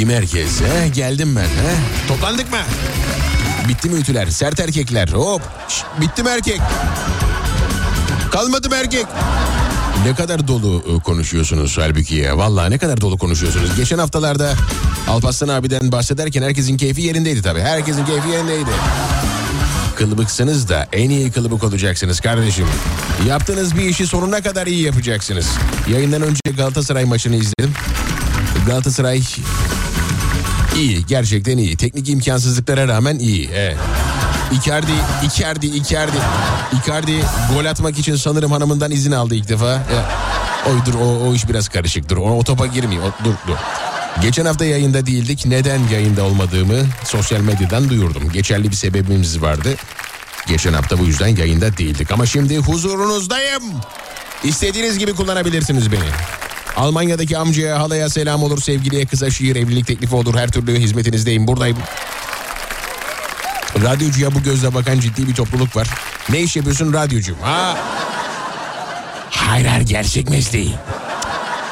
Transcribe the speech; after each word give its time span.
İyi 0.00 0.06
merkez. 0.06 0.60
He? 0.60 0.88
Geldim 0.88 1.36
ben. 1.36 1.42
He? 1.42 1.76
Toplandık 2.08 2.52
mı? 2.52 2.58
Bitti 3.68 3.88
mi 3.90 3.98
ütüler? 4.00 4.26
Sert 4.26 4.60
erkekler. 4.60 5.08
Hop. 5.08 5.42
Şşt, 5.68 5.84
bitti 6.00 6.22
mi 6.22 6.28
erkek? 6.28 6.60
Kalmadı 8.32 8.68
mı 8.68 8.74
erkek? 8.74 9.06
Ne 10.06 10.14
kadar 10.14 10.48
dolu 10.48 10.84
e, 10.96 11.02
konuşuyorsunuz 11.02 11.78
halbuki 11.78 12.14
ya. 12.14 12.38
Vallahi 12.38 12.70
ne 12.70 12.78
kadar 12.78 13.00
dolu 13.00 13.18
konuşuyorsunuz. 13.18 13.76
Geçen 13.76 13.98
haftalarda 13.98 14.54
Alparslan 15.08 15.48
abiden 15.48 15.92
bahsederken 15.92 16.42
herkesin 16.42 16.76
keyfi 16.76 17.02
yerindeydi 17.02 17.42
tabii. 17.42 17.60
Herkesin 17.60 18.04
keyfi 18.04 18.28
yerindeydi. 18.28 18.70
Kılıbıksınız 19.96 20.68
da 20.68 20.88
en 20.92 21.10
iyi 21.10 21.30
kılıbık 21.30 21.64
olacaksınız 21.64 22.20
kardeşim. 22.20 22.66
Yaptığınız 23.28 23.76
bir 23.76 23.82
işi 23.84 24.06
sonuna 24.06 24.42
kadar 24.42 24.66
iyi 24.66 24.82
yapacaksınız. 24.82 25.46
Yayından 25.92 26.22
önce 26.22 26.40
Galatasaray 26.56 27.04
maçını 27.04 27.36
izledim. 27.36 27.74
Galatasaray 28.66 29.22
iyi, 30.80 31.06
gerçekten 31.06 31.58
iyi. 31.58 31.76
Teknik 31.76 32.08
imkansızlıklara 32.08 32.88
rağmen 32.88 33.18
iyi. 33.18 33.50
Evet. 33.54 33.76
Icardi, 34.52 34.92
Icardi, 35.24 35.66
Icardi. 35.66 36.16
Icardi 36.82 37.12
gol 37.54 37.64
atmak 37.64 37.98
için 37.98 38.16
sanırım 38.16 38.52
hanımından 38.52 38.90
izin 38.90 39.12
aldı 39.12 39.34
ilk 39.34 39.48
defa. 39.48 39.66
Ya, 39.66 40.08
oydur 40.66 40.94
o, 40.94 41.28
o 41.28 41.34
iş 41.34 41.48
biraz 41.48 41.68
karışıktır. 41.68 42.16
O, 42.16 42.38
o 42.38 42.44
topa 42.44 42.66
girmiyor. 42.66 43.02
O- 43.02 43.24
dur 43.24 43.34
dur. 43.48 43.56
Geçen 44.22 44.44
hafta 44.46 44.64
yayında 44.64 45.06
değildik. 45.06 45.46
Neden 45.46 45.80
yayında 45.92 46.24
olmadığımı 46.24 46.78
sosyal 47.04 47.40
medyadan 47.40 47.88
duyurdum. 47.88 48.30
Geçerli 48.32 48.70
bir 48.70 48.76
sebebimiz 48.76 49.42
vardı. 49.42 49.74
Geçen 50.48 50.72
hafta 50.72 50.98
bu 50.98 51.04
yüzden 51.04 51.36
yayında 51.36 51.76
değildik. 51.76 52.10
Ama 52.12 52.26
şimdi 52.26 52.56
huzurunuzdayım. 52.58 53.62
İstediğiniz 54.44 54.98
gibi 54.98 55.14
kullanabilirsiniz 55.14 55.92
beni. 55.92 56.00
Almanya'daki 56.76 57.38
amcaya, 57.38 57.78
halaya 57.78 58.10
selam 58.10 58.42
olur, 58.42 58.60
sevgiliye, 58.62 59.06
kıza 59.06 59.30
şiir, 59.30 59.56
evlilik 59.56 59.86
teklifi 59.86 60.14
olur. 60.14 60.34
Her 60.34 60.48
türlü 60.48 60.78
hizmetinizdeyim, 60.78 61.46
buradayım. 61.46 61.78
Radyocuya 63.82 64.34
bu 64.34 64.42
gözle 64.42 64.74
bakan 64.74 65.00
ciddi 65.00 65.28
bir 65.28 65.34
topluluk 65.34 65.76
var. 65.76 65.88
Ne 66.28 66.40
iş 66.40 66.56
yapıyorsun 66.56 66.92
radyocu? 66.92 67.34
Ha? 67.42 67.76
Hayır 69.30 69.66
hayır 69.66 69.86
gerçek 69.86 70.30
mesleği. 70.30 70.74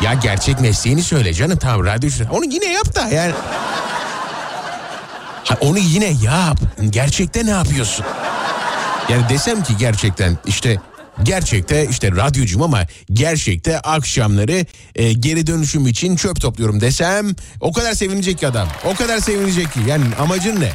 Ya 0.01 0.15
gerçek 0.15 0.61
mesleğini 0.61 1.03
söyle 1.03 1.35
canım 1.35 1.59
tamam 1.59 1.87
radyocu. 1.87 2.25
Onu 2.31 2.45
yine 2.45 2.73
yap 2.73 2.95
da 2.95 3.09
yani. 3.09 3.33
Ha, 5.45 5.57
onu 5.61 5.79
yine 5.79 6.15
yap. 6.23 6.59
Gerçekte 6.91 7.47
ne 7.47 7.51
yapıyorsun? 7.51 8.07
Yani 9.09 9.29
desem 9.29 9.63
ki 9.63 9.77
gerçekten 9.77 10.39
işte 10.47 10.77
gerçekte 11.23 11.87
işte 11.91 12.11
radyocum 12.13 12.63
ama 12.63 12.87
gerçekte 13.13 13.81
akşamları 13.81 14.67
e, 14.95 15.13
geri 15.13 15.47
dönüşüm 15.47 15.87
için 15.87 16.17
çöp 16.17 16.41
topluyorum 16.41 16.81
desem 16.81 17.35
o 17.61 17.73
kadar 17.73 17.95
sevinecek 17.95 18.39
ki 18.39 18.49
adam. 18.49 18.69
O 18.85 18.95
kadar 18.95 19.19
sevinecek 19.19 19.73
ki. 19.73 19.81
Yani 19.87 20.05
amacın 20.21 20.61
ne? 20.61 20.73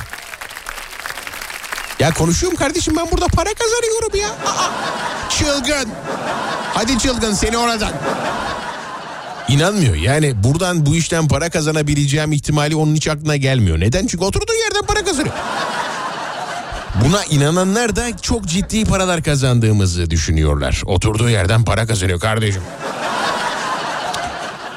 Ya 1.99 2.13
konuşuyorum 2.13 2.57
kardeşim 2.57 2.97
ben 2.97 3.11
burada 3.11 3.27
para 3.27 3.49
kazanıyorum 3.53 4.19
ya. 4.19 4.29
Aa, 4.29 5.29
çılgın. 5.29 5.89
Hadi 6.73 6.99
çılgın 6.99 7.33
seni 7.33 7.57
oradan. 7.57 7.93
İnanmıyor 9.47 9.95
yani 9.95 10.43
buradan 10.43 10.85
bu 10.85 10.95
işten 10.95 11.27
para 11.27 11.49
kazanabileceğim 11.49 12.31
ihtimali 12.31 12.75
onun 12.75 12.95
hiç 12.95 13.07
aklına 13.07 13.35
gelmiyor. 13.35 13.79
Neden? 13.79 14.07
Çünkü 14.07 14.23
oturduğu 14.23 14.53
yerden 14.53 14.85
para 14.87 15.05
kazanıyor. 15.05 15.35
Buna 17.01 17.25
inananlar 17.25 17.95
da 17.95 18.17
çok 18.17 18.45
ciddi 18.45 18.85
paralar 18.85 19.23
kazandığımızı 19.23 20.09
düşünüyorlar. 20.09 20.81
Oturduğu 20.85 21.29
yerden 21.29 21.63
para 21.63 21.87
kazanıyor 21.87 22.19
kardeşim. 22.19 22.61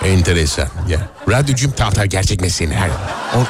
Enteresan. 0.04 0.68
Ya. 0.88 0.98
Radyocum 1.28 1.72
tahta 1.72 2.06
gerçek 2.06 2.40
mesleğini 2.40 2.74
her. 2.74 2.88
O... 3.36 3.44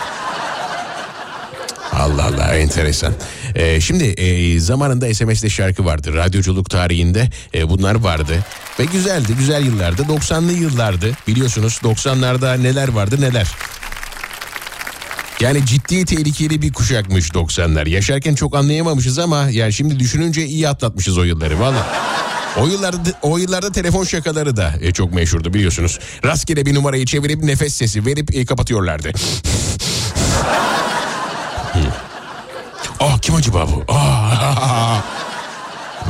Allah 1.92 2.24
Allah 2.24 2.54
enteresan. 2.54 3.14
Ee, 3.54 3.80
şimdi 3.80 4.04
e, 4.04 4.60
zamanında 4.60 5.14
SMS'de 5.14 5.50
şarkı 5.50 5.84
vardı. 5.84 6.14
Radyoculuk 6.14 6.70
tarihinde 6.70 7.30
e, 7.54 7.68
bunlar 7.68 7.94
vardı. 7.94 8.44
Ve 8.80 8.84
güzeldi 8.84 9.34
güzel 9.38 9.64
yıllardı. 9.66 10.02
90'lı 10.02 10.52
yıllardı 10.52 11.12
biliyorsunuz 11.26 11.80
90'larda 11.84 12.62
neler 12.62 12.88
vardı 12.88 13.20
neler. 13.20 13.46
Yani 15.40 15.66
ciddi 15.66 16.04
tehlikeli 16.04 16.62
bir 16.62 16.72
kuşakmış 16.72 17.30
90'lar. 17.30 17.88
Yaşarken 17.88 18.34
çok 18.34 18.56
anlayamamışız 18.56 19.18
ama 19.18 19.48
yani 19.50 19.72
şimdi 19.72 19.98
düşününce 19.98 20.44
iyi 20.46 20.68
atlatmışız 20.68 21.18
o 21.18 21.22
yılları 21.22 21.60
valla. 21.60 21.86
O 22.60 22.66
yıllarda 22.66 22.98
o 23.22 23.38
yıllarda 23.38 23.72
telefon 23.72 24.04
şakaları 24.04 24.56
da 24.56 24.74
e, 24.80 24.92
çok 24.92 25.14
meşhurdu 25.14 25.54
biliyorsunuz. 25.54 25.98
Rastgele 26.24 26.66
bir 26.66 26.74
numarayı 26.74 27.06
çevirip 27.06 27.42
nefes 27.42 27.74
sesi 27.74 28.06
verip 28.06 28.34
e, 28.34 28.44
kapatıyorlardı. 28.44 29.12
Ah 33.00 33.18
kim 33.18 33.34
acaba 33.34 33.66
bu? 33.68 33.84
Ah. 33.88 35.02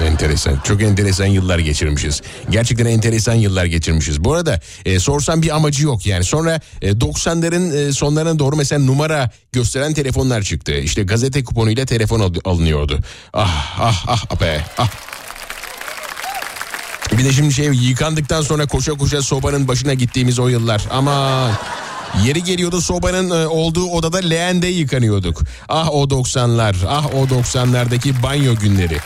Enteresan. 0.04 0.60
Çok 0.64 0.82
enteresan 0.82 1.26
yıllar 1.26 1.58
geçirmişiz. 1.58 2.22
Gerçekten 2.50 2.86
enteresan 2.86 3.34
yıllar 3.34 3.64
geçirmişiz. 3.64 4.24
Bu 4.24 4.34
arada 4.34 4.60
e, 4.84 5.00
sorsam 5.00 5.42
bir 5.42 5.56
amacı 5.56 5.84
yok 5.84 6.06
yani. 6.06 6.24
Sonra 6.24 6.60
e, 6.82 6.90
90'ların 6.90 7.76
e, 7.88 7.92
sonlarına 7.92 8.38
doğru 8.38 8.56
mesela 8.56 8.84
numara 8.84 9.30
gösteren 9.52 9.94
telefonlar 9.94 10.42
çıktı. 10.42 10.72
İşte 10.72 11.02
gazete 11.02 11.44
kuponuyla 11.44 11.86
telefon 11.86 12.20
al- 12.20 12.34
alınıyordu. 12.44 12.98
Ah 13.32 13.76
ah 13.80 14.04
ah 14.08 14.40
be 14.40 14.64
ah. 14.78 14.90
Bir 17.18 17.24
de 17.24 17.32
şimdi 17.32 17.54
şey 17.54 17.66
yıkandıktan 17.66 18.42
sonra 18.42 18.66
koşa 18.66 18.92
koşa 18.92 19.22
sobanın 19.22 19.68
başına 19.68 19.94
gittiğimiz 19.94 20.38
o 20.38 20.48
yıllar. 20.48 20.82
Ama 20.90 21.50
yeri 22.24 22.44
geliyordu 22.44 22.80
sobanın 22.80 23.30
e, 23.30 23.46
olduğu 23.46 23.86
odada 23.86 24.18
leğende 24.18 24.66
yıkanıyorduk. 24.66 25.42
Ah 25.68 25.88
o 25.90 26.04
90'lar, 26.04 26.74
ah 26.88 27.14
o 27.14 27.24
90'lardaki 27.26 28.22
banyo 28.22 28.54
günleri. 28.56 28.98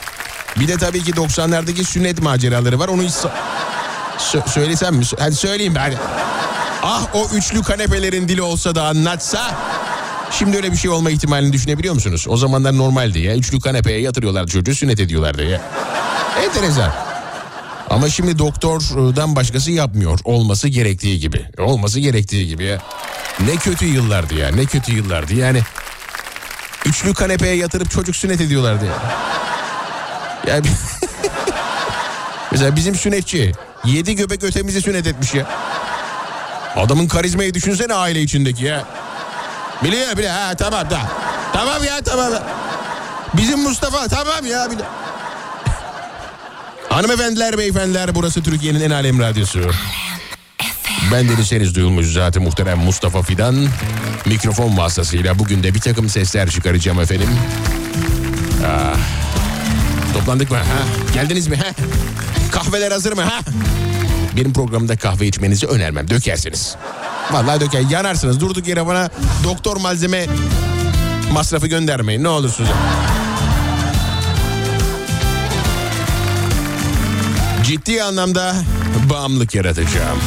Bir 0.57 0.69
de 0.69 0.77
tabii 0.77 1.03
ki 1.03 1.13
90'lardaki 1.13 1.85
sünnet 1.85 2.23
maceraları 2.23 2.79
var. 2.79 2.89
Onu 2.89 3.03
hiç 3.03 3.13
Sö- 4.19 4.49
söylesem 4.51 4.95
mi? 4.95 5.05
Hadi 5.19 5.35
söyleyeyim 5.35 5.75
ben. 5.75 5.95
Ah 6.83 7.03
o 7.15 7.29
üçlü 7.35 7.63
kanepelerin 7.63 8.29
dili 8.29 8.43
olsa 8.43 8.75
da 8.75 8.83
anlatsa. 8.83 9.55
Şimdi 10.31 10.57
öyle 10.57 10.73
bir 10.73 10.77
şey 10.77 10.91
olma 10.91 11.11
ihtimalini 11.11 11.53
düşünebiliyor 11.53 11.95
musunuz? 11.95 12.25
O 12.29 12.37
zamanlar 12.37 12.77
normaldi 12.79 13.19
ya. 13.19 13.37
Üçlü 13.37 13.61
kanepeye 13.61 14.01
yatırıyorlardı 14.01 14.51
çocuğu 14.51 14.75
sünnet 14.75 15.01
ediyorlardı 15.01 15.45
ya. 15.45 15.61
Enteresan. 16.45 16.93
Ama 17.91 18.09
şimdi 18.09 18.39
doktordan 18.39 19.37
başkası 19.37 19.71
yapmıyor. 19.71 20.19
Olması 20.25 20.69
gerektiği 20.69 21.19
gibi. 21.21 21.47
Olması 21.59 22.01
gerektiği 22.01 22.49
gibi 22.49 22.65
ya. 22.65 22.79
Ne 23.47 23.57
kötü 23.57 23.85
yıllardı 23.87 24.35
ya. 24.35 24.49
Ne 24.49 24.65
kötü 24.65 24.93
yıllardı. 24.93 25.35
Yani 25.35 25.61
üçlü 26.87 27.15
kanepeye 27.15 27.55
yatırıp 27.57 27.91
çocuk 27.91 28.17
sünnet 28.17 28.41
ediyorlardı 28.41 28.85
ya. 28.87 28.93
Yani 30.47 30.67
Mesela 32.53 32.77
bizim 32.77 32.95
sünnetçi 32.95 33.53
yedi 33.85 34.17
göbek 34.17 34.45
ötemizi 34.45 34.83
sünnet 34.83 35.07
etmiş 35.07 35.35
ya. 35.35 35.47
Adamın 36.77 37.09
karizmayı 37.09 37.55
düşünsene 37.55 37.95
aile 37.95 38.23
içindeki 38.23 38.65
ya. 38.65 38.85
Biliyor 39.85 40.17
bile 40.17 40.29
ha 40.29 40.55
tamam 40.55 40.91
da. 40.91 41.01
Tamam 41.53 41.85
ya 41.85 42.03
tamam. 42.03 42.33
Bizim 43.35 43.63
Mustafa 43.63 44.09
tamam 44.09 44.47
ya 44.47 44.71
bile. 44.71 44.83
Hanımefendiler 46.89 47.59
beyefendiler 47.59 48.15
burası 48.15 48.43
Türkiye'nin 48.43 48.81
en 48.81 48.91
alem 48.91 49.21
radyosu. 49.21 49.71
Ben 51.13 51.29
Deniz 51.29 51.53
Henüz 51.53 51.75
duyulmuş 51.75 52.13
zaten 52.13 52.43
muhterem 52.43 52.79
Mustafa 52.79 53.23
Fidan. 53.23 53.69
Mikrofon 54.27 54.79
vasıtasıyla 54.79 55.39
bugün 55.39 55.63
de 55.63 55.75
bir 55.75 55.81
takım 55.81 56.09
sesler 56.09 56.51
çıkaracağım 56.51 57.01
efendim. 57.01 57.29
Ah. 58.67 59.20
Toplandık 60.15 60.51
mı? 60.51 60.57
Ha? 60.57 60.63
Geldiniz 61.15 61.49
mi? 61.49 61.57
Ha? 61.57 61.71
Kahveler 62.53 62.93
hazır 62.93 63.13
mı? 63.13 63.23
Ha? 63.23 63.41
Benim 64.37 64.53
programda 64.53 64.97
kahve 64.97 65.27
içmenizi 65.27 65.67
önermem. 65.67 66.11
Dökersiniz. 66.11 66.77
Vallahi 67.33 67.61
döker. 67.61 67.81
Yanarsınız. 67.91 68.41
Durduk 68.41 68.69
yere 68.69 68.87
bana 68.87 69.11
doktor 69.45 69.77
malzeme 69.77 70.27
masrafı 71.33 71.67
göndermeyin. 71.67 72.25
Ne 72.25 72.29
olursunuz. 72.29 72.71
Ciddi 77.65 78.03
anlamda 78.03 78.55
bağımlılık 79.11 79.55
yaratacağım. 79.55 80.19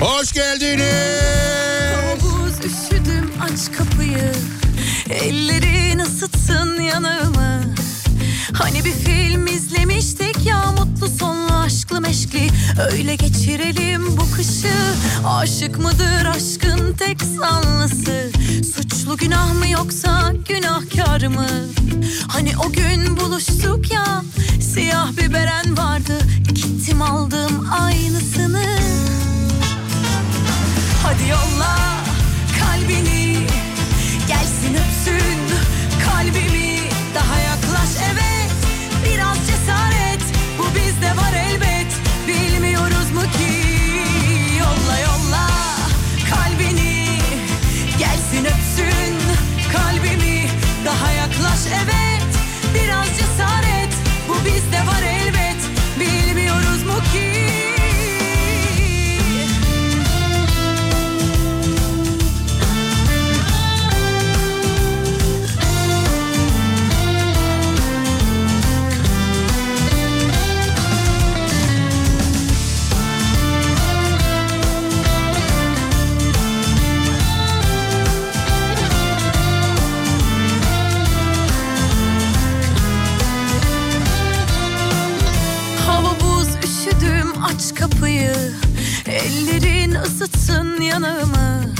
Hoş 0.00 0.32
geldiniz. 0.32 0.84
Havuz 1.96 2.52
üşüdüm 2.58 3.30
aç 3.40 3.76
kapıyı 3.78 4.32
Ellerin 5.10 5.98
ısıtsın 5.98 6.80
yanağımı 6.80 7.62
Hani 8.52 8.84
bir 8.84 8.92
film 8.92 9.46
izlemiştik 9.46 10.46
ya 10.46 10.72
mutlu 10.72 11.08
sonlu 11.08 11.52
aşklı 11.52 12.00
meşkli. 12.00 12.48
Öyle 12.92 13.14
geçirelim 13.16 14.16
bu 14.16 14.30
kışı. 14.36 14.74
Aşık 15.26 15.78
mıdır 15.78 16.26
aşkın 16.26 16.92
tek 16.92 17.22
sanlısı 17.22 18.30
Suçlu 18.74 19.16
günah 19.16 19.54
mı 19.54 19.68
yoksa 19.68 20.32
günahkar 20.48 21.26
mı? 21.26 21.46
Hani 22.28 22.52
o 22.66 22.72
gün 22.72 23.16
buluştuk 23.16 23.92
ya 23.92 24.22
Siyah 24.60 25.16
bir 25.16 25.32
beren 25.32 25.76
vardı. 25.76 26.18
Gittim 26.54 27.02
aldım 27.02 27.68
aynısını. 27.80 28.64
Hadi 31.02 31.28
yolla 31.28 31.76
kalbini 32.60 33.15
kapıyı 88.26 88.52
Ellerin 89.06 89.94
ısıtsın 89.94 90.80
yanağımı. 90.80 91.74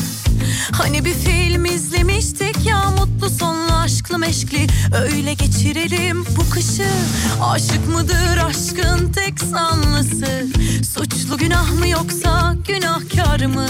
Hani 0.72 1.04
bir 1.04 1.14
film 1.14 1.64
izlemiştik 1.64 2.66
ya 2.66 2.90
mutlu 2.90 3.30
sonlu 3.30 3.72
aşklı 3.72 4.18
meşkli. 4.18 4.66
Öyle 5.02 5.34
geçirelim 5.34 6.24
bu 6.36 6.50
kışı. 6.50 6.88
Aşık 7.42 7.88
mıdır 7.88 8.36
aşkın 8.36 9.12
tek 9.12 9.40
sanlısı? 9.40 10.46
Suçlu 10.94 11.38
günah 11.38 11.72
mı 11.72 11.88
yoksa 11.88 12.56
günahkar 12.68 13.46
mı? 13.46 13.68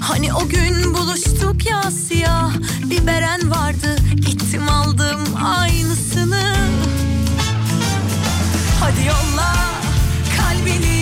Hani 0.00 0.34
o 0.34 0.48
gün 0.48 0.94
buluştuk 0.94 1.70
ya 1.70 1.82
siyah 1.82 2.52
bir 2.90 3.06
beren 3.06 3.50
vardı. 3.50 3.96
Gittim 4.16 4.68
aldım 4.68 5.20
aynısını. 5.44 6.54
Hadi 8.80 9.06
yolla 9.06 9.54
kalbini 10.36 10.93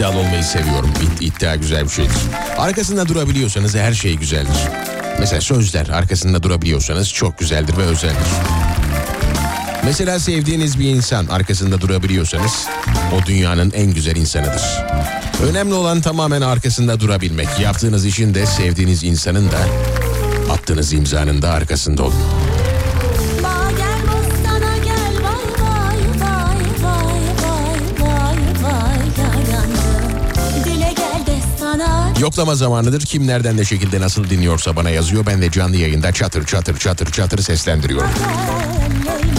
iddialı 0.00 0.18
olmayı 0.18 0.44
seviyorum. 0.44 0.90
İd- 1.20 1.24
iddia 1.24 1.56
güzel 1.56 1.84
bir 1.84 1.88
şeydir. 1.88 2.16
Arkasında 2.58 3.08
durabiliyorsanız 3.08 3.74
her 3.74 3.92
şey 3.92 4.14
güzeldir. 4.16 4.56
Mesela 5.18 5.40
sözler 5.40 5.88
arkasında 5.88 6.42
durabiliyorsanız 6.42 7.12
çok 7.12 7.38
güzeldir 7.38 7.76
ve 7.76 7.82
özeldir. 7.82 8.16
Mesela 9.84 10.18
sevdiğiniz 10.18 10.78
bir 10.78 10.84
insan 10.84 11.26
arkasında 11.26 11.80
durabiliyorsanız 11.80 12.66
o 13.14 13.26
dünyanın 13.26 13.70
en 13.70 13.94
güzel 13.94 14.16
insanıdır. 14.16 14.62
Önemli 15.50 15.74
olan 15.74 16.00
tamamen 16.00 16.40
arkasında 16.42 17.00
durabilmek. 17.00 17.48
Yaptığınız 17.60 18.06
işin 18.06 18.34
de 18.34 18.46
sevdiğiniz 18.46 19.04
insanın 19.04 19.50
da 19.50 19.58
attığınız 20.52 20.92
imzanın 20.92 21.42
da 21.42 21.50
arkasında 21.50 22.02
olun. 22.02 22.14
Yoklama 32.20 32.54
zamanıdır. 32.54 33.00
Kim 33.00 33.26
nereden 33.26 33.56
ne 33.56 33.64
şekilde 33.64 34.00
nasıl 34.00 34.30
dinliyorsa 34.30 34.76
bana 34.76 34.90
yazıyor. 34.90 35.26
Ben 35.26 35.42
de 35.42 35.50
canlı 35.50 35.76
yayında 35.76 36.12
çatır 36.12 36.46
çatır 36.46 36.78
çatır 36.78 37.12
çatır 37.12 37.42
seslendiriyorum. 37.42 38.10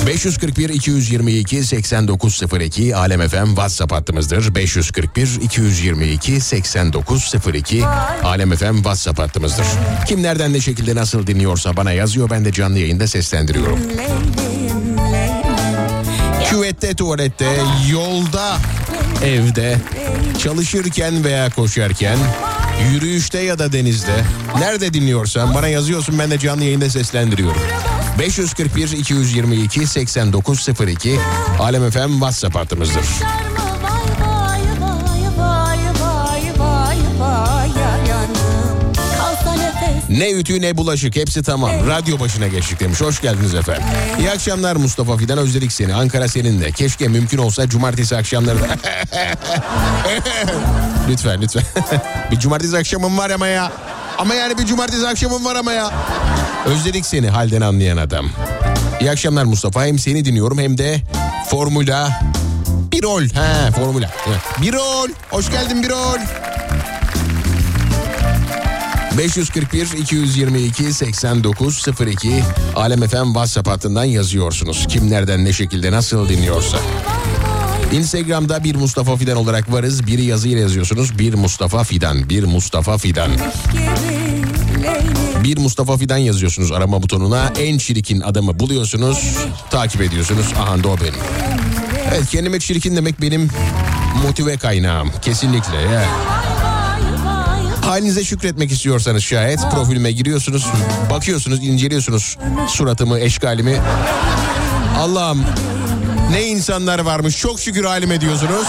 541 0.08 0.70
222 0.70 1.64
8902 1.64 2.96
Alem 2.96 3.28
FM 3.28 3.46
WhatsApp 3.46 3.92
hattımızdır. 3.92 4.56
541 4.56 5.42
222 5.42 6.42
8902 6.42 7.86
Alem 8.24 8.56
FM 8.56 8.76
WhatsApp 8.76 9.20
hattımızdır. 9.20 9.66
Kim 10.08 10.24
nereden 10.24 10.54
ne 10.54 10.60
şekilde 10.62 10.96
nasıl 10.96 11.28
dinliyorsa 11.28 11.78
bana 11.78 11.92
yazıyor. 11.92 12.30
Ben 12.30 12.46
de 12.46 12.52
canlı 12.52 12.80
yayında 12.80 13.08
seslendiriyorum. 13.08 13.80
Küvette, 16.50 16.96
tuvalette, 16.96 17.50
yolda, 17.92 18.58
evde, 19.26 19.78
çalışırken 20.44 21.24
veya 21.24 21.50
koşarken, 21.50 22.18
yürüyüşte 22.94 23.40
ya 23.40 23.60
da 23.60 23.74
denizde. 23.74 24.24
Nerede 24.60 24.94
dinliyorsan 24.94 25.56
bana 25.56 25.68
yazıyorsun 25.68 26.20
ben 26.20 26.32
de 26.32 26.40
canlı 26.40 26.64
yayında 26.64 26.90
seslendiriyorum. 26.90 27.62
541 28.20 28.92
222 28.92 29.88
8902 29.88 31.20
Alem 31.60 31.92
FM 31.92 32.12
WhatsApp 32.12 32.56
hattımızdır. 32.56 33.06
Ne 40.12 40.32
ütü 40.32 40.62
ne 40.62 40.78
bulaşık 40.78 41.16
hepsi 41.16 41.44
tamam. 41.44 41.72
Radyo 41.88 42.20
başına 42.20 42.48
geçtik 42.48 42.80
demiş. 42.80 43.02
Hoş 43.02 43.22
geldiniz 43.22 43.56
efendim. 43.56 43.84
İyi 44.20 44.32
akşamlar 44.32 44.76
Mustafa 44.76 45.18
Fidan 45.18 45.38
özledik 45.38 45.72
seni. 45.72 45.94
Ankara 45.94 46.28
senin 46.28 46.62
de. 46.62 46.72
Keşke 46.72 47.08
mümkün 47.08 47.38
olsa 47.38 47.70
cumartesi 47.70 48.18
akşamları 48.18 48.62
da. 48.62 48.68
lütfen 51.10 51.42
lütfen. 51.42 51.64
bir 52.32 52.40
cumartesi 52.40 52.78
akşamım 52.78 53.18
var 53.18 53.30
ama 53.30 53.48
ya. 53.48 53.72
Ama 54.18 54.34
yani 54.34 54.58
bir 54.58 54.66
cumartesi 54.66 55.08
akşamım 55.08 55.46
var 55.46 55.56
ama 55.56 55.72
ya. 55.72 55.92
Özledik 56.66 57.06
seni 57.06 57.30
halden 57.30 57.62
anlayan 57.62 57.98
adam. 57.98 58.30
İyi 59.02 59.12
akşamlar 59.12 59.44
Mustafa. 59.44 59.86
Hem 59.86 60.00
seni 60.00 60.26
dinliyorum 60.26 60.60
hem 60.60 60.78
de 60.78 61.02
Formula 61.50 62.10
Birol. 62.92 63.24
Ha 63.30 63.72
Formula. 63.72 64.10
Evet. 64.28 64.40
Birol. 64.62 65.08
Hoş 65.30 65.52
geldin 65.52 65.84
Birol. 65.84 66.18
541 69.18 69.88
222 69.98 70.94
8902 70.94 72.44
Alem 72.76 73.08
FM 73.08 73.26
WhatsApp 73.26 73.70
hattından 73.70 74.04
yazıyorsunuz. 74.04 74.86
Kim 74.90 75.10
nereden 75.10 75.46
ne 75.46 75.54
şekilde 75.54 75.92
nasıl 75.92 76.30
dinliyorsa. 76.30 76.78
Instagram'da 77.92 78.64
bir 78.64 78.76
Mustafa 78.76 79.16
Fidan 79.16 79.38
olarak 79.38 79.72
varız. 79.72 80.08
Biri 80.08 80.24
yazıyla 80.24 80.60
yazıyorsunuz. 80.60 81.20
Bir 81.20 81.34
Mustafa 81.34 81.84
Fidan. 81.84 82.30
Bir 82.30 82.44
Mustafa 82.44 82.98
Fidan. 82.98 83.32
Bir 85.44 85.58
Mustafa 85.58 85.98
Fidan 85.98 86.18
yazıyorsunuz 86.18 86.72
arama 86.72 87.04
butonuna. 87.04 87.54
En 87.60 87.78
çirkin 87.78 88.22
adamı 88.22 88.60
buluyorsunuz. 88.60 89.38
Takip 89.72 90.02
ediyorsunuz. 90.02 90.46
Aha 90.60 90.84
da 90.84 90.88
o 90.88 90.98
benim. 91.00 91.20
Evet 92.12 92.30
kendime 92.30 92.60
çirkin 92.60 92.96
demek 92.96 93.22
benim 93.22 93.50
motive 94.24 94.58
kaynağım. 94.58 95.12
Kesinlikle 95.22 95.78
ya. 95.78 96.06
Halinize 97.92 98.24
şükretmek 98.24 98.72
istiyorsanız 98.72 99.24
şayet 99.24 99.60
profilime 99.72 100.12
giriyorsunuz, 100.12 100.68
bakıyorsunuz, 101.10 101.64
inceliyorsunuz 101.64 102.38
suratımı, 102.68 103.20
eşkalimi. 103.20 103.78
Allah'ım 105.00 105.46
ne 106.32 106.46
insanlar 106.46 107.00
varmış 107.00 107.38
çok 107.38 107.60
şükür 107.60 107.86
halime 107.86 108.22
diyorsunuz. 108.22 108.68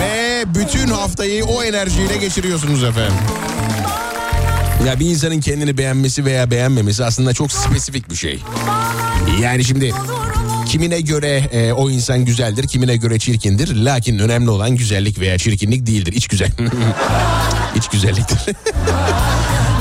Ve 0.00 0.44
bütün 0.46 0.88
haftayı 0.88 1.44
o 1.44 1.62
enerjiyle 1.62 2.16
geçiriyorsunuz 2.16 2.84
efendim. 2.84 3.16
Ya 4.86 5.00
bir 5.00 5.06
insanın 5.06 5.40
kendini 5.40 5.78
beğenmesi 5.78 6.24
veya 6.24 6.50
beğenmemesi 6.50 7.04
aslında 7.04 7.32
çok 7.32 7.52
spesifik 7.52 8.10
bir 8.10 8.16
şey. 8.16 8.42
Yani 9.40 9.64
şimdi 9.64 9.94
kimine 10.74 11.00
göre 11.00 11.42
e, 11.52 11.72
o 11.72 11.90
insan 11.90 12.24
güzeldir, 12.24 12.68
kimine 12.68 12.96
göre 12.96 13.18
çirkindir. 13.18 13.76
Lakin 13.76 14.18
önemli 14.18 14.50
olan 14.50 14.70
güzellik 14.70 15.20
veya 15.20 15.38
çirkinlik 15.38 15.86
değildir. 15.86 16.12
İç 16.12 16.28
güzel. 16.28 16.48
İç 17.76 17.88
güzelliktir. 17.88 18.38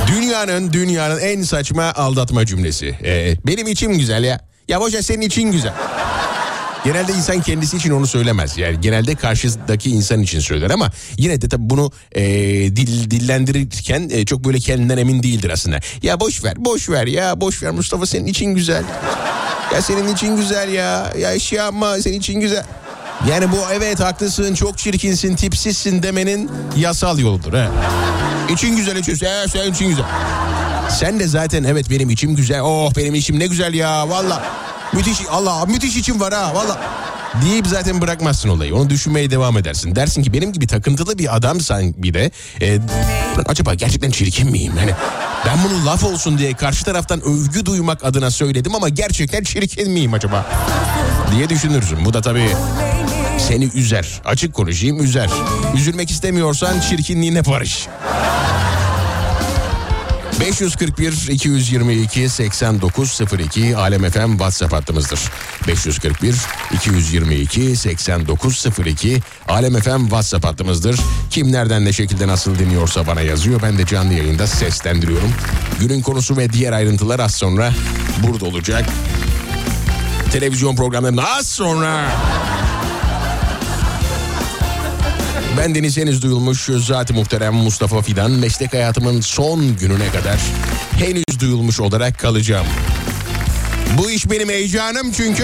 dünyanın 0.08 0.74
dünyanın 0.74 1.20
en 1.20 1.42
saçma 1.42 1.94
aldatma 1.96 2.46
cümlesi. 2.46 2.96
E, 3.04 3.36
benim 3.48 3.68
içim 3.68 3.98
güzel 3.98 4.24
ya. 4.24 4.40
Ya 4.68 4.82
boş 4.82 4.94
ver 4.94 5.02
senin 5.02 5.22
için 5.22 5.52
güzel. 5.52 5.74
Genelde 6.84 7.12
insan 7.12 7.42
kendisi 7.42 7.78
için 7.78 7.92
onu 7.92 8.08
söylemez. 8.08 8.58
Yani 8.58 8.82
genelde 8.82 9.16
karşıdaki 9.16 9.90
insan 9.90 10.22
için 10.22 10.40
söyler 10.40 10.70
ama 10.70 10.92
yine 11.18 11.42
de 11.42 11.50
tabii 11.50 11.70
bunu 11.70 11.92
e, 12.12 12.24
dil, 12.76 13.12
dillendirirken 13.12 14.10
e, 14.12 14.26
çok 14.26 14.44
böyle 14.46 14.60
kendinden 14.60 14.98
emin 14.98 15.24
değildir 15.24 15.50
aslında. 15.50 15.80
Ya 16.02 16.20
boş 16.20 16.44
ver, 16.44 16.54
boş 16.58 16.90
ver 16.90 17.08
ya, 17.08 17.42
boş 17.42 17.64
ver 17.64 17.72
Mustafa 17.72 18.06
senin 18.06 18.26
için 18.26 18.46
güzel. 18.46 18.84
Ya 19.74 19.82
senin 19.82 20.14
için 20.14 20.36
güzel 20.38 20.70
ya. 20.70 21.14
Ya 21.20 21.40
şey 21.40 21.58
yapma 21.60 21.98
senin 22.02 22.20
için 22.20 22.40
güzel. 22.40 22.64
Yani 23.30 23.52
bu 23.52 23.58
evet 23.74 24.00
haklısın, 24.00 24.56
çok 24.56 24.78
çirkinsin, 24.78 25.36
tipsizsin 25.36 26.04
demenin 26.04 26.52
yasal 26.78 27.20
yoludur. 27.20 27.54
He. 27.54 27.68
İçin 28.54 28.76
güzel 28.78 28.96
içiyorsun. 28.96 29.26
He, 29.26 29.48
senin 29.48 29.74
için 29.74 29.90
güzel. 29.90 30.06
Sen 31.00 31.20
de 31.20 31.28
zaten 31.28 31.64
evet 31.64 31.90
benim 31.90 32.10
içim 32.10 32.36
güzel. 32.36 32.62
Oh 32.62 32.92
benim 32.98 33.16
içim 33.16 33.40
ne 33.40 33.48
güzel 33.48 33.74
ya 33.74 34.10
valla. 34.10 34.44
Müthiş 34.94 35.18
Allah 35.32 35.66
müthiş 35.66 35.98
içim 35.98 36.20
var 36.20 36.34
ha 36.34 36.56
valla. 36.56 36.82
Deyip 37.46 37.68
zaten 37.68 38.02
bırakmazsın 38.02 38.50
olayı. 38.50 38.76
Onu 38.76 38.90
düşünmeye 38.90 39.32
devam 39.32 39.58
edersin. 39.58 39.96
Dersin 39.96 40.24
ki 40.24 40.34
benim 40.34 40.54
gibi 40.54 40.68
takıntılı 40.68 41.18
bir 41.18 41.36
adamsan 41.36 41.94
bir 41.98 42.14
de 42.14 42.32
e, 42.62 42.76
"Ulan 43.36 43.46
acaba 43.48 43.74
gerçekten 43.74 44.12
çirkin 44.12 44.52
miyim? 44.52 44.74
Yani 44.80 44.92
ben 45.46 45.58
bunu 45.64 45.86
laf 45.86 46.04
olsun 46.04 46.38
diye 46.38 46.54
karşı 46.54 46.86
taraftan 46.86 47.22
övgü 47.22 47.66
duymak 47.66 48.04
adına 48.06 48.32
söyledim 48.32 48.76
ama 48.76 48.90
gerçekten 48.90 49.44
çirkin 49.44 49.92
miyim 49.92 50.14
acaba? 50.14 50.46
diye 51.36 51.50
düşünürsün. 51.50 52.06
Bu 52.06 52.14
da 52.14 52.22
tabii 52.22 52.50
seni 53.48 53.66
üzer. 53.66 54.22
Açık 54.26 54.54
konuşayım 54.54 55.04
üzer. 55.04 55.30
Üzülmek 55.76 56.12
istemiyorsan 56.12 56.80
çirkinliğine 56.80 57.46
barış. 57.46 57.88
541 60.40 61.30
222 61.30 62.30
8902 62.30 63.78
Alem 63.78 64.10
FM 64.10 64.32
WhatsApp 64.32 64.74
hattımızdır. 64.74 65.20
541 65.68 66.36
222 66.74 67.76
8902 67.76 69.20
Alem 69.48 69.80
FM 69.80 70.02
WhatsApp 70.02 70.46
hattımızdır. 70.46 71.00
Kim 71.30 71.52
nereden 71.52 71.86
ne 71.86 71.94
şekilde 71.94 72.28
nasıl 72.28 72.60
dinliyorsa 72.60 73.08
bana 73.08 73.22
yazıyor. 73.22 73.62
Ben 73.62 73.78
de 73.78 73.86
canlı 73.86 74.14
yayında 74.14 74.48
seslendiriyorum. 74.48 75.34
Günün 75.80 76.02
konusu 76.02 76.38
ve 76.38 76.54
diğer 76.54 76.72
ayrıntılar 76.72 77.20
az 77.20 77.36
sonra 77.36 77.74
burada 78.24 78.46
olacak. 78.46 78.86
Televizyon 80.32 80.76
programlarında 80.76 81.36
az 81.38 81.48
sonra 81.48 82.10
Ben 85.58 85.76
Deniz 85.76 85.98
henüz 85.98 86.22
duyulmuş 86.24 86.70
zat-ı 86.78 87.14
muhterem 87.14 87.54
Mustafa 87.54 88.02
Fidan 88.02 88.32
meslek 88.32 88.74
hayatımın 88.74 89.22
son 89.22 89.78
gününe 89.78 90.10
kadar 90.10 90.40
henüz 90.98 91.40
duyulmuş 91.40 91.80
olarak 91.80 92.20
kalacağım. 92.20 92.66
Bu 93.98 94.12
iş 94.12 94.30
benim 94.32 94.50
heyecanım 94.50 95.12
çünkü 95.12 95.44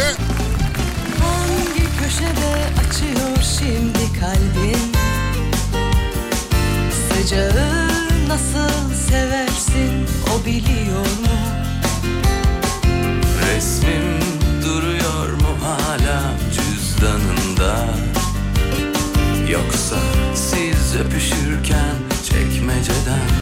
Hangi 1.19 1.83
köşede 1.99 2.49
açıyor 2.79 3.57
şimdi 3.59 4.19
kalbin? 4.19 4.91
Sıcağı 7.09 7.87
nasıl 8.27 8.93
seversin 9.09 10.05
o 10.35 10.45
biliyor 10.45 10.99
mu? 10.99 11.39
Resmim 13.47 14.19
duruyor 14.65 15.29
mu 15.33 15.57
hala 15.63 16.33
cüzdanında 16.53 17.85
Yoksa 19.51 19.99
siz 20.35 20.95
öpüşürken 20.95 21.95
çekmeceden 22.23 23.38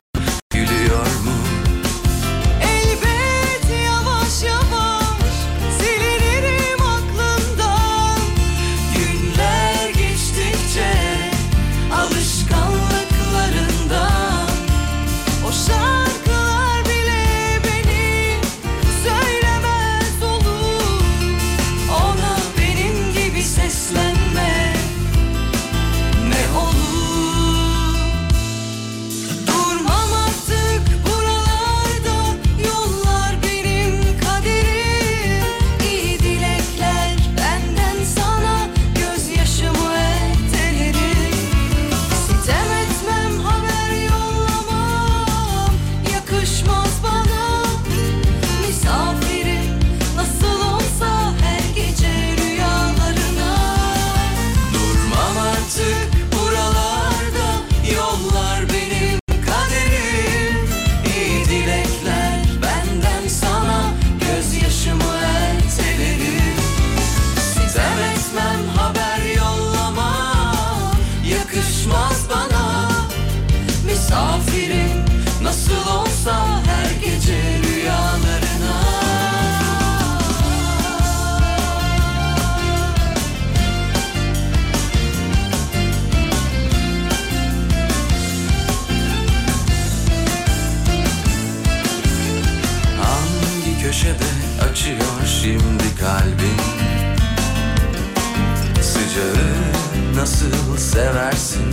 seversin 100.98 101.66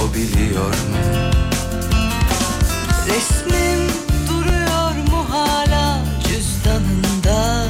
o 0.00 0.14
biliyor 0.14 0.74
mu? 0.74 1.04
Resmin 3.06 3.90
duruyor 4.28 4.94
mu 5.10 5.26
hala 5.30 5.98
cüzdanında 6.28 7.64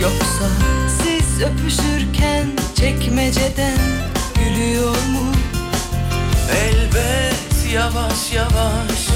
Yoksa 0.00 0.48
siz 1.02 1.42
öpüşürken 1.42 2.46
çekmeceden 2.76 3.78
gülüyor 4.34 4.96
mu? 5.12 5.32
Elbet 6.52 7.72
yavaş 7.72 8.32
yavaş 8.32 9.08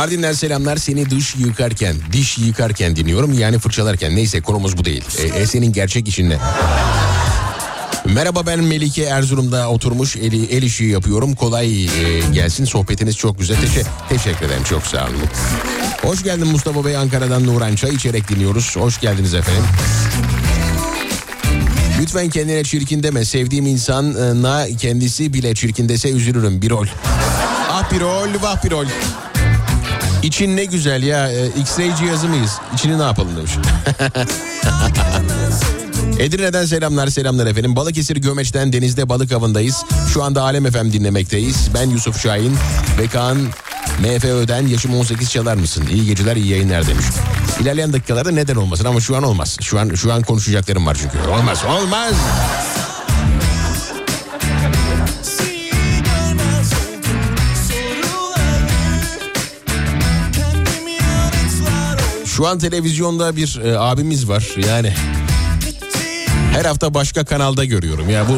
Mardin'den 0.00 0.32
selamlar 0.32 0.76
seni 0.76 1.10
dış 1.10 1.36
yıkarken, 1.36 1.96
diş 2.12 2.38
yıkarken 2.38 2.96
dinliyorum 2.96 3.32
yani 3.38 3.58
fırçalarken. 3.58 4.16
Neyse 4.16 4.40
konumuz 4.40 4.78
bu 4.78 4.84
değil. 4.84 5.04
E, 5.18 5.22
e, 5.22 5.46
senin 5.46 5.72
gerçek 5.72 6.08
işin 6.08 6.30
ne? 6.30 6.36
Merhaba 8.04 8.46
ben 8.46 8.60
Melike 8.60 9.02
Erzurum'da 9.02 9.68
oturmuş 9.68 10.16
el, 10.16 10.32
el 10.50 10.62
işi 10.62 10.84
yapıyorum. 10.84 11.34
Kolay 11.34 11.84
e, 11.84 11.88
gelsin 12.32 12.64
sohbetiniz 12.64 13.16
çok 13.16 13.38
güzel. 13.38 13.56
Teşe- 13.56 13.86
teşekkür 14.08 14.46
ederim 14.46 14.62
çok 14.64 14.82
sağ 14.86 15.04
olun. 15.04 15.16
Hoş 16.02 16.22
geldin 16.22 16.46
Mustafa 16.46 16.84
Bey 16.84 16.96
Ankara'dan 16.96 17.46
Nuran 17.46 17.74
Çay 17.74 17.94
içerek 17.94 18.28
dinliyoruz. 18.28 18.76
Hoş 18.76 19.00
geldiniz 19.00 19.34
efendim. 19.34 19.64
Lütfen 22.00 22.28
kendine 22.28 22.64
çirkin 22.64 23.02
deme. 23.02 23.24
Sevdiğim 23.24 23.66
insana 23.66 24.66
kendisi 24.78 25.34
bile 25.34 25.54
çirkin 25.54 25.88
dese 25.88 26.10
üzülürüm. 26.10 26.62
Bir 26.62 26.70
rol. 26.70 26.86
Ah 27.70 27.92
bir 27.92 28.00
rol 28.00 28.28
vah 28.42 28.64
bir 28.64 28.70
rol. 28.70 28.86
İçin 30.22 30.56
ne 30.56 30.64
güzel 30.64 31.02
ya. 31.02 31.32
e, 31.32 31.46
X-ray 31.46 31.96
cihazı 31.96 32.28
mıyız? 32.28 32.58
İçini 32.74 32.98
ne 32.98 33.02
yapalım 33.02 33.36
demiş. 33.36 33.52
Edirne'den 36.18 36.64
selamlar 36.64 37.08
selamlar 37.08 37.46
efendim. 37.46 37.76
Balıkesir 37.76 38.16
Gömeç'ten 38.16 38.72
denizde 38.72 39.08
balık 39.08 39.32
avındayız. 39.32 39.84
Şu 40.14 40.22
anda 40.22 40.42
Alem 40.42 40.70
FM 40.70 40.92
dinlemekteyiz. 40.92 41.68
Ben 41.74 41.90
Yusuf 41.90 42.22
Şahin 42.22 42.56
ve 42.98 43.06
Kaan 43.06 43.38
MFÖ'den 44.00 44.66
yaşım 44.66 44.94
18 44.96 45.30
çalar 45.30 45.54
mısın? 45.54 45.84
İyi 45.92 46.06
geceler 46.06 46.36
iyi 46.36 46.46
yayınlar 46.48 46.86
demiş. 46.86 47.06
İlerleyen 47.60 47.92
dakikalarda 47.92 48.30
neden 48.30 48.56
olmasın 48.56 48.84
ama 48.84 49.00
şu 49.00 49.16
an 49.16 49.22
olmaz. 49.22 49.56
Şu 49.60 49.78
an 49.80 49.94
şu 49.94 50.12
an 50.12 50.22
konuşacaklarım 50.22 50.86
var 50.86 50.96
çünkü. 51.00 51.28
Olmaz 51.28 51.64
olmaz. 51.64 52.14
Şu 62.40 62.46
an 62.46 62.58
televizyonda 62.58 63.36
bir 63.36 63.60
e, 63.64 63.78
abimiz 63.78 64.28
var. 64.28 64.48
Yani 64.68 64.92
her 66.52 66.64
hafta 66.64 66.94
başka 66.94 67.24
kanalda 67.24 67.64
görüyorum. 67.64 68.10
Ya 68.10 68.28
bu 68.28 68.32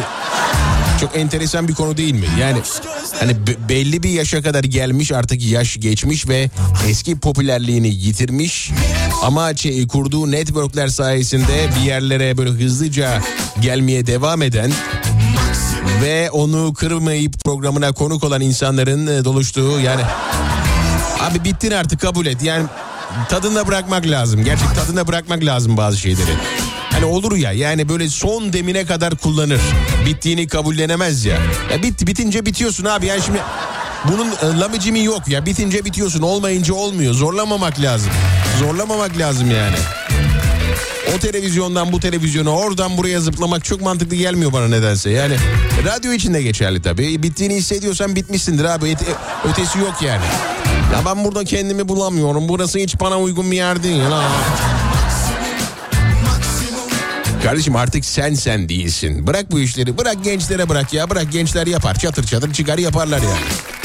çok 1.00 1.16
enteresan 1.16 1.68
bir 1.68 1.74
konu 1.74 1.96
değil 1.96 2.14
mi? 2.14 2.26
Yani 2.40 2.60
hani 3.20 3.46
be- 3.46 3.68
belli 3.68 4.02
bir 4.02 4.08
yaşa 4.08 4.42
kadar 4.42 4.64
gelmiş 4.64 5.12
artık 5.12 5.42
yaş 5.42 5.76
geçmiş 5.80 6.28
ve 6.28 6.50
eski 6.88 7.18
popülerliğini 7.18 7.88
yitirmiş. 7.88 8.70
Ama 9.22 9.56
şey, 9.56 9.86
kurduğu 9.86 10.30
networkler 10.30 10.88
sayesinde 10.88 11.68
bir 11.76 11.86
yerlere 11.86 12.38
böyle 12.38 12.50
hızlıca 12.50 13.20
gelmeye 13.60 14.06
devam 14.06 14.42
eden 14.42 14.72
ve 16.02 16.30
onu 16.30 16.74
kırmayıp 16.74 17.44
programına 17.44 17.92
konuk 17.92 18.24
olan 18.24 18.40
insanların 18.40 19.06
e, 19.06 19.24
doluştuğu 19.24 19.80
yani 19.80 20.02
Abi 21.22 21.44
bittin 21.44 21.70
artık 21.70 22.00
kabul 22.00 22.26
et. 22.26 22.42
Yani 22.42 22.66
tadında 23.28 23.66
bırakmak 23.66 24.06
lazım. 24.06 24.44
Gerçek 24.44 24.74
tadında 24.74 25.06
bırakmak 25.06 25.44
lazım 25.44 25.76
bazı 25.76 25.96
şeyleri. 25.96 26.30
Hani 26.90 27.04
olur 27.04 27.36
ya 27.36 27.52
yani 27.52 27.88
böyle 27.88 28.08
son 28.08 28.52
demine 28.52 28.86
kadar 28.86 29.16
kullanır. 29.16 29.60
Bittiğini 30.06 30.48
kabullenemez 30.48 31.24
ya. 31.24 31.38
Ya 31.72 31.82
bitti 31.82 32.06
bitince 32.06 32.46
bitiyorsun 32.46 32.84
abi. 32.84 33.06
Yani 33.06 33.22
şimdi 33.22 33.38
bunun 34.08 34.26
e, 34.28 34.60
lamicimi 34.60 35.04
yok 35.04 35.28
ya. 35.28 35.46
Bitince 35.46 35.84
bitiyorsun. 35.84 36.22
Olmayınca 36.22 36.74
olmuyor. 36.74 37.14
Zorlamamak 37.14 37.80
lazım. 37.80 38.10
Zorlamamak 38.58 39.18
lazım 39.18 39.50
yani. 39.50 39.76
O 41.16 41.18
televizyondan 41.18 41.92
bu 41.92 42.00
televizyona 42.00 42.50
oradan 42.50 42.96
buraya 42.96 43.20
zıplamak 43.20 43.64
çok 43.64 43.80
mantıklı 43.80 44.16
gelmiyor 44.16 44.52
bana 44.52 44.68
nedense. 44.68 45.10
Yani 45.10 45.34
radyo 45.84 46.12
için 46.12 46.34
de 46.34 46.42
geçerli 46.42 46.82
tabii. 46.82 47.22
Bittiğini 47.22 47.54
hissediyorsan 47.54 48.16
bitmişsindir 48.16 48.64
abi. 48.64 48.84
Öte- 48.86 49.14
ötesi 49.50 49.78
yok 49.78 49.94
yani. 50.02 50.24
Ya 50.92 51.04
ben 51.06 51.24
burada 51.24 51.44
kendimi 51.44 51.88
bulamıyorum. 51.88 52.48
Burası 52.48 52.78
hiç 52.78 53.00
bana 53.00 53.20
uygun 53.20 53.50
bir 53.50 53.56
yer 53.56 53.82
değil. 53.82 54.00
Ha. 54.02 54.22
Kardeşim 57.42 57.76
artık 57.76 58.04
sen 58.04 58.34
sen 58.34 58.68
değilsin. 58.68 59.26
Bırak 59.26 59.50
bu 59.50 59.60
işleri. 59.60 59.98
Bırak 59.98 60.24
gençlere 60.24 60.68
bırak 60.68 60.92
ya. 60.92 61.10
Bırak 61.10 61.32
gençler 61.32 61.66
yapar. 61.66 61.94
Çatır 61.94 62.24
çatır 62.26 62.52
çıkar 62.52 62.78
yaparlar 62.78 63.18
yani. 63.22 63.81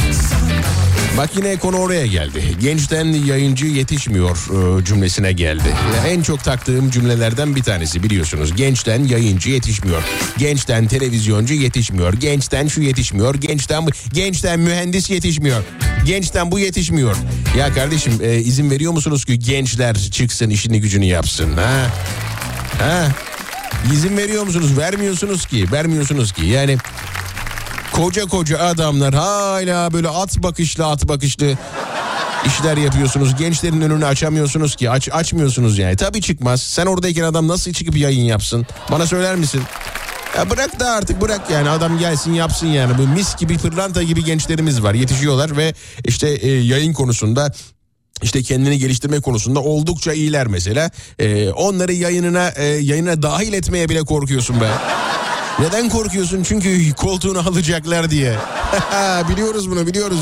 Bak 1.17 1.29
yine 1.35 1.57
konu 1.57 1.77
oraya 1.77 2.07
geldi. 2.07 2.43
Gençten 2.61 3.05
yayıncı 3.05 3.65
yetişmiyor 3.65 4.37
e, 4.79 4.85
cümlesine 4.85 5.31
geldi. 5.31 5.75
En 6.07 6.21
çok 6.21 6.43
taktığım 6.43 6.89
cümlelerden 6.89 7.55
bir 7.55 7.63
tanesi 7.63 8.03
biliyorsunuz. 8.03 8.55
Gençten 8.55 9.03
yayıncı 9.03 9.49
yetişmiyor. 9.49 10.03
Gençten 10.37 10.87
televizyoncu 10.87 11.53
yetişmiyor. 11.53 12.13
Gençten 12.13 12.67
şu 12.67 12.81
yetişmiyor. 12.81 13.35
Gençten 13.35 13.87
bu. 13.87 13.89
Gençten 14.13 14.59
mühendis 14.59 15.09
yetişmiyor. 15.09 15.63
Gençten 16.05 16.51
bu 16.51 16.59
yetişmiyor. 16.59 17.15
Ya 17.57 17.73
kardeşim 17.73 18.13
e, 18.23 18.37
izin 18.37 18.71
veriyor 18.71 18.91
musunuz 18.91 19.25
ki 19.25 19.39
gençler 19.39 19.95
çıksın 19.95 20.49
işini 20.49 20.81
gücünü 20.81 21.05
yapsın 21.05 21.53
ha? 21.53 21.87
Ha? 22.79 23.07
İzin 23.93 24.17
veriyor 24.17 24.43
musunuz? 24.43 24.77
Vermiyorsunuz 24.77 25.45
ki. 25.45 25.65
Vermiyorsunuz 25.71 26.31
ki. 26.31 26.45
Yani 26.45 26.77
koca 27.97 28.25
koca 28.25 28.59
adamlar 28.59 29.13
hala 29.13 29.93
böyle 29.93 30.09
at 30.09 30.43
bakışlı 30.43 30.85
at 30.85 31.07
bakışlı 31.07 31.57
işler 32.45 32.77
yapıyorsunuz. 32.77 33.35
Gençlerin 33.35 33.81
önünü 33.81 34.05
açamıyorsunuz 34.05 34.75
ki. 34.75 34.89
Aç, 34.89 35.09
açmıyorsunuz 35.11 35.77
yani. 35.77 35.95
Tabii 35.95 36.21
çıkmaz. 36.21 36.61
Sen 36.61 36.85
oradayken 36.85 37.23
adam 37.23 37.47
nasıl 37.47 37.73
çıkıp 37.73 37.97
yayın 37.97 38.23
yapsın? 38.23 38.67
Bana 38.91 39.07
söyler 39.07 39.35
misin? 39.35 39.61
Ya 40.37 40.49
bırak 40.49 40.79
da 40.79 40.91
artık 40.91 41.21
bırak 41.21 41.41
yani 41.51 41.69
adam 41.69 41.99
gelsin 41.99 42.33
yapsın 42.33 42.67
yani. 42.67 42.97
Bu 42.97 43.07
mis 43.07 43.35
gibi 43.35 43.57
pırlanta 43.57 44.03
gibi 44.03 44.23
gençlerimiz 44.23 44.83
var. 44.83 44.93
Yetişiyorlar 44.93 45.57
ve 45.57 45.73
işte 46.05 46.29
e, 46.29 46.51
yayın 46.51 46.93
konusunda 46.93 47.53
işte 48.21 48.43
kendini 48.43 48.77
geliştirme 48.77 49.19
konusunda 49.19 49.59
oldukça 49.59 50.13
iyiler 50.13 50.47
mesela. 50.47 50.91
E, 51.19 51.49
onları 51.49 51.93
yayınına 51.93 52.49
e, 52.49 52.65
yayına 52.65 53.21
dahil 53.21 53.53
etmeye 53.53 53.89
bile 53.89 54.01
korkuyorsun 54.01 54.61
be. 54.61 54.69
Neden 55.59 55.89
korkuyorsun? 55.89 56.43
Çünkü 56.43 56.93
koltuğunu 56.93 57.39
alacaklar 57.39 58.09
diye. 58.09 58.35
biliyoruz 59.29 59.71
bunu 59.71 59.87
biliyoruz. 59.87 60.19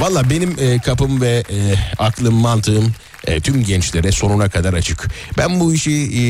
Valla 0.00 0.30
benim 0.30 0.56
e, 0.60 0.78
kapım 0.78 1.20
ve 1.20 1.44
e, 1.50 1.74
aklım 1.98 2.34
mantığım 2.34 2.94
e, 3.26 3.40
tüm 3.40 3.64
gençlere 3.64 4.12
sonuna 4.12 4.48
kadar 4.48 4.74
açık. 4.74 5.08
Ben 5.38 5.60
bu 5.60 5.74
işi 5.74 5.90
e, 5.90 6.20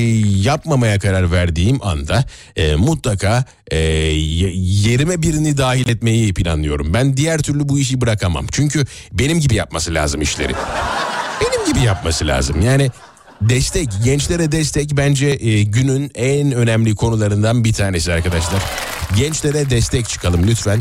yapmamaya 0.41 0.99
karar 0.99 1.33
verdiğim 1.33 1.83
anda 1.83 2.25
e, 2.57 2.75
mutlaka 2.75 3.45
e, 3.71 3.79
yerime 3.79 5.23
birini 5.23 5.59
dahil 5.59 5.89
etmeyi 5.89 6.35
planlıyorum. 6.35 6.95
Ben 6.95 7.17
diğer 7.17 7.39
türlü 7.43 7.69
bu 7.69 7.79
işi 7.79 8.01
bırakamam. 8.01 8.47
Çünkü 8.53 8.85
benim 9.13 9.41
gibi 9.41 9.55
yapması 9.55 9.95
lazım 9.95 10.23
işleri. 10.23 10.53
Benim 11.41 11.67
gibi 11.67 11.85
yapması 11.85 12.27
lazım. 12.27 12.61
Yani 12.63 12.91
destek, 13.49 13.89
gençlere 14.05 14.53
destek 14.53 14.97
bence 14.97 15.27
e, 15.27 15.63
günün 15.63 16.11
en 16.15 16.53
önemli 16.53 16.95
konularından 16.95 17.65
bir 17.65 17.73
tanesi 17.73 18.13
arkadaşlar. 18.13 18.63
Gençlere 19.17 19.71
destek 19.71 20.09
çıkalım 20.09 20.47
lütfen. 20.47 20.81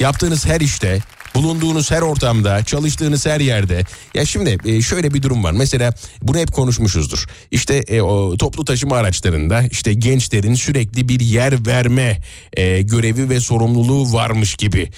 Yaptığınız 0.00 0.46
her 0.46 0.60
işte, 0.60 0.98
bulunduğunuz 1.34 1.90
her 1.90 2.02
ortamda, 2.02 2.64
çalıştığınız 2.64 3.26
her 3.26 3.40
yerde. 3.40 3.84
Ya 4.14 4.24
şimdi 4.24 4.58
e, 4.64 4.82
şöyle 4.82 5.14
bir 5.14 5.22
durum 5.22 5.44
var. 5.44 5.52
Mesela 5.52 5.94
bunu 6.22 6.38
hep 6.38 6.52
konuşmuşuzdur. 6.52 7.26
İşte 7.50 7.74
e, 7.76 8.02
o 8.02 8.36
toplu 8.36 8.64
taşıma 8.64 8.96
araçlarında 8.96 9.62
işte 9.62 9.94
gençlerin 9.94 10.54
sürekli 10.54 11.08
bir 11.08 11.20
yer 11.20 11.66
verme 11.66 12.18
e, 12.52 12.82
görevi 12.82 13.30
ve 13.30 13.40
sorumluluğu 13.40 14.12
varmış 14.12 14.54
gibi 14.54 14.90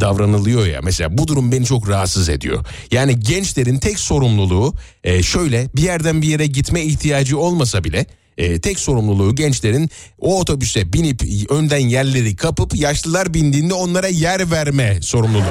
davranılıyor 0.00 0.66
ya. 0.66 0.80
Mesela 0.82 1.18
bu 1.18 1.28
durum 1.28 1.52
beni 1.52 1.66
çok 1.66 1.88
rahatsız 1.88 2.28
ediyor. 2.28 2.64
Yani 2.90 3.20
gençlerin 3.20 3.78
tek 3.78 3.98
sorumluluğu 3.98 4.74
şöyle 5.22 5.68
bir 5.76 5.82
yerden 5.82 6.22
bir 6.22 6.26
yere 6.26 6.46
gitme 6.46 6.82
ihtiyacı 6.82 7.38
olmasa 7.38 7.84
bile 7.84 8.06
e, 8.42 8.60
tek 8.60 8.78
sorumluluğu 8.78 9.34
gençlerin 9.34 9.90
o 10.20 10.40
otobüse 10.40 10.92
binip 10.92 11.22
önden 11.50 11.78
yerleri 11.78 12.36
kapıp 12.36 12.76
yaşlılar 12.76 13.34
bindiğinde 13.34 13.74
onlara 13.74 14.08
yer 14.08 14.50
verme 14.50 15.02
sorumluluğu. 15.02 15.44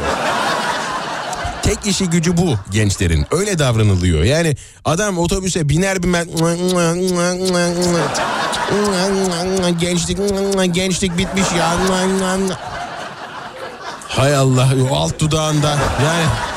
Tek 1.63 1.77
işi 1.85 2.05
gücü 2.05 2.37
bu 2.37 2.55
gençlerin. 2.71 3.25
Öyle 3.31 3.59
davranılıyor. 3.59 4.23
Yani 4.23 4.55
adam 4.85 5.17
otobüse 5.17 5.69
biner 5.69 6.03
binmez 6.03 6.27
gençlik 9.79 10.17
gençlik 10.73 11.17
bitmiş 11.17 11.47
ya. 11.57 11.77
Hay 14.07 14.35
Allah 14.35 14.69
o 14.91 14.95
alt 14.95 15.19
dudağında 15.19 15.69
yani 16.05 16.50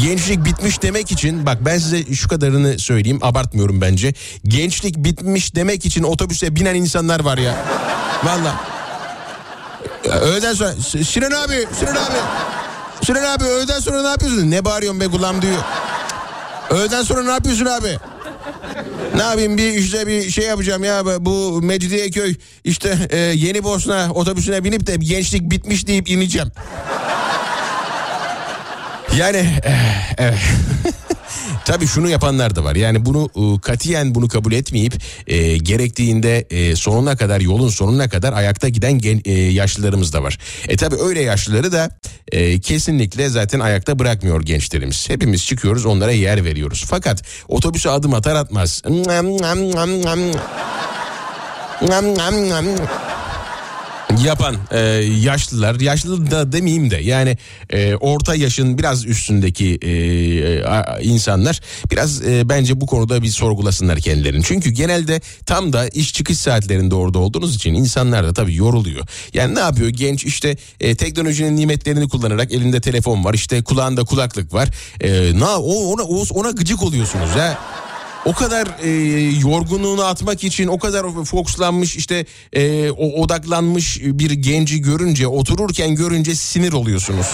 Gençlik 0.00 0.44
bitmiş 0.44 0.82
demek 0.82 1.12
için 1.12 1.46
bak 1.46 1.58
ben 1.64 1.78
size 1.78 2.14
şu 2.14 2.28
kadarını 2.28 2.78
söyleyeyim 2.78 3.18
abartmıyorum 3.22 3.80
bence. 3.80 4.14
Gençlik 4.44 4.96
bitmiş 4.96 5.54
demek 5.54 5.86
için 5.86 6.02
otobüse 6.02 6.56
binen 6.56 6.74
insanlar 6.74 7.20
var 7.20 7.38
ya. 7.38 7.54
Valla. 8.24 8.60
Öğleden 10.20 10.54
sonra 10.54 10.72
Sinan 11.04 11.30
abi 11.30 11.66
Sinan 11.78 11.94
abi. 11.94 12.16
Sinan 13.04 13.24
abi 13.24 13.44
öğleden 13.44 13.80
sonra 13.80 14.02
ne 14.02 14.08
yapıyorsun? 14.08 14.50
Ne 14.50 14.64
bağırıyorsun 14.64 15.00
be 15.00 15.06
gulam 15.06 15.42
diyor. 15.42 15.62
Öğleden 16.70 17.02
sonra 17.02 17.22
ne 17.22 17.30
yapıyorsun 17.30 17.66
abi? 17.66 17.98
Ne 19.16 19.22
yapayım 19.22 19.58
bir 19.58 19.72
işte 19.72 20.06
bir 20.06 20.30
şey 20.30 20.44
yapacağım 20.44 20.84
ya 20.84 21.04
bu 21.24 21.62
Mecidiyeköy 21.62 22.34
işte 22.64 22.98
e, 23.10 23.18
Yeni 23.18 23.64
Bosna 23.64 24.12
otobüsüne 24.14 24.64
binip 24.64 24.86
de 24.86 24.96
gençlik 24.96 25.50
bitmiş 25.50 25.86
deyip 25.86 26.10
ineceğim. 26.10 26.48
Yani 29.16 29.60
eh, 29.64 30.14
evet. 30.18 30.38
Tabii 31.64 31.86
şunu 31.86 32.08
yapanlar 32.08 32.56
da 32.56 32.64
var. 32.64 32.76
Yani 32.76 33.04
bunu 33.04 33.30
e, 33.36 33.60
katiyen 33.60 34.14
bunu 34.14 34.28
kabul 34.28 34.52
etmeyip 34.52 34.94
e, 35.26 35.56
gerektiğinde 35.58 36.46
e, 36.50 36.76
sonuna 36.76 37.16
kadar 37.16 37.40
yolun 37.40 37.68
sonuna 37.68 38.08
kadar 38.08 38.32
ayakta 38.32 38.68
giden 38.68 38.92
gen, 38.92 39.20
e, 39.24 39.32
yaşlılarımız 39.32 40.12
da 40.12 40.22
var. 40.22 40.38
E 40.68 40.76
tabii 40.76 40.96
öyle 40.96 41.20
yaşlıları 41.20 41.72
da 41.72 41.90
e, 42.32 42.60
kesinlikle 42.60 43.28
zaten 43.28 43.60
ayakta 43.60 43.98
bırakmıyor 43.98 44.42
gençlerimiz. 44.42 45.10
Hepimiz 45.10 45.46
çıkıyoruz 45.46 45.86
onlara 45.86 46.12
yer 46.12 46.44
veriyoruz. 46.44 46.84
Fakat 46.88 47.22
otobüse 47.48 47.90
adım 47.90 48.14
atar 48.14 48.34
atmaz. 48.34 48.82
yapan 54.24 54.56
e, 54.70 54.78
yaşlılar 55.20 55.80
yaşlı 55.80 56.30
da 56.30 56.52
demeyeyim 56.52 56.90
de 56.90 56.96
yani 56.96 57.36
e, 57.70 57.94
orta 57.94 58.34
yaşın 58.34 58.78
biraz 58.78 59.06
üstündeki 59.06 59.74
e, 59.82 60.64
a- 60.64 61.00
insanlar 61.00 61.60
biraz 61.90 62.22
e, 62.26 62.48
bence 62.48 62.80
bu 62.80 62.86
konuda 62.86 63.22
bir 63.22 63.28
sorgulasınlar 63.28 63.98
kendilerini. 63.98 64.44
Çünkü 64.44 64.70
genelde 64.70 65.20
tam 65.46 65.72
da 65.72 65.88
iş 65.88 66.12
çıkış 66.14 66.38
saatlerinde 66.38 66.94
orada 66.94 67.18
olduğunuz 67.18 67.56
için 67.56 67.74
insanlar 67.74 68.24
da 68.26 68.32
tabii 68.32 68.54
yoruluyor. 68.56 69.06
Yani 69.34 69.54
ne 69.54 69.60
yapıyor 69.60 69.88
genç 69.88 70.24
işte 70.24 70.56
e, 70.80 70.94
teknolojinin 70.94 71.56
nimetlerini 71.56 72.08
kullanarak 72.08 72.52
elinde 72.52 72.80
telefon 72.80 73.24
var 73.24 73.34
işte 73.34 73.62
kulağında 73.62 74.04
kulaklık 74.04 74.54
var. 74.54 74.68
E, 75.00 75.38
na 75.38 75.58
o 75.58 75.74
ona 75.74 76.02
o- 76.02 76.24
ona 76.34 76.50
gıcık 76.50 76.82
oluyorsunuz 76.82 77.30
ha. 77.30 77.58
O 78.24 78.32
kadar 78.32 78.68
e, 78.82 78.90
yorgunluğunu 79.38 80.04
atmak 80.04 80.44
için 80.44 80.66
o 80.66 80.78
kadar 80.78 81.24
fokuslanmış 81.24 81.96
işte 81.96 82.26
e, 82.52 82.90
o 82.90 83.22
odaklanmış 83.22 84.00
bir 84.02 84.30
genci 84.30 84.80
görünce 84.80 85.26
otururken 85.26 85.94
görünce 85.94 86.34
sinir 86.34 86.72
oluyorsunuz. 86.72 87.26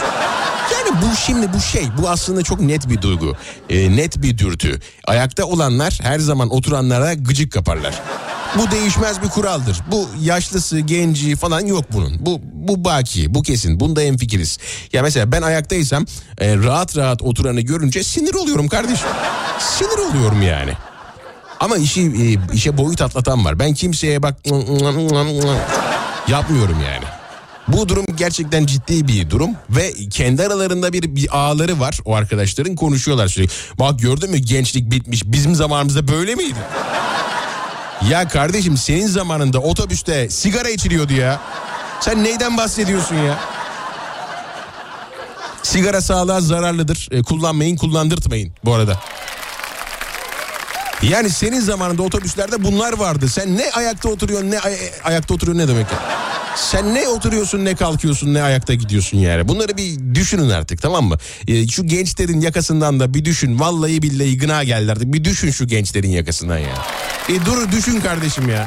Yani 0.89 1.03
bu 1.03 1.17
şimdi 1.17 1.53
bu 1.53 1.61
şey 1.61 1.89
bu 2.03 2.09
aslında 2.09 2.43
çok 2.43 2.61
net 2.61 2.89
bir 2.89 3.03
duygu 3.03 3.37
e, 3.71 3.97
net 3.97 4.23
bir 4.23 4.39
dürtü. 4.39 4.81
Ayakta 5.07 5.45
olanlar 5.45 5.99
her 6.03 6.19
zaman 6.19 6.51
oturanlara 6.51 7.15
gıcık 7.15 7.53
kaparlar. 7.53 8.03
Bu 8.59 8.71
değişmez 8.71 9.23
bir 9.23 9.29
kuraldır. 9.29 9.81
Bu 9.91 10.09
yaşlısı, 10.21 10.79
genci 10.79 11.37
falan 11.37 11.67
yok 11.67 11.85
bunun. 11.93 12.27
Bu 12.27 12.41
bu 12.43 12.85
baki, 12.85 13.35
bu 13.35 13.43
kesin. 13.43 13.81
Bunda 13.81 14.01
hemfikiriz. 14.01 14.59
Ya 14.93 15.03
mesela 15.03 15.33
ben 15.33 15.43
ayaktaysam 15.43 16.05
e, 16.39 16.57
rahat 16.57 16.97
rahat 16.97 17.23
oturanı 17.23 17.61
görünce 17.61 18.03
sinir 18.03 18.35
oluyorum 18.35 18.69
kardeşim. 18.69 19.09
Sinir 19.59 20.11
oluyorum 20.11 20.43
yani. 20.43 20.73
Ama 21.61 21.77
işi 21.77 22.01
e, 22.03 22.55
işe 22.55 22.79
boyut 22.79 23.03
atlatan 23.03 23.45
var. 23.45 23.59
Ben 23.59 23.75
kimseye 23.75 24.23
bak 24.23 24.37
yapmıyorum 26.29 26.77
yani. 26.85 27.18
Bu 27.69 27.89
durum 27.89 28.05
gerçekten 28.17 28.67
ciddi 28.67 29.09
bir 29.09 29.31
durum 29.31 29.51
ve 29.71 29.93
kendi 30.11 30.43
aralarında 30.43 30.93
bir, 30.93 31.17
bir 31.17 31.39
ağları 31.39 31.81
var 31.81 31.99
o 32.05 32.15
arkadaşların 32.15 32.75
konuşuyorlar 32.75 33.29
sürekli. 33.29 33.53
Bak 33.79 34.01
gördün 34.01 34.31
mü 34.31 34.39
gençlik 34.39 34.91
bitmiş 34.91 35.23
bizim 35.27 35.55
zamanımızda 35.55 36.09
böyle 36.09 36.35
miydi? 36.35 36.59
Ya 38.11 38.29
kardeşim 38.29 38.77
senin 38.77 39.07
zamanında 39.07 39.59
otobüste 39.59 40.31
sigara 40.31 40.69
içiliyordu 40.69 41.13
ya. 41.13 41.41
Sen 42.01 42.25
neyden 42.25 42.57
bahsediyorsun 42.57 43.17
ya? 43.17 43.39
Sigara 45.63 46.01
sağlığa 46.01 46.41
zararlıdır. 46.41 47.09
E, 47.11 47.23
kullanmayın, 47.23 47.77
kullandırtmayın 47.77 48.53
bu 48.65 48.75
arada. 48.75 48.99
Yani 51.03 51.31
senin 51.31 51.61
zamanında 51.61 52.03
otobüslerde 52.03 52.63
bunlar 52.65 52.93
vardı. 52.99 53.29
Sen 53.29 53.57
ne 53.57 53.71
ayakta 53.73 54.09
oturuyorsun 54.09 54.51
ne 54.51 54.59
ay- 54.61 54.91
ayakta 55.05 55.35
oturuyorsun 55.35 55.63
ne 55.65 55.69
demek 55.69 55.93
ya? 55.93 55.99
Sen 56.57 56.95
ne 56.95 57.09
oturuyorsun 57.09 57.65
ne 57.65 57.75
kalkıyorsun 57.77 58.35
ne 58.35 58.43
ayakta 58.43 58.75
gidiyorsun 58.75 59.19
yani. 59.19 59.49
Bunları 59.49 59.77
bir 59.77 60.15
düşünün 60.15 60.51
artık 60.51 60.83
tamam 60.83 61.05
mı? 61.05 61.17
Ee, 61.49 61.69
şu 61.69 61.87
gençlerin 61.87 62.41
yakasından 62.41 63.01
da 63.01 63.15
bir 63.15 63.25
düşün. 63.25 63.59
Vallahi 63.61 64.03
billahi 64.03 64.39
gına 64.39 64.65
geldi 64.65 64.93
artık. 64.93 65.13
Bir 65.13 65.25
düşün 65.25 65.51
şu 65.51 65.67
gençlerin 65.67 66.11
yakasından 66.11 66.59
ya. 66.59 66.75
E 67.29 67.45
dur 67.47 67.73
düşün 67.73 68.01
kardeşim 68.01 68.49
ya. 68.49 68.67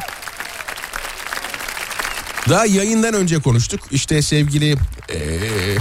Daha 2.49 2.65
yayından 2.65 3.13
önce 3.13 3.39
konuştuk. 3.39 3.79
İşte 3.91 4.21
sevgili 4.21 4.65
eee 5.13 5.77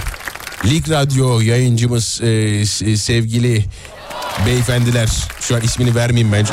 Lig 0.65 0.91
Radyo 0.91 1.41
yayıncımız 1.41 2.05
s- 2.05 2.97
sevgili 2.97 3.65
beyefendiler 4.47 5.09
şu 5.41 5.57
an 5.57 5.61
ismini 5.61 5.95
vermeyeyim 5.95 6.33
bence. 6.33 6.53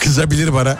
Kızabilir 0.00 0.54
bana. 0.54 0.78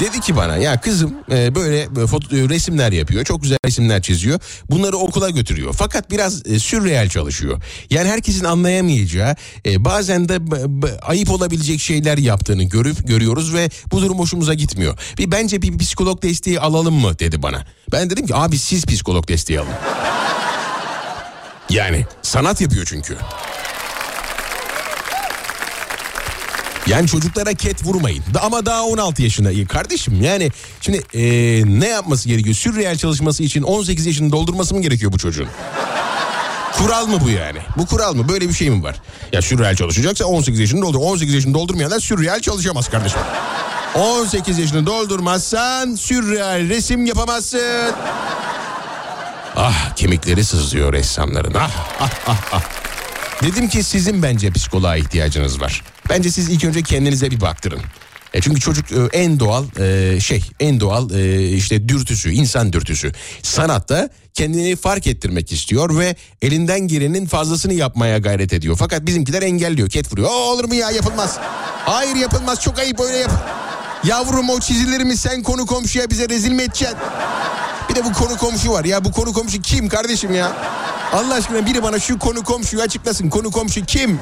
Dedi 0.00 0.20
ki 0.20 0.36
bana 0.36 0.56
ya 0.56 0.80
kızım 0.80 1.14
e, 1.30 1.54
böyle, 1.54 1.96
böyle 1.96 2.06
foto, 2.06 2.36
e, 2.36 2.48
resimler 2.48 2.92
yapıyor. 2.92 3.24
Çok 3.24 3.42
güzel 3.42 3.58
resimler 3.66 4.02
çiziyor. 4.02 4.40
Bunları 4.70 4.96
okula 4.96 5.30
götürüyor. 5.30 5.74
Fakat 5.78 6.10
biraz 6.10 6.46
e, 6.46 6.58
sürreel 6.58 7.08
çalışıyor. 7.08 7.62
Yani 7.90 8.08
herkesin 8.08 8.44
anlayamayacağı 8.44 9.36
e, 9.66 9.84
bazen 9.84 10.28
de 10.28 10.50
b- 10.50 10.82
b- 10.82 11.00
ayıp 11.00 11.30
olabilecek 11.30 11.80
şeyler 11.80 12.18
yaptığını 12.18 12.62
görüp 12.62 13.08
görüyoruz 13.08 13.54
ve 13.54 13.70
bu 13.92 14.00
durum 14.02 14.18
hoşumuza 14.18 14.54
gitmiyor. 14.54 14.98
Bir 15.18 15.30
bence 15.30 15.62
bir 15.62 15.78
psikolog 15.78 16.22
desteği 16.22 16.60
alalım 16.60 16.94
mı 16.94 17.18
dedi 17.18 17.42
bana. 17.42 17.64
Ben 17.92 18.10
dedim 18.10 18.26
ki 18.26 18.34
abi 18.34 18.58
siz 18.58 18.86
psikolog 18.86 19.28
desteği 19.28 19.60
alın. 19.60 19.72
Yani 21.70 22.06
sanat 22.22 22.60
yapıyor 22.60 22.86
çünkü. 22.88 23.16
Yani 26.86 27.08
çocuklara 27.08 27.54
ket 27.54 27.84
vurmayın. 27.84 28.24
Ama 28.42 28.66
daha 28.66 28.82
16 28.82 29.22
yaşında. 29.22 29.50
İyi 29.50 29.66
Kardeşim 29.66 30.22
yani 30.22 30.50
şimdi 30.80 31.02
e, 31.14 31.22
ne 31.80 31.88
yapması 31.88 32.28
gerekiyor? 32.28 32.54
Sürreel 32.54 32.96
çalışması 32.98 33.42
için 33.42 33.62
18 33.62 34.06
yaşını 34.06 34.32
doldurması 34.32 34.74
mı 34.74 34.82
gerekiyor 34.82 35.12
bu 35.12 35.18
çocuğun? 35.18 35.48
Kural 36.72 37.06
mı 37.06 37.18
bu 37.24 37.30
yani? 37.30 37.58
Bu 37.76 37.86
kural 37.86 38.14
mı? 38.14 38.28
Böyle 38.28 38.48
bir 38.48 38.54
şey 38.54 38.70
mi 38.70 38.82
var? 38.82 38.96
Ya 39.32 39.42
sürreel 39.42 39.76
çalışacaksa 39.76 40.24
18 40.24 40.60
yaşını 40.60 40.82
doldur. 40.82 40.98
18 40.98 41.34
yaşını 41.34 41.54
doldurmayanlar 41.54 42.00
sürreel 42.00 42.40
çalışamaz 42.40 42.88
kardeşim. 42.88 43.20
18 43.94 44.58
yaşını 44.58 44.86
doldurmazsan 44.86 45.94
sürreel 45.94 46.68
resim 46.68 47.06
yapamazsın. 47.06 47.92
Ah 49.56 49.94
kemikleri 49.96 50.44
sızlıyor 50.44 50.92
ressamların. 50.92 51.54
Ah 51.54 51.70
ah 52.00 52.10
ah 52.26 52.40
ah. 52.52 52.62
Dedim 53.42 53.68
ki 53.68 53.82
sizin 53.82 54.22
bence 54.22 54.50
psikoloğa 54.50 54.96
ihtiyacınız 54.96 55.60
var. 55.60 55.82
Bence 56.08 56.30
siz 56.30 56.48
ilk 56.48 56.64
önce 56.64 56.82
kendinize 56.82 57.30
bir 57.30 57.40
baktırın. 57.40 57.80
E 58.34 58.40
çünkü 58.40 58.60
çocuk 58.60 58.92
e, 58.92 59.18
en 59.18 59.40
doğal 59.40 59.64
e, 59.80 60.20
şey, 60.20 60.44
en 60.60 60.80
doğal 60.80 61.10
e, 61.10 61.48
işte 61.48 61.88
dürtüsü, 61.88 62.30
insan 62.30 62.72
dürtüsü. 62.72 63.12
Sanatta 63.42 64.08
kendini 64.34 64.76
fark 64.76 65.06
ettirmek 65.06 65.52
istiyor 65.52 65.98
ve 65.98 66.16
elinden 66.42 66.80
gelenin 66.80 67.26
fazlasını 67.26 67.72
yapmaya 67.72 68.18
gayret 68.18 68.52
ediyor. 68.52 68.76
Fakat 68.78 69.06
bizimkiler 69.06 69.42
engelliyor, 69.42 69.88
ket 69.88 70.12
vuruyor. 70.12 70.28
O 70.28 70.32
olur 70.32 70.64
mu 70.64 70.74
ya 70.74 70.90
yapılmaz. 70.90 71.38
Hayır 71.86 72.16
yapılmaz 72.16 72.60
çok 72.60 72.78
ayıp 72.78 73.00
öyle 73.00 73.16
yap. 73.16 73.32
Yavrum 74.04 74.50
o 74.50 74.60
çizilerimi 74.60 75.16
sen 75.16 75.42
konu 75.42 75.66
komşuya 75.66 76.10
bize 76.10 76.28
rezil 76.28 76.50
mi 76.52 76.62
edeceksin? 76.62 76.98
Bir 77.90 77.94
de 77.94 78.04
bu 78.04 78.12
konu 78.12 78.36
komşu 78.36 78.72
var. 78.72 78.84
Ya 78.84 79.04
bu 79.04 79.12
konu 79.12 79.32
komşu 79.32 79.62
kim 79.62 79.88
kardeşim 79.88 80.34
ya? 80.34 80.52
Allah 81.12 81.34
aşkına 81.34 81.66
biri 81.66 81.82
bana 81.82 81.98
şu 81.98 82.18
konu 82.18 82.44
komşuyu 82.44 82.82
açıklasın. 82.82 83.30
Konu 83.30 83.50
komşu 83.50 83.84
kim? 83.84 84.20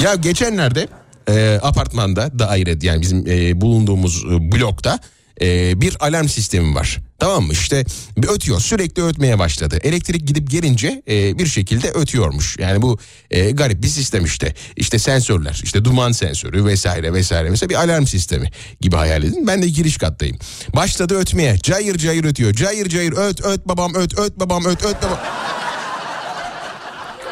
Ya 0.00 0.14
geçenlerde 0.14 0.88
e, 1.28 1.58
apartmanda 1.62 2.38
daire 2.38 2.78
yani 2.82 3.02
bizim 3.02 3.24
e, 3.26 3.60
bulunduğumuz 3.60 4.24
e, 4.24 4.52
blokta 4.52 4.98
e, 5.42 5.80
bir 5.80 5.96
alarm 6.00 6.28
sistemi 6.28 6.74
var. 6.74 6.98
Tamam 7.18 7.44
mı? 7.44 7.52
İşte 7.52 7.84
ötüyor 8.28 8.60
sürekli 8.60 9.02
ötmeye 9.02 9.38
başladı. 9.38 9.78
Elektrik 9.82 10.26
gidip 10.28 10.50
gelince 10.50 11.02
e, 11.08 11.38
bir 11.38 11.46
şekilde 11.46 11.90
ötüyormuş. 11.90 12.56
Yani 12.58 12.82
bu 12.82 12.98
e, 13.30 13.50
garip 13.50 13.82
bir 13.82 13.88
sistem 13.88 14.24
işte. 14.24 14.54
İşte 14.76 14.98
sensörler 14.98 15.60
işte 15.64 15.84
duman 15.84 16.12
sensörü 16.12 16.64
vesaire 16.64 17.12
vesaire. 17.12 17.50
Mesela 17.50 17.70
bir 17.70 17.74
alarm 17.74 18.06
sistemi 18.06 18.50
gibi 18.80 18.96
hayal 18.96 19.22
edin. 19.22 19.46
Ben 19.46 19.62
de 19.62 19.68
giriş 19.68 19.96
kattayım. 19.96 20.38
Başladı 20.76 21.18
ötmeye 21.18 21.58
cayır 21.58 21.98
cayır 21.98 22.24
ötüyor. 22.24 22.54
Cayır 22.54 22.88
cayır 22.88 23.12
öt 23.12 23.44
öt 23.44 23.68
babam 23.68 23.94
öt 23.94 24.18
öt 24.18 24.36
babam 24.36 24.64
öt 24.64 24.84
öt 24.84 25.02
babam. 25.02 25.18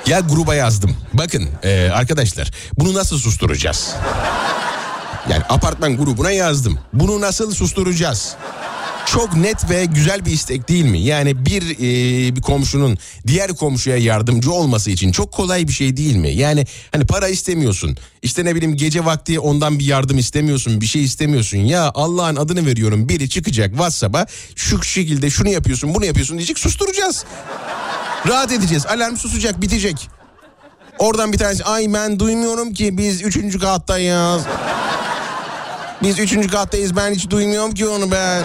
Ya 0.06 0.20
gruba 0.20 0.54
yazdım. 0.54 0.96
Bakın 1.12 1.48
e, 1.62 1.90
arkadaşlar 1.92 2.50
bunu 2.78 2.94
nasıl 2.94 3.18
susturacağız? 3.18 3.94
Yani 5.30 5.42
apartman 5.48 5.96
grubuna 5.96 6.30
yazdım. 6.30 6.78
Bunu 6.92 7.20
nasıl 7.20 7.54
susturacağız? 7.54 8.36
Çok 9.06 9.36
net 9.36 9.70
ve 9.70 9.84
güzel 9.84 10.26
bir 10.26 10.30
istek 10.30 10.68
değil 10.68 10.84
mi? 10.84 11.00
Yani 11.00 11.46
bir 11.46 11.62
e, 11.62 12.36
bir 12.36 12.42
komşunun 12.42 12.98
diğer 13.26 13.56
komşuya 13.56 13.96
yardımcı 13.96 14.52
olması 14.52 14.90
için 14.90 15.12
çok 15.12 15.32
kolay 15.32 15.68
bir 15.68 15.72
şey 15.72 15.96
değil 15.96 16.16
mi? 16.16 16.30
Yani 16.30 16.66
hani 16.92 17.06
para 17.06 17.28
istemiyorsun. 17.28 17.96
İşte 18.22 18.44
ne 18.44 18.54
bileyim 18.54 18.76
gece 18.76 19.04
vakti 19.04 19.40
ondan 19.40 19.78
bir 19.78 19.84
yardım 19.84 20.18
istemiyorsun, 20.18 20.80
bir 20.80 20.86
şey 20.86 21.04
istemiyorsun. 21.04 21.58
Ya 21.58 21.92
Allah'ın 21.94 22.36
adını 22.36 22.66
veriyorum. 22.66 23.08
Biri 23.08 23.28
çıkacak 23.28 23.70
WhatsApp'a 23.70 24.26
şu 24.56 24.82
şekilde 24.82 25.30
şunu 25.30 25.48
yapıyorsun, 25.48 25.94
bunu 25.94 26.04
yapıyorsun 26.04 26.38
diyecek 26.38 26.58
susturacağız. 26.58 27.24
Rahat 28.28 28.52
edeceğiz. 28.52 28.86
Alarm 28.86 29.16
susacak, 29.16 29.60
bitecek. 29.62 30.08
Oradan 30.98 31.32
bir 31.32 31.38
tanesi 31.38 31.64
ay 31.64 31.92
ben 31.92 32.18
duymuyorum 32.18 32.74
ki 32.74 32.98
biz 32.98 33.22
üçüncü 33.22 33.58
kattayız. 33.58 34.42
Biz 36.02 36.18
üçüncü 36.18 36.48
kattayız 36.48 36.96
ben 36.96 37.14
hiç 37.14 37.30
duymuyorum 37.30 37.74
ki 37.74 37.86
onu 37.86 38.10
ben. 38.10 38.42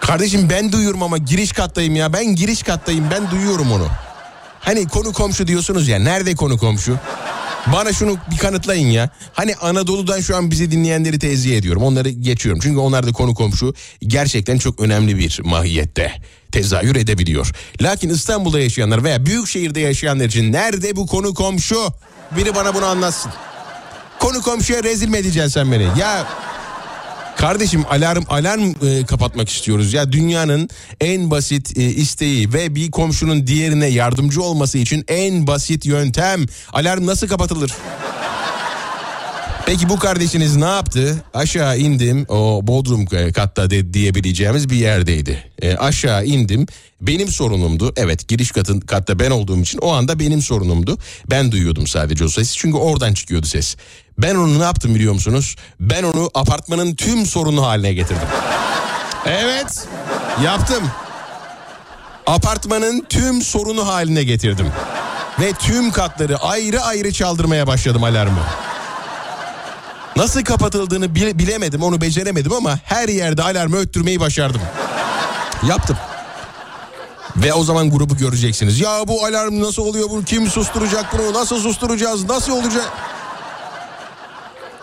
Kardeşim 0.00 0.50
ben 0.50 0.72
duyuyorum 0.72 1.02
ama 1.02 1.18
giriş 1.18 1.52
kattayım 1.52 1.96
ya. 1.96 2.12
Ben 2.12 2.26
giriş 2.26 2.62
kattayım 2.62 3.04
ben 3.10 3.30
duyuyorum 3.30 3.72
onu. 3.72 3.88
Hani 4.60 4.88
konu 4.88 5.12
komşu 5.12 5.46
diyorsunuz 5.46 5.88
ya 5.88 5.98
nerede 5.98 6.34
konu 6.34 6.58
komşu? 6.58 6.98
Bana 7.72 7.92
şunu 7.92 8.16
bir 8.30 8.38
kanıtlayın 8.38 8.88
ya. 8.88 9.10
Hani 9.32 9.54
Anadolu'dan 9.54 10.20
şu 10.20 10.36
an 10.36 10.50
bizi 10.50 10.70
dinleyenleri 10.70 11.18
tezih 11.18 11.56
ediyorum. 11.58 11.82
Onları 11.82 12.08
geçiyorum. 12.08 12.60
Çünkü 12.62 12.78
onlar 12.78 13.06
da 13.06 13.12
konu 13.12 13.34
komşu 13.34 13.74
gerçekten 14.06 14.58
çok 14.58 14.80
önemli 14.80 15.18
bir 15.18 15.40
mahiyette 15.44 16.12
tezahür 16.52 16.96
edebiliyor. 16.96 17.52
Lakin 17.82 18.10
İstanbul'da 18.10 18.60
yaşayanlar 18.60 19.04
veya 19.04 19.26
büyük 19.26 19.48
şehirde 19.48 19.80
yaşayanlar 19.80 20.24
için 20.24 20.52
nerede 20.52 20.96
bu 20.96 21.06
konu 21.06 21.34
komşu? 21.34 21.86
Biri 22.36 22.54
bana 22.54 22.74
bunu 22.74 22.84
anlatsın. 22.86 23.32
Konu 24.24 24.42
komşuya 24.42 24.82
rezil 24.82 25.08
mi 25.08 25.16
edeceksin 25.16 25.48
sen 25.48 25.72
beni? 25.72 25.88
Ya 25.98 26.26
Kardeşim 27.36 27.84
alarm 27.90 28.24
alarm 28.28 28.86
e, 28.86 29.06
kapatmak 29.06 29.48
istiyoruz 29.48 29.92
ya 29.92 30.12
dünyanın 30.12 30.68
en 31.00 31.30
basit 31.30 31.78
e, 31.78 31.82
isteği 31.82 32.52
ve 32.52 32.74
bir 32.74 32.90
komşunun 32.90 33.46
diğerine 33.46 33.86
yardımcı 33.86 34.42
olması 34.42 34.78
için 34.78 35.04
en 35.08 35.46
basit 35.46 35.86
yöntem 35.86 36.46
alarm 36.72 37.06
nasıl 37.06 37.28
kapatılır? 37.28 37.72
Peki 39.66 39.88
bu 39.88 39.98
kardeşiniz 39.98 40.56
ne 40.56 40.64
yaptı? 40.64 41.24
Aşağı 41.34 41.78
indim 41.78 42.26
o 42.28 42.66
bodrum 42.66 43.06
katta 43.32 43.70
de, 43.70 43.94
diyebileceğimiz 43.94 44.70
bir 44.70 44.76
yerdeydi. 44.76 45.44
E, 45.62 45.76
aşağı 45.76 46.26
indim 46.26 46.66
benim 47.00 47.28
sorunumdu. 47.28 47.92
Evet 47.96 48.28
giriş 48.28 48.50
katın 48.50 48.80
katta 48.80 49.18
ben 49.18 49.30
olduğum 49.30 49.60
için 49.60 49.78
o 49.78 49.92
anda 49.92 50.18
benim 50.18 50.42
sorunumdu. 50.42 50.98
Ben 51.30 51.52
duyuyordum 51.52 51.86
sadece 51.86 52.24
o 52.24 52.28
sesi 52.28 52.56
çünkü 52.56 52.78
oradan 52.78 53.14
çıkıyordu 53.14 53.46
ses. 53.46 53.76
Ben 54.18 54.34
onu 54.34 54.58
ne 54.58 54.62
yaptım 54.62 54.94
biliyor 54.94 55.12
musunuz? 55.14 55.56
Ben 55.80 56.02
onu 56.02 56.30
apartmanın 56.34 56.94
tüm 56.94 57.26
sorunu 57.26 57.66
haline 57.66 57.92
getirdim. 57.92 58.28
Evet 59.26 59.88
yaptım. 60.44 60.90
Apartmanın 62.26 63.06
tüm 63.08 63.42
sorunu 63.42 63.86
haline 63.88 64.22
getirdim. 64.24 64.66
Ve 65.40 65.52
tüm 65.52 65.90
katları 65.92 66.36
ayrı 66.38 66.80
ayrı 66.82 67.12
çaldırmaya 67.12 67.66
başladım 67.66 68.04
alarmı. 68.04 68.38
Nasıl 70.16 70.44
kapatıldığını 70.44 71.14
bile- 71.14 71.38
bilemedim 71.38 71.82
onu 71.82 72.00
beceremedim 72.00 72.52
ama 72.52 72.78
her 72.84 73.08
yerde 73.08 73.42
alarmı 73.42 73.76
öttürmeyi 73.76 74.20
başardım. 74.20 74.60
Yaptım. 75.68 75.96
Ve 77.36 77.52
o 77.52 77.64
zaman 77.64 77.90
grubu 77.90 78.16
göreceksiniz. 78.16 78.80
Ya 78.80 79.08
bu 79.08 79.24
alarm 79.26 79.60
nasıl 79.62 79.82
oluyor 79.82 80.10
bunu 80.10 80.24
kim 80.24 80.46
susturacak 80.50 81.18
bunu 81.18 81.32
nasıl 81.32 81.58
susturacağız 81.60 82.24
nasıl 82.28 82.52
olacak? 82.52 82.92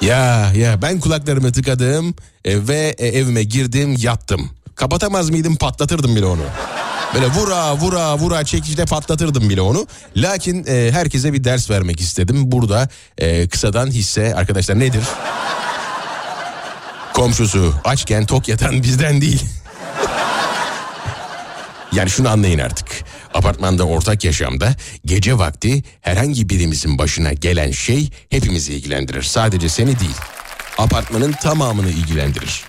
Ya 0.01 0.51
ya 0.55 0.81
ben 0.81 0.99
kulaklarımı 0.99 1.51
tıkadım 1.51 2.15
e, 2.45 2.67
ve 2.67 2.95
e, 2.97 3.07
evime 3.07 3.43
girdim 3.43 3.95
yattım. 3.99 4.49
Kapatamaz 4.75 5.29
mıydım 5.29 5.55
patlatırdım 5.55 6.15
bile 6.15 6.25
onu. 6.25 6.41
Böyle 7.13 7.27
vura 7.27 7.75
vura 7.77 8.17
vura 8.17 8.43
çekişte 8.43 8.85
patlatırdım 8.85 9.49
bile 9.49 9.61
onu. 9.61 9.87
Lakin 10.17 10.65
e, 10.67 10.91
herkese 10.91 11.33
bir 11.33 11.43
ders 11.43 11.69
vermek 11.69 11.99
istedim. 12.01 12.51
Burada 12.51 12.89
e, 13.17 13.47
kısadan 13.47 13.87
hisse 13.87 14.35
arkadaşlar 14.35 14.79
nedir? 14.79 15.03
Komşusu 17.13 17.73
açken 17.83 18.25
tok 18.25 18.47
yatan 18.47 18.83
bizden 18.83 19.21
değil. 19.21 19.41
Yani 21.91 22.09
şunu 22.09 22.29
anlayın 22.29 22.59
artık. 22.59 22.87
Apartmanda 23.33 23.83
ortak 23.83 24.23
yaşamda 24.23 24.75
gece 25.05 25.37
vakti 25.37 25.83
herhangi 26.01 26.49
birimizin 26.49 26.97
başına 26.97 27.33
gelen 27.33 27.71
şey 27.71 28.09
hepimizi 28.29 28.73
ilgilendirir. 28.73 29.23
Sadece 29.23 29.69
seni 29.69 29.99
değil. 29.99 30.15
apartmanın 30.77 31.31
tamamını 31.31 31.89
ilgilendirir. 31.89 32.63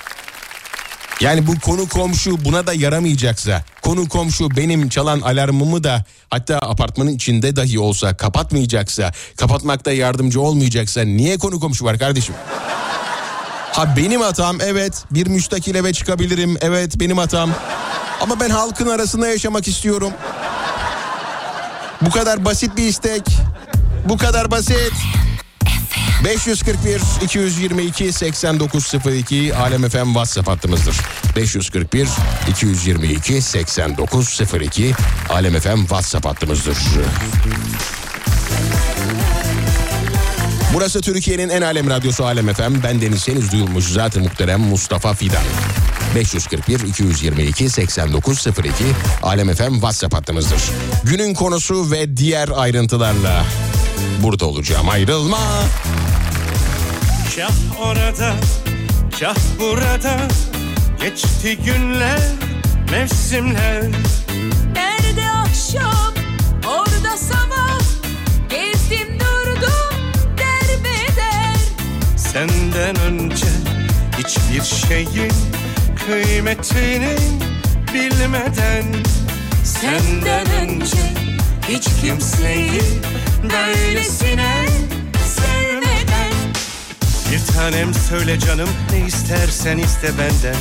Yani 1.21 1.47
bu 1.47 1.61
konu 1.61 1.89
komşu 1.89 2.45
buna 2.45 2.67
da 2.67 2.73
yaramayacaksa, 2.75 3.65
konu 3.83 4.09
komşu 4.09 4.51
benim 4.51 4.89
çalan 4.89 5.21
alarmımı 5.21 5.85
da 5.85 6.05
hatta 6.31 6.59
apartmanın 6.59 7.11
içinde 7.15 7.57
dahi 7.57 7.79
olsa 7.79 8.17
kapatmayacaksa, 8.17 9.13
kapatmakta 9.37 9.93
yardımcı 9.93 10.41
olmayacaksa 10.41 11.03
niye 11.03 11.39
konu 11.39 11.61
komşu 11.61 11.85
var 11.85 11.99
kardeşim? 11.99 12.35
Ha 13.73 13.95
benim 13.97 14.21
hatam 14.21 14.59
evet 14.61 15.05
bir 15.11 15.27
müstakil 15.27 15.75
eve 15.75 15.93
çıkabilirim 15.93 16.57
evet 16.61 17.01
benim 17.01 17.19
hatam. 17.19 17.51
Ama 18.21 18.41
ben 18.41 18.51
halkın 18.51 18.87
arasında 18.87 19.29
yaşamak 19.29 19.69
istiyorum. 19.69 20.13
Bu 22.03 22.11
kadar 22.11 22.45
basit 22.45 22.77
bir 22.77 22.83
istek. 22.89 23.23
Bu 24.05 24.19
kadar 24.19 24.51
basit. 24.51 24.93
541 26.25 27.01
222 27.23 28.13
8902 28.13 29.55
Alem 29.55 29.89
FM 29.89 30.05
WhatsApp 30.07 30.49
hattımızdır. 30.49 30.97
541 31.37 32.09
222 32.49 33.43
8902 33.43 34.95
Alem 35.31 35.61
FM 35.61 35.81
WhatsApp 35.81 36.27
hattımızdır. 36.27 36.77
Burası 40.75 41.01
Türkiye'nin 41.01 41.49
en 41.49 41.63
alem 41.63 41.91
radyosu 41.91 42.25
Alem 42.25 42.55
FM. 42.55 42.83
Ben 42.85 43.01
Deniz 43.01 43.23
Seniz 43.23 43.53
duyulmuş 43.53 43.85
zaten 43.85 44.23
muhterem 44.23 44.61
Mustafa 44.61 45.15
Fidan. 45.15 45.43
541 46.15 46.81
222 46.81 47.71
8902 47.71 48.85
Alem 49.23 49.55
FM 49.55 49.73
WhatsApp 49.73 50.15
hattımızdır. 50.15 50.63
Günün 51.05 51.35
konusu 51.35 51.91
ve 51.91 52.17
diğer 52.17 52.49
ayrıntılarla 52.57 53.45
burada 54.23 54.47
olacağım. 54.47 54.89
Ayrılma. 54.89 55.39
Kah 57.37 57.53
orada, 57.81 58.35
kah 59.21 59.37
burada 59.61 60.17
Geçti 61.01 61.59
günler, 61.65 62.21
mevsimler 62.91 63.83
Nerede 64.75 65.31
akşam, 65.31 66.15
orada 66.67 67.17
sabah 67.17 67.81
Gezdim 68.51 69.21
durdum 69.21 69.97
derbeder 70.39 71.57
Senden 72.17 73.01
önce 73.01 73.47
hiçbir 74.19 74.87
şeyin 74.87 75.33
kıymetini 76.07 77.17
bilmeden 77.95 78.85
Senden 79.65 80.47
önce 80.51 80.97
hiç 81.69 81.85
kimseyi 82.01 82.83
böylesine 83.43 84.67
sevmeden. 85.37 86.33
Bir 87.33 87.55
tanem 87.55 87.95
söyle 87.95 88.39
canım 88.39 88.69
ne 88.93 89.07
istersen 89.07 89.79
iste 89.79 90.09
benden 90.19 90.57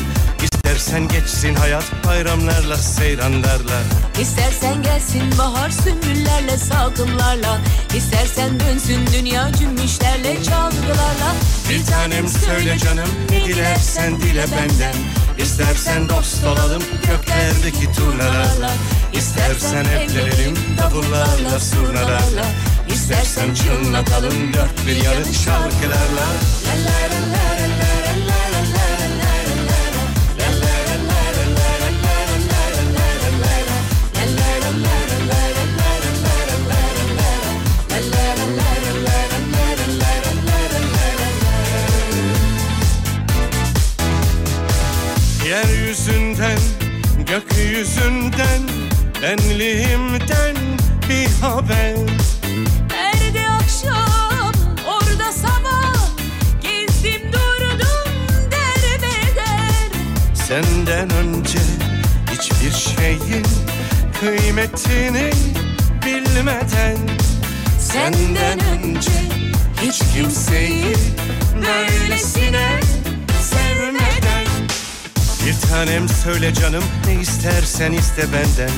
İstersen 0.71 1.07
geçsin 1.07 1.55
hayat 1.55 1.83
bayramlarla 2.07 2.77
seyranlarla 2.77 3.81
İstersen 4.21 4.83
gelsin 4.83 5.37
bahar 5.37 5.69
sümbüllerle 5.69 6.57
salkımlarla 6.57 7.61
İstersen 7.95 8.59
dönsün 8.59 9.07
dünya 9.13 9.51
cümbüşlerle 9.53 10.43
çalgılarla. 10.43 11.35
Bir 11.69 11.85
tanem 11.85 12.27
söyle 12.27 12.77
canım 12.77 13.09
ne 13.29 13.45
dilersen 13.45 14.21
dile 14.21 14.45
benden. 14.51 14.95
İstersen 15.37 16.09
dost 16.09 16.43
olalım 16.45 16.83
göklerdeki 17.07 17.93
turnalarla. 17.95 18.71
İstersen 19.13 19.85
evlenelim 19.85 20.55
davullarla 20.77 21.59
surnalarla 21.59 22.45
İstersen 22.93 23.53
çınlatalım 23.53 24.53
dört 24.53 24.87
bir 24.87 24.95
yanı 24.95 25.33
şarkılarla 25.33 26.25
Yeryüzünden, 45.91 46.59
gökyüzünden, 47.27 48.61
benliğimden 49.21 50.55
bir 51.09 51.27
haber. 51.41 51.95
Nerede 52.91 53.49
akşam, 53.49 54.51
orada 54.85 55.31
sabah 55.31 55.95
Gezdim 56.61 57.33
durdum 57.33 58.11
derbeder 58.51 59.91
Senden 60.33 61.09
önce 61.09 61.59
hiçbir 62.31 62.71
şeyin 62.71 63.45
kıymetini 64.19 65.31
bilmeden 66.05 66.97
Senden 67.79 68.59
önce 68.59 69.11
hiç 69.81 69.99
kimseyi 70.13 70.95
böylesine 71.55 72.79
Bir 75.51 75.69
tanem 75.69 76.09
söyle 76.09 76.53
canım 76.53 76.83
ne 77.07 77.13
istersen 77.13 77.91
iste 77.91 78.21
benden. 78.33 78.69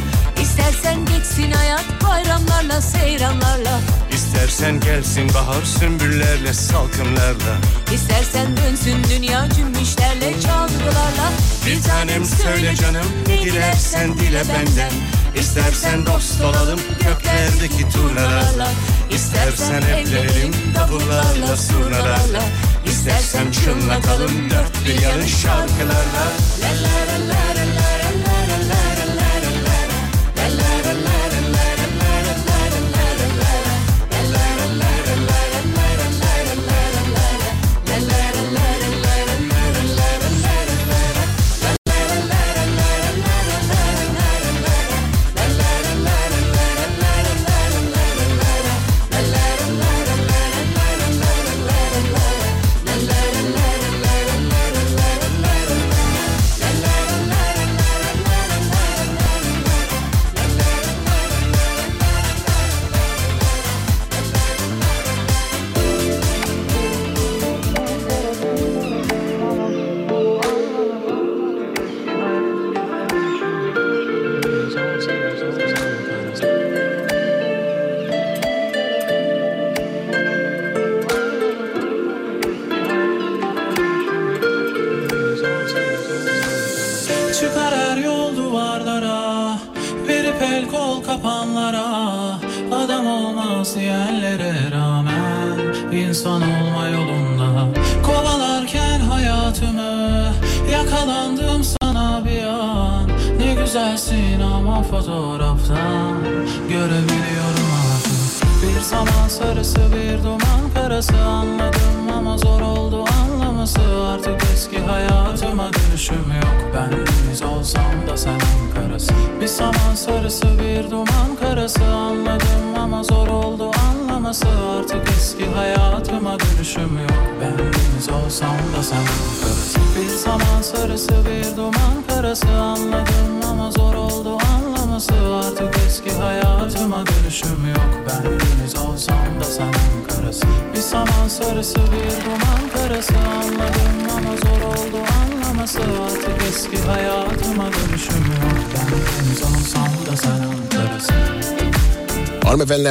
İstersen 0.41 1.05
geçsin 1.05 1.51
hayat 1.51 1.85
bayramlarla 2.03 2.81
seyranlarla. 2.81 3.79
İstersen 4.13 4.79
gelsin 4.79 5.33
bahar 5.33 5.61
sümbüllerle 5.63 6.53
salkımlarla. 6.53 7.55
İstersen 7.93 8.57
dönsün 8.57 9.03
dünya 9.09 9.49
cümbüşlerle 9.49 10.41
çalgılarla 10.41 11.31
Bir 11.65 11.81
tanem 11.81 12.25
söyle 12.25 12.75
canım 12.75 13.05
ne 13.27 13.41
dilersen 13.41 14.13
dile 14.13 14.41
benden. 14.49 14.91
İstersen 15.35 16.05
dost 16.05 16.41
olalım 16.41 16.79
göklerdeki 17.03 17.89
turnalarla. 17.89 18.71
İstersen 19.11 19.81
evlenelim 19.81 20.53
davullarla 20.75 21.57
surnalarla 21.57 22.43
İstersen 22.85 23.51
çınlatalım 23.51 24.49
dört 24.49 24.85
bir 24.85 25.01
yanı 25.01 25.27
şarkılarla. 25.27 26.23
Çıkar 26.55 28.02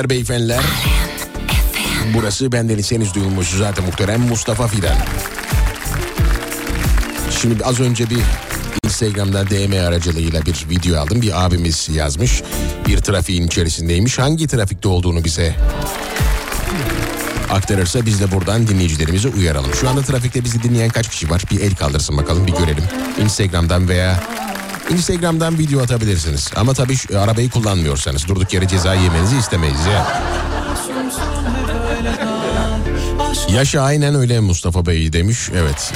Hanımefendiler, 0.03 0.11
beyefendiler. 0.11 0.65
Burası 2.15 2.53
bendeniz 2.53 2.93
henüz 2.93 3.15
duyulmuş 3.15 3.51
zaten 3.51 3.85
muhterem 3.85 4.21
Mustafa 4.21 4.67
Fidan. 4.67 4.97
Şimdi 7.41 7.65
az 7.65 7.81
önce 7.81 8.11
bir 8.11 8.19
Instagram'dan 8.85 9.47
DM 9.47 9.87
aracılığıyla 9.87 10.47
bir 10.47 10.67
video 10.71 11.01
aldım. 11.01 11.23
Bir 11.23 11.47
abimiz 11.47 11.89
yazmış. 11.89 12.43
Bir 12.87 12.99
trafiğin 12.99 13.47
içerisindeymiş. 13.47 14.19
Hangi 14.19 14.47
trafikte 14.47 14.89
olduğunu 14.89 15.25
bize 15.25 15.55
aktarırsa 17.51 18.07
biz 18.07 18.21
de 18.21 18.33
buradan 18.33 18.67
dinleyicilerimizi 18.67 19.29
uyaralım. 19.29 19.75
Şu 19.75 19.89
anda 19.89 20.03
trafikte 20.03 20.45
bizi 20.45 20.63
dinleyen 20.63 20.91
kaç 20.91 21.09
kişi 21.09 21.31
var? 21.31 21.43
Bir 21.51 21.61
el 21.61 21.75
kaldırsın 21.75 22.17
bakalım 22.17 22.47
bir 22.47 22.53
görelim. 22.53 22.85
Instagram'dan 23.21 23.89
veya 23.89 24.23
Instagram'dan 24.91 25.59
video 25.59 25.83
atabilirsiniz. 25.83 26.51
Ama 26.57 26.75
tabii 26.75 26.97
şu, 26.97 27.21
arabayı 27.21 27.51
kullanmıyorsanız 27.51 28.29
durduk 28.29 28.53
yere 28.55 28.69
ceza 28.69 28.95
yemenizi 28.95 29.37
istemeyiz 29.39 29.81
ya. 29.93 30.23
Yaşa 33.55 33.81
aynen 33.81 34.15
öyle 34.15 34.41
Mustafa 34.41 34.87
Bey 34.87 35.13
demiş. 35.13 35.39
Evet. 35.57 35.93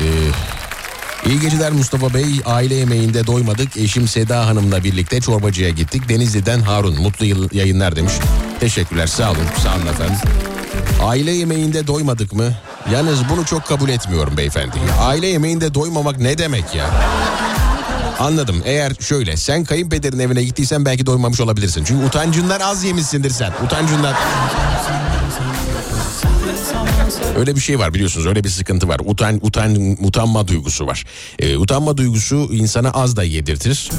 E, 1.25 1.29
iyi 1.31 1.41
geceler 1.41 1.73
Mustafa 1.73 2.15
Bey. 2.15 2.27
Aile 2.45 2.75
yemeğinde 2.75 3.27
doymadık. 3.27 3.77
Eşim 3.77 4.09
Seda 4.09 4.47
Hanım'la 4.47 4.85
birlikte 4.85 5.21
çorbacıya 5.21 5.71
gittik. 5.71 6.09
Denizli'den 6.09 6.61
Harun. 6.61 7.01
Mutlu 7.01 7.27
yıl- 7.27 7.55
yayınlar 7.55 7.97
demiş. 7.97 8.13
Teşekkürler 8.61 9.07
sağ 9.07 9.31
olun. 9.31 9.39
Sağ 9.63 9.75
olun 9.77 9.87
efendim. 9.87 10.17
Aile 11.03 11.31
yemeğinde 11.31 11.87
doymadık 11.87 12.33
mı? 12.33 12.53
Yalnız 12.93 13.19
bunu 13.29 13.45
çok 13.45 13.67
kabul 13.67 13.89
etmiyorum 13.89 14.37
beyefendi. 14.37 14.77
Aile 15.01 15.27
yemeğinde 15.27 15.75
doymamak 15.75 16.19
ne 16.19 16.39
demek 16.39 16.75
ya? 16.75 16.87
Anladım. 18.19 18.63
Eğer 18.65 18.93
şöyle 19.01 19.37
sen 19.37 19.65
kayınpederin 19.65 20.19
evine 20.19 20.45
gittiysen 20.45 20.85
belki 20.85 21.07
doymamış 21.07 21.41
olabilirsin. 21.41 21.85
Çünkü 21.85 22.05
utancından 22.07 22.61
az 22.61 22.85
yemişsindir 22.85 23.31
sen. 23.31 23.53
Utancından. 23.65 24.15
Öyle 27.39 27.57
bir 27.57 27.61
şey 27.61 27.79
var 27.79 27.95
biliyorsunuz 27.95 28.27
öyle 28.27 28.45
bir 28.45 28.49
sıkıntı 28.49 28.89
var. 28.89 29.01
Utan, 29.05 29.39
utan, 29.43 29.97
utanma 30.07 30.49
duygusu 30.49 30.87
var. 30.87 31.05
Ee, 31.39 31.57
utanma 31.57 31.97
duygusu 31.97 32.49
insana 32.53 32.91
az 32.91 33.17
da 33.17 33.23
yedirtir. 33.23 33.91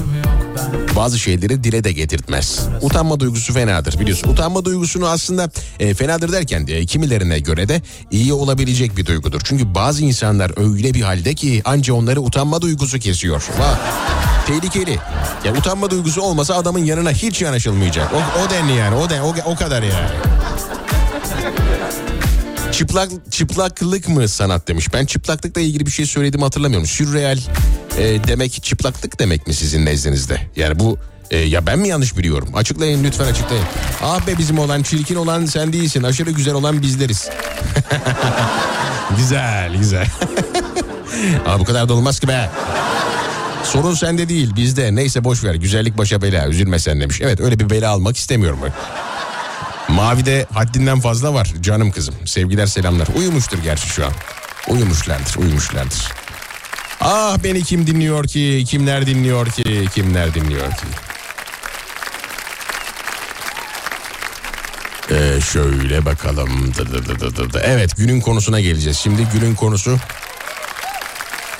Bazı 0.96 1.20
şeyleri 1.20 1.64
dile 1.64 1.84
de 1.84 1.92
getirtmez. 1.92 2.60
Utanma 2.82 3.20
duygusu 3.20 3.54
fenadır 3.54 4.00
biliyorsun. 4.00 4.30
Utanma 4.30 4.66
duygusunu 4.66 5.08
aslında 5.08 5.50
e, 5.80 5.94
fenadır 5.94 6.32
derken 6.32 6.66
e, 6.70 6.86
kimilerine 6.86 7.40
göre 7.40 7.70
de 7.70 7.82
iyi 8.12 8.34
olabilecek 8.34 8.98
bir 8.98 9.06
duygudur. 9.06 9.42
Çünkü 9.44 9.76
bazı 9.76 10.04
insanlar 10.04 10.72
öyle 10.74 10.94
bir 10.94 11.02
halde 11.02 11.34
ki 11.34 11.62
anca 11.66 11.94
onları 11.94 12.22
utanma 12.22 12.62
duygusu 12.62 13.00
kesiyor. 13.00 13.44
Va, 13.60 13.80
tehlikeli. 14.48 14.98
Ya 15.46 15.54
utanma 15.58 15.90
duygusu 15.90 16.22
olmasa 16.22 16.56
adamın 16.56 16.86
yanına 16.86 17.12
hiç 17.12 17.42
yanaşılmayacak. 17.42 18.14
O, 18.14 18.18
o 18.18 18.50
denli 18.50 18.76
yani 18.76 18.96
o, 18.96 19.10
den, 19.10 19.22
o, 19.22 19.36
o 19.46 19.56
kadar 19.56 19.84
yani. 19.84 20.10
Çıplak 22.72 23.12
çıplaklık 23.32 24.10
mı 24.10 24.28
sanat 24.28 24.68
demiş. 24.68 24.94
Ben 24.94 25.06
çıplaklıkla 25.06 25.62
ilgili 25.62 25.86
bir 25.86 25.92
şey 25.92 26.06
söyledim 26.06 26.42
hatırlamıyorum. 26.42 26.88
Sürreal 26.88 27.38
e, 27.98 28.24
demek 28.28 28.64
çıplaklık 28.64 29.20
demek 29.20 29.48
mi 29.48 29.54
sizin 29.54 29.86
nezdinizde? 29.86 30.42
Yani 30.56 30.80
bu 30.80 30.98
e, 31.32 31.38
ya 31.38 31.66
ben 31.66 31.80
mi 31.80 31.88
yanlış 31.88 32.18
biliyorum? 32.18 32.50
Açıklayın 32.56 33.04
lütfen 33.04 33.26
açıklayın. 33.26 33.64
Ah 34.04 34.28
be 34.28 34.38
bizim 34.38 34.60
olan 34.60 34.84
çirkin 34.84 35.16
olan 35.16 35.46
sen 35.46 35.74
değilsin. 35.74 36.04
Aşırı 36.04 36.32
güzel 36.32 36.54
olan 36.54 36.82
bizleriz. 36.82 37.30
güzel 39.18 39.76
güzel. 39.78 40.08
Aa, 41.48 41.60
bu 41.60 41.64
kadar 41.64 41.90
da 41.90 41.94
olmaz 41.94 42.20
ki 42.20 42.28
be. 42.28 42.50
Sorun 43.64 43.94
sende 43.94 44.30
değil 44.30 44.56
bizde. 44.56 44.96
Neyse 44.96 45.24
boş 45.24 45.44
ver. 45.44 45.56
Güzellik 45.56 45.98
başa 45.98 46.22
bela. 46.22 46.48
Üzülme 46.48 46.80
sen 46.80 47.02
demiş. 47.02 47.22
Evet 47.22 47.42
öyle 47.42 47.60
bir 47.60 47.70
bela 47.70 47.92
almak 47.92 48.18
istemiyorum. 48.18 48.60
Mavi'de 49.88 50.46
haddinden 50.54 51.00
fazla 51.00 51.34
var 51.34 51.54
canım 51.62 51.92
kızım. 51.92 52.16
Sevgiler 52.26 52.66
selamlar. 52.66 53.08
Uyumuştur 53.16 53.58
gerçi 53.64 53.88
şu 53.88 54.06
an. 54.06 54.12
Uyumuşlardır, 54.70 55.36
uyumuşlardır. 55.36 56.12
Ah 57.10 57.38
beni 57.44 57.64
kim 57.64 57.88
dinliyor 57.88 58.28
ki, 58.28 58.64
kimler 58.68 59.06
dinliyor 59.06 59.48
ki, 59.48 59.86
kimler 59.94 60.34
dinliyor 60.34 60.72
ki. 60.72 60.86
Ee, 65.12 65.42
şöyle 65.42 66.06
bakalım. 66.06 66.74
Dı 66.78 66.92
dı 66.92 67.20
dı 67.20 67.36
dı 67.36 67.54
dı. 67.54 67.62
Evet 67.64 67.98
günün 67.98 68.22
konusuna 68.22 68.60
geleceğiz. 68.60 68.98
Şimdi 68.98 69.28
günün 69.34 69.56
konusu 69.56 69.98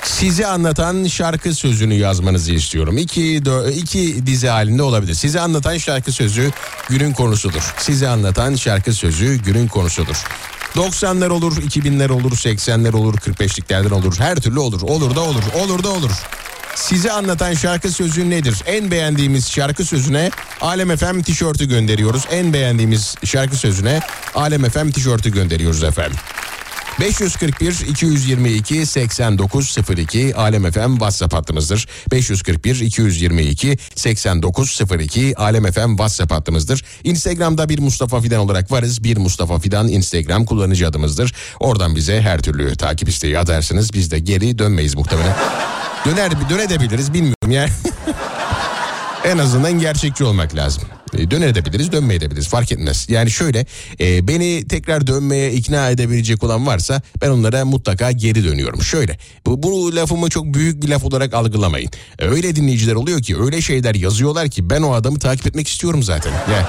sizi 0.02 0.46
anlatan 0.46 1.06
şarkı 1.06 1.54
sözünü 1.54 1.94
yazmanızı 1.94 2.52
istiyorum. 2.52 2.98
İki, 2.98 3.20
dö- 3.20 3.72
iki 3.72 4.26
dizi 4.26 4.48
halinde 4.48 4.82
olabilir. 4.82 5.14
Sizi 5.14 5.40
anlatan 5.40 5.78
şarkı 5.78 6.12
sözü 6.12 6.50
günün 6.88 7.12
konusudur. 7.12 7.74
Sizi 7.78 8.08
anlatan 8.08 8.54
şarkı 8.54 8.92
sözü 8.92 9.34
günün 9.36 9.68
konusudur. 9.68 10.16
90'lar 10.74 11.28
olur, 11.28 11.56
2000'ler 11.56 12.10
olur, 12.10 12.32
80'ler 12.32 12.92
olur, 12.92 13.14
45'liklerden 13.14 13.90
olur. 13.90 14.18
Her 14.18 14.36
türlü 14.36 14.58
olur. 14.58 14.80
Olur 14.82 15.14
da 15.14 15.20
olur. 15.20 15.42
Olur 15.54 15.82
da 15.84 15.88
olur. 15.88 16.10
Sizi 16.74 17.12
anlatan 17.12 17.54
şarkı 17.54 17.90
sözü 17.90 18.30
nedir? 18.30 18.62
En 18.66 18.90
beğendiğimiz 18.90 19.50
şarkı 19.50 19.84
sözüne 19.84 20.30
Alem 20.60 20.96
FM 20.96 21.20
tişörtü 21.20 21.68
gönderiyoruz. 21.68 22.22
En 22.30 22.52
beğendiğimiz 22.52 23.14
şarkı 23.24 23.56
sözüne 23.56 24.00
Alem 24.34 24.70
FM 24.70 24.90
tişörtü 24.90 25.32
gönderiyoruz 25.32 25.84
efendim. 25.84 26.16
541 27.00 27.86
222 27.88 28.86
8902 28.86 30.34
Alem 30.36 30.70
FM 30.70 30.92
WhatsApp 30.92 31.34
hattımızdır. 31.34 31.88
541 32.12 32.80
222 32.80 33.78
8902 33.94 35.34
Alem 35.36 35.72
FM 35.72 35.88
WhatsApp 35.88 36.32
hattımızdır. 36.32 36.84
Instagram'da 37.04 37.68
bir 37.68 37.78
Mustafa 37.78 38.20
Fidan 38.20 38.40
olarak 38.40 38.72
varız. 38.72 39.04
Bir 39.04 39.16
Mustafa 39.16 39.58
Fidan 39.58 39.88
Instagram 39.88 40.44
kullanıcı 40.44 40.88
adımızdır. 40.88 41.34
Oradan 41.60 41.96
bize 41.96 42.20
her 42.20 42.42
türlü 42.42 42.76
takip 42.76 43.08
isteği 43.08 43.38
atarsınız. 43.38 43.92
Biz 43.92 44.10
de 44.10 44.18
geri 44.18 44.58
dönmeyiz 44.58 44.94
muhtemelen. 44.94 45.36
Döner 46.06 46.32
dönebiliriz 46.50 47.12
bilmiyorum 47.12 47.50
yani. 47.50 47.70
en 49.24 49.38
azından 49.38 49.78
gerçekçi 49.78 50.24
olmak 50.24 50.54
lazım. 50.54 50.97
E, 51.16 51.30
Dönebiliriz, 51.30 51.92
dönmeyebiliriz 51.92 52.48
fark 52.48 52.72
etmez. 52.72 53.06
Yani 53.10 53.30
şöyle 53.30 53.66
e, 54.00 54.28
beni 54.28 54.68
tekrar 54.68 55.06
dönmeye 55.06 55.52
ikna 55.52 55.90
edebilecek 55.90 56.42
olan 56.44 56.66
varsa 56.66 57.02
ben 57.22 57.30
onlara 57.30 57.64
mutlaka 57.64 58.12
geri 58.12 58.44
dönüyorum. 58.44 58.82
Şöyle 58.82 59.18
bu, 59.46 59.62
bu 59.62 59.96
lafımı 59.96 60.30
çok 60.30 60.44
büyük 60.44 60.82
bir 60.82 60.88
laf 60.88 61.04
olarak 61.04 61.34
algılamayın. 61.34 61.90
E, 62.18 62.24
Öyle 62.28 62.56
dinleyiciler 62.56 62.94
oluyor 62.94 63.22
ki 63.22 63.36
öyle 63.40 63.60
şeyler 63.60 63.94
yazıyorlar 63.94 64.48
ki 64.48 64.70
ben 64.70 64.82
o 64.82 64.92
adamı 64.94 65.18
takip 65.18 65.46
etmek 65.46 65.68
istiyorum 65.68 66.02
zaten. 66.02 66.32
Yani 66.52 66.66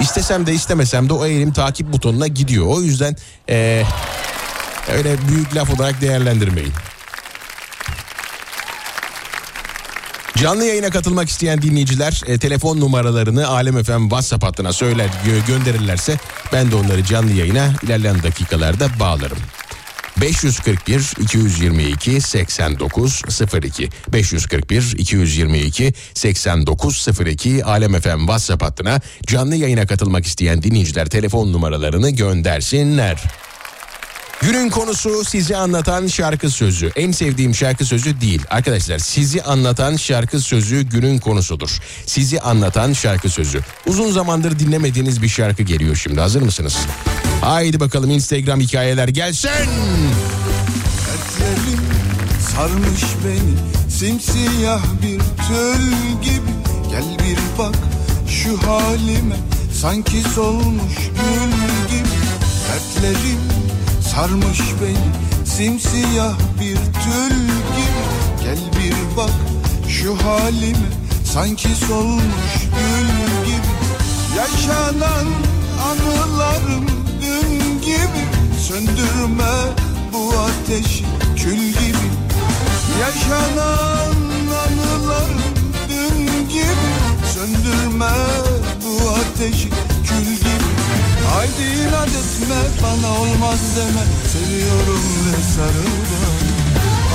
istesem 0.00 0.46
de 0.46 0.54
istemesem 0.54 1.08
de 1.08 1.12
o 1.12 1.26
elim 1.26 1.52
takip 1.52 1.92
butonuna 1.92 2.26
gidiyor. 2.26 2.66
O 2.66 2.80
yüzden 2.82 3.16
e, 3.48 3.84
öyle 4.96 5.16
büyük 5.28 5.56
laf 5.56 5.70
olarak 5.80 6.00
değerlendirmeyin. 6.00 6.72
Canlı 10.42 10.64
yayına 10.64 10.90
katılmak 10.90 11.28
isteyen 11.28 11.62
dinleyiciler 11.62 12.22
e, 12.26 12.38
telefon 12.38 12.80
numaralarını 12.80 13.48
Alem 13.48 13.82
FM 13.82 14.02
WhatsApp 14.02 14.44
hattına 14.44 14.72
söyler 14.72 15.06
gö- 15.06 15.46
gönderirlerse 15.46 16.18
ben 16.52 16.70
de 16.70 16.76
onları 16.76 17.04
canlı 17.04 17.32
yayına 17.32 17.74
ilerleyen 17.82 18.22
dakikalarda 18.22 18.88
bağlarım. 19.00 19.38
541 20.20 21.12
222 21.20 22.20
8902 22.20 23.88
541 24.12 24.94
222 24.98 25.92
8902 26.14 27.64
Alem 27.64 28.00
FM 28.00 28.18
WhatsApp 28.18 28.62
hattına 28.62 29.00
canlı 29.26 29.56
yayına 29.56 29.86
katılmak 29.86 30.26
isteyen 30.26 30.62
dinleyiciler 30.62 31.06
telefon 31.06 31.52
numaralarını 31.52 32.10
göndersinler. 32.10 33.22
Günün 34.42 34.70
konusu 34.70 35.24
sizi 35.24 35.56
anlatan 35.56 36.06
şarkı 36.06 36.50
sözü. 36.50 36.92
En 36.96 37.12
sevdiğim 37.12 37.54
şarkı 37.54 37.84
sözü 37.84 38.20
değil. 38.20 38.42
Arkadaşlar 38.50 38.98
sizi 38.98 39.42
anlatan 39.42 39.96
şarkı 39.96 40.40
sözü 40.40 40.82
günün 40.82 41.18
konusudur. 41.18 41.78
Sizi 42.06 42.40
anlatan 42.40 42.92
şarkı 42.92 43.28
sözü. 43.28 43.60
Uzun 43.86 44.12
zamandır 44.12 44.58
dinlemediğiniz 44.58 45.22
bir 45.22 45.28
şarkı 45.28 45.62
geliyor 45.62 45.96
şimdi. 45.96 46.20
Hazır 46.20 46.42
mısınız? 46.42 46.76
Haydi 47.40 47.80
bakalım 47.80 48.10
Instagram 48.10 48.60
hikayeler 48.60 49.08
gelsin. 49.08 49.50
Dertlerim 51.08 51.80
sarmış 52.56 53.02
beni 53.24 53.90
simsiyah 53.90 54.82
bir 55.02 55.18
tül 55.18 56.22
gibi 56.22 56.52
Gel 56.90 57.04
bir 57.28 57.58
bak 57.58 57.74
şu 58.28 58.58
halime 58.68 59.36
sanki 59.80 60.22
solmuş 60.34 60.96
gül 60.96 61.88
gibi 61.96 62.08
Dertlerim 62.68 63.61
Sarmış 64.14 64.60
beni 64.82 65.46
simsiyah 65.46 66.38
bir 66.60 66.76
tül 66.76 67.36
gibi. 67.76 68.04
Gel 68.42 68.58
bir 68.78 69.16
bak 69.16 69.30
şu 69.88 70.16
halime 70.16 70.88
sanki 71.32 71.68
solmuş 71.68 72.54
gül 72.76 73.08
gibi. 73.46 73.72
Yaşanan 74.36 75.26
anılarım 75.88 76.86
dün 77.22 77.80
gibi. 77.80 78.24
Söndürme 78.68 79.52
bu 80.12 80.32
ateşi 80.38 81.04
kül 81.36 81.68
gibi. 81.68 82.08
Yaşanan 83.00 84.16
anılarım 84.62 85.42
dün 85.88 86.48
gibi. 86.48 86.92
Söndürme 87.34 88.12
bu 88.84 89.10
ateşi 89.10 89.68
Haydi 91.32 91.62
inat 91.62 92.08
etme 92.08 92.60
bana 92.82 93.20
olmaz 93.20 93.60
deme. 93.76 94.04
Seviyorum 94.32 95.04
ve 95.26 95.42
sarıl 95.54 96.02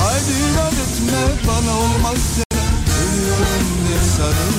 Haydi 0.00 0.32
inat 0.52 0.72
etme 0.72 1.22
bana 1.48 1.78
olmaz 1.78 2.18
deme. 2.36 2.62
Seviyorum 2.86 3.66
ve 3.84 3.98
sarıl 4.16 4.58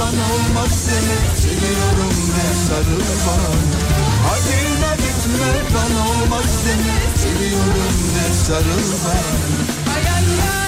bana 0.00 0.24
olmaz 0.34 0.72
seni. 0.86 1.40
Seviyorum 1.42 2.16
ve 2.34 2.46
sarıl 2.66 3.00
bana 3.26 3.50
Haline 4.26 4.96
gitme 4.96 5.52
bana 5.74 6.08
olmaz 6.08 6.44
seni. 6.64 7.22
Seviyorum 7.22 7.96
ve 8.14 8.34
sarıl 8.34 8.92
bana 9.04 9.92
Hayaller 9.92 10.59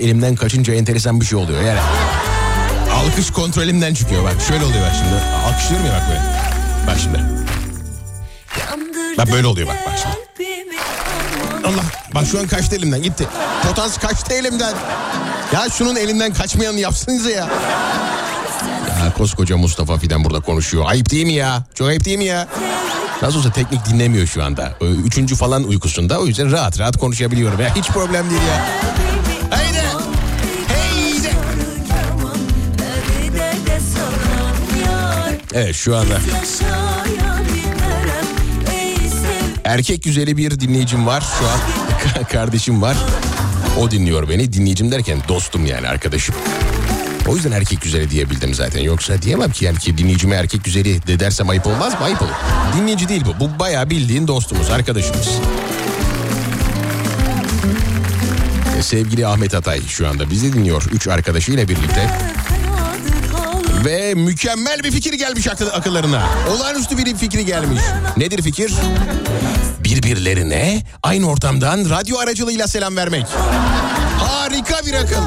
Elimden 0.00 0.36
kaçınca 0.36 0.74
enteresan 0.74 1.20
bir 1.20 1.26
şey 1.26 1.38
oluyor 1.38 1.62
yani. 1.62 1.80
Alkış 2.94 3.30
kontrolümden 3.30 3.94
çıkıyor 3.94 4.24
bak 4.24 4.34
şöyle 4.48 4.64
oluyor 4.64 4.82
bak 4.86 4.92
şimdi. 4.98 5.22
Alkışlıyorum 5.46 5.86
ya 5.86 5.92
bak 5.92 6.02
böyle. 6.08 6.20
Bak 6.86 6.96
şimdi. 7.02 7.18
Bak 9.18 9.32
böyle 9.32 9.46
oluyor 9.46 9.68
bak, 9.68 9.76
bak 9.86 9.94
şimdi. 10.02 10.16
Allah 11.66 11.84
bak 12.14 12.24
şu 12.26 12.38
an 12.38 12.46
kaçtı 12.46 12.76
elimden 12.76 13.02
gitti. 13.02 13.26
Potans 13.62 13.98
kaçtı 13.98 14.34
elimden. 14.34 14.74
Ya 15.52 15.68
şunun 15.70 15.96
elinden 15.96 16.32
kaçmayanı 16.32 16.80
yapsanıza 16.80 17.30
ya. 17.30 17.48
Ya 19.04 19.12
koskoca 19.18 19.56
Mustafa 19.56 19.98
Fidan 19.98 20.24
burada 20.24 20.40
konuşuyor. 20.40 20.84
Ayıp 20.86 21.10
değil 21.10 21.26
mi 21.26 21.32
ya? 21.32 21.64
Çok 21.74 21.88
ayıp 21.88 22.04
değil 22.04 22.18
mi 22.18 22.24
ya? 22.24 22.48
Nasıl 23.22 23.38
olsa 23.38 23.52
teknik 23.52 23.86
dinlemiyor 23.86 24.26
şu 24.26 24.44
anda. 24.44 24.72
Üçüncü 25.04 25.36
falan 25.36 25.64
uykusunda. 25.64 26.20
O 26.20 26.26
yüzden 26.26 26.52
rahat 26.52 26.78
rahat 26.78 26.96
konuşabiliyorum. 26.96 27.60
Ya. 27.60 27.74
Hiç 27.76 27.88
problem 27.88 28.30
değil 28.30 28.42
ya. 28.42 28.66
Evet 35.56 35.74
şu 35.74 35.96
anda 35.96 36.18
erkek 39.64 40.02
güzeli 40.02 40.36
bir 40.36 40.60
dinleyicim 40.60 41.06
var 41.06 41.24
şu 41.38 41.46
an. 41.48 42.24
Kardeşim 42.32 42.82
var. 42.82 42.96
O 43.78 43.90
dinliyor 43.90 44.28
beni. 44.28 44.52
Dinleyicim 44.52 44.92
derken 44.92 45.18
dostum 45.28 45.66
yani 45.66 45.88
arkadaşım. 45.88 46.34
O 47.28 47.34
yüzden 47.36 47.52
erkek 47.52 47.82
güzeli 47.82 48.10
diyebildim 48.10 48.54
zaten. 48.54 48.80
Yoksa 48.80 49.22
diyemem 49.22 49.50
ki 49.50 49.64
yani 49.64 49.78
ki 49.78 49.98
dinleyicime 49.98 50.36
erkek 50.36 50.64
güzeli 50.64 51.06
de 51.06 51.20
dersem 51.20 51.48
ayıp 51.48 51.66
olmaz 51.66 51.92
mı? 51.92 52.00
Ayıp 52.00 52.22
olur. 52.22 52.30
Dinleyici 52.76 53.08
değil 53.08 53.22
bu. 53.26 53.44
Bu 53.44 53.58
bayağı 53.58 53.90
bildiğin 53.90 54.28
dostumuz, 54.28 54.70
arkadaşımız. 54.70 55.28
E, 58.78 58.82
Sevgili 58.82 59.26
Ahmet 59.26 59.54
Atay 59.54 59.80
şu 59.88 60.08
anda 60.08 60.30
bizi 60.30 60.52
dinliyor. 60.52 60.82
Üç 60.92 61.08
arkadaşıyla 61.08 61.68
birlikte. 61.68 62.35
Ve 63.86 64.14
mükemmel 64.14 64.84
bir 64.84 64.90
fikir 64.90 65.12
gelmiş 65.12 65.48
akıl, 65.48 65.66
akıllarına. 65.66 66.22
Olağanüstü 66.50 66.98
bir 66.98 67.16
fikri 67.16 67.46
gelmiş. 67.46 67.80
Nedir 68.16 68.42
fikir? 68.42 68.72
Birbirlerine 69.84 70.82
aynı 71.02 71.30
ortamdan 71.30 71.90
radyo 71.90 72.18
aracılığıyla 72.18 72.68
selam 72.68 72.96
vermek. 72.96 73.26
Harika 74.18 74.86
bir 74.86 74.94
akıl. 74.94 75.22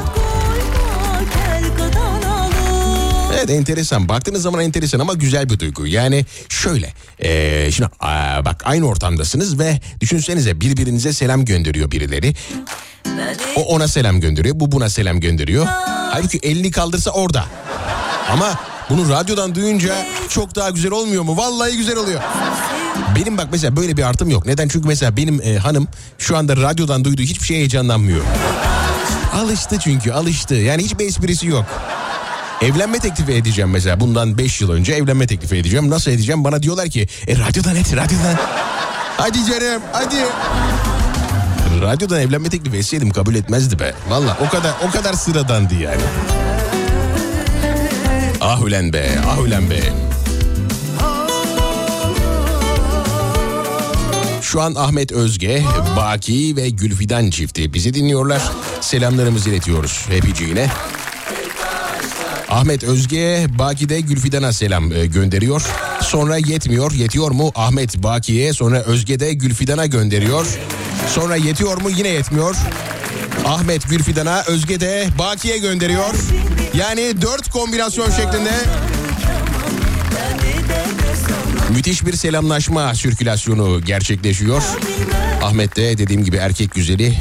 Evet 3.38 3.50
enteresan. 3.50 4.10
Baktığınız 4.10 4.42
zaman 4.42 4.62
enteresan 4.62 5.00
ama 5.00 5.14
güzel 5.14 5.50
bir 5.50 5.60
duygu. 5.60 5.88
Yani 5.88 6.26
şöyle. 6.50 6.94
eee, 7.20 7.70
şimdi 7.72 7.90
aa, 8.00 8.46
bak 8.46 8.62
aynı 8.66 8.88
ortamdasınız 8.88 9.60
ve 9.60 9.80
düşünsenize 10.02 10.62
birbirinize 10.62 11.14
selam 11.14 11.46
gönderiyor 11.46 11.92
birileri. 11.92 12.34
O 13.56 13.62
ona 13.62 13.88
selam 13.88 14.20
gönderiyor. 14.22 14.60
Bu 14.60 14.72
buna 14.72 14.90
selam 14.90 15.20
gönderiyor. 15.20 15.66
Halbuki 16.12 16.40
elini 16.44 16.72
kaldırsa 16.72 17.12
orada. 17.12 17.46
Ama 18.32 18.56
bunu 18.90 19.10
radyodan 19.10 19.56
duyunca 19.56 19.96
çok 20.30 20.56
daha 20.56 20.70
güzel 20.70 20.92
olmuyor 20.92 21.24
mu? 21.24 21.38
Vallahi 21.38 21.78
güzel 21.78 21.98
oluyor. 21.98 22.22
Benim 23.16 23.38
bak 23.38 23.48
mesela 23.52 23.76
böyle 23.76 23.98
bir 23.98 24.04
artım 24.04 24.30
yok. 24.30 24.46
Neden? 24.46 24.68
Çünkü 24.68 24.88
mesela 24.88 25.18
benim 25.18 25.42
e, 25.42 25.58
hanım 25.58 25.88
şu 26.18 26.38
anda 26.38 26.58
radyodan 26.58 27.06
duyduğu 27.06 27.22
hiçbir 27.22 27.46
şeye 27.46 27.58
heyecanlanmıyor. 27.60 28.24
Alıştı 29.34 29.78
çünkü 29.80 30.12
alıştı. 30.12 30.56
Yani 30.56 30.84
hiçbir 30.84 31.08
esprisi 31.08 31.48
yok. 31.48 31.66
Evlenme 32.62 33.00
teklifi 33.00 33.32
edeceğim 33.32 33.70
mesela 33.70 34.00
bundan 34.00 34.38
5 34.38 34.62
yıl 34.62 34.72
önce 34.72 34.94
evlenme 34.94 35.28
teklifi 35.28 35.56
edeceğim. 35.56 35.90
Nasıl 35.90 36.12
edeceğim? 36.12 36.44
Bana 36.44 36.64
diyorlar 36.64 36.90
ki 36.90 37.08
e, 37.28 37.38
radyodan 37.38 37.76
et 37.76 37.92
radyodan. 37.96 38.36
Hadi 39.18 39.46
canım 39.46 39.82
hadi. 39.92 40.16
Radyodan 41.82 42.20
evlenme 42.22 42.50
teklifi 42.50 42.78
etseydim 42.78 43.10
kabul 43.10 43.36
etmezdi 43.36 43.80
be. 43.80 43.94
Valla 44.10 44.38
o 44.48 44.50
kadar 44.50 44.74
o 44.88 44.92
kadar 44.92 45.14
sıradandı 45.14 45.74
yani. 45.74 46.02
Ah 48.42 48.62
ulen 48.64 48.94
be 48.94 49.20
ah 49.28 49.38
ulen 49.40 49.70
be. 49.70 49.80
Şu 54.42 54.62
an 54.62 54.76
Ahmet 54.76 55.12
Özge, 55.12 55.64
Baki 55.98 56.56
ve 56.56 56.70
Gülfidan 56.70 57.30
çifti 57.30 57.74
bizi 57.74 57.94
dinliyorlar. 57.94 58.42
Selamlarımızı 58.82 59.50
iletiyoruz 59.50 60.06
hepiciğine. 60.10 60.68
Ahmet 62.50 62.84
Özge, 62.84 63.46
Baki 63.50 63.90
de 63.90 64.00
Gülfidan'a 64.00 64.54
selam 64.54 64.92
e, 64.92 65.06
gönderiyor. 65.06 65.62
Sonra 66.02 66.38
yetmiyor, 66.38 66.92
yetiyor 66.92 67.32
mu? 67.32 67.52
Ahmet 67.56 68.04
Baki'ye, 68.04 68.54
sonra 68.54 68.80
Özge 68.82 69.20
de 69.20 69.34
Gülfidan'a 69.34 69.86
gönderiyor. 69.86 70.46
Sonra 71.08 71.36
yetiyor 71.36 71.82
mu? 71.82 71.90
Yine 71.90 72.08
yetmiyor. 72.08 72.56
Ahmet 73.46 73.90
Gülfidan'a, 73.90 74.44
Özge 74.48 74.80
de 74.80 75.08
Baki'ye 75.20 75.58
gönderiyor. 75.58 76.14
Yani 76.74 77.22
dört 77.22 77.50
kombinasyon 77.50 78.12
şeklinde 78.12 78.52
müthiş 81.70 82.06
bir 82.06 82.14
selamlaşma 82.14 82.96
sirkülasyonu 82.96 83.82
gerçekleşiyor. 83.82 84.62
Ahmet 85.44 85.76
de 85.76 85.98
dediğim 85.98 86.24
gibi 86.24 86.38
erkek 86.38 86.74
güzeli. 86.74 87.18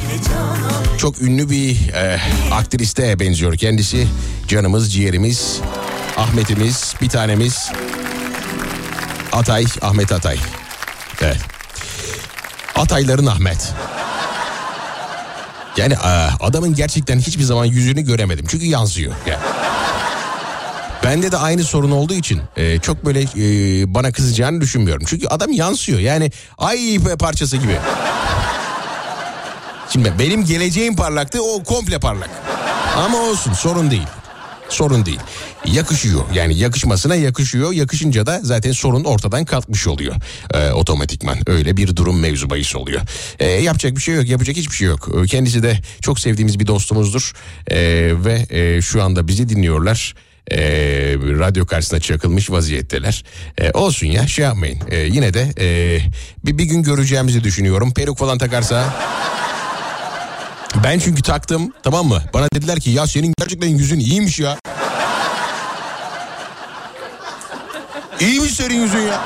Çok 0.98 1.22
ünlü 1.22 1.50
bir 1.50 1.88
e, 1.88 2.20
aktriste 2.52 3.20
benziyor 3.20 3.56
kendisi. 3.56 4.06
Canımız, 4.48 4.92
ciğerimiz, 4.92 5.60
Ahmet'imiz, 6.16 6.94
bir 7.02 7.08
tanemiz. 7.08 7.70
Atay, 9.32 9.64
Ahmet 9.82 10.12
Atay. 10.12 10.38
Evet. 11.20 11.38
Atayların 12.74 13.26
Ahmet. 13.26 13.72
Yani 15.78 15.92
e, 15.94 16.28
adamın 16.40 16.74
gerçekten 16.74 17.18
hiçbir 17.18 17.42
zaman 17.42 17.64
yüzünü 17.64 18.00
göremedim. 18.00 18.46
Çünkü 18.48 18.66
yansıyor. 18.66 19.12
Yani. 19.26 19.40
Bende 21.04 21.32
de 21.32 21.36
aynı 21.36 21.64
sorun 21.64 21.90
olduğu 21.90 22.14
için 22.14 22.40
e, 22.56 22.78
çok 22.78 23.04
böyle 23.04 23.20
e, 23.20 23.94
bana 23.94 24.12
kızacağını 24.12 24.60
düşünmüyorum. 24.60 25.04
Çünkü 25.06 25.26
adam 25.26 25.52
yansıyor. 25.52 25.98
Yani 25.98 26.30
ay 26.58 26.98
parçası 27.18 27.56
gibi. 27.56 27.76
Şimdi 29.90 30.12
benim 30.18 30.44
geleceğim 30.44 30.96
parlaktı 30.96 31.42
o 31.42 31.64
komple 31.64 31.98
parlak. 31.98 32.30
Ama 32.96 33.18
olsun 33.18 33.52
sorun 33.52 33.90
değil. 33.90 34.06
Sorun 34.68 35.06
değil. 35.06 35.20
Yakışıyor 35.66 36.22
yani 36.34 36.58
yakışmasına 36.58 37.14
yakışıyor. 37.14 37.72
Yakışınca 37.72 38.26
da 38.26 38.40
zaten 38.42 38.72
sorun 38.72 39.04
ortadan 39.04 39.44
kalkmış 39.44 39.86
oluyor. 39.86 40.14
Ee, 40.54 40.70
otomatikman 40.70 41.38
öyle 41.46 41.76
bir 41.76 41.96
durum 41.96 42.20
mevzu 42.20 42.50
bahis 42.50 42.76
oluyor. 42.76 43.00
Ee, 43.38 43.46
yapacak 43.46 43.96
bir 43.96 44.00
şey 44.00 44.14
yok 44.14 44.28
yapacak 44.28 44.56
hiçbir 44.56 44.76
şey 44.76 44.88
yok. 44.88 45.08
Ee, 45.16 45.26
Kendisi 45.26 45.62
de 45.62 45.80
çok 46.00 46.20
sevdiğimiz 46.20 46.58
bir 46.60 46.66
dostumuzdur. 46.66 47.32
Ee, 47.70 47.76
ve 48.14 48.46
e, 48.50 48.82
şu 48.82 49.02
anda 49.02 49.28
bizi 49.28 49.48
dinliyorlar. 49.48 50.14
Ee, 50.50 50.58
radyo 51.38 51.66
karşısına 51.66 52.00
çakılmış 52.00 52.50
vaziyetteler. 52.50 53.24
Ee, 53.60 53.70
olsun 53.70 54.06
ya 54.06 54.26
şey 54.28 54.44
yapmayın. 54.44 54.78
Ee, 54.90 54.98
yine 54.98 55.34
de 55.34 55.52
e, 55.60 55.98
bir, 56.46 56.58
bir 56.58 56.64
gün 56.64 56.82
göreceğimizi 56.82 57.44
düşünüyorum. 57.44 57.94
Peruk 57.94 58.18
falan 58.18 58.38
takarsa... 58.38 58.94
Ben 60.84 60.98
çünkü 60.98 61.22
taktım 61.22 61.72
tamam 61.82 62.06
mı? 62.06 62.22
Bana 62.34 62.46
dediler 62.54 62.80
ki 62.80 62.90
ya 62.90 63.06
senin 63.06 63.32
gerçekten 63.38 63.68
yüzün 63.68 64.00
iyiymiş 64.00 64.38
ya. 64.38 64.58
İyiymiş 68.20 68.52
senin 68.52 68.82
yüzün 68.82 68.98
ya. 68.98 69.20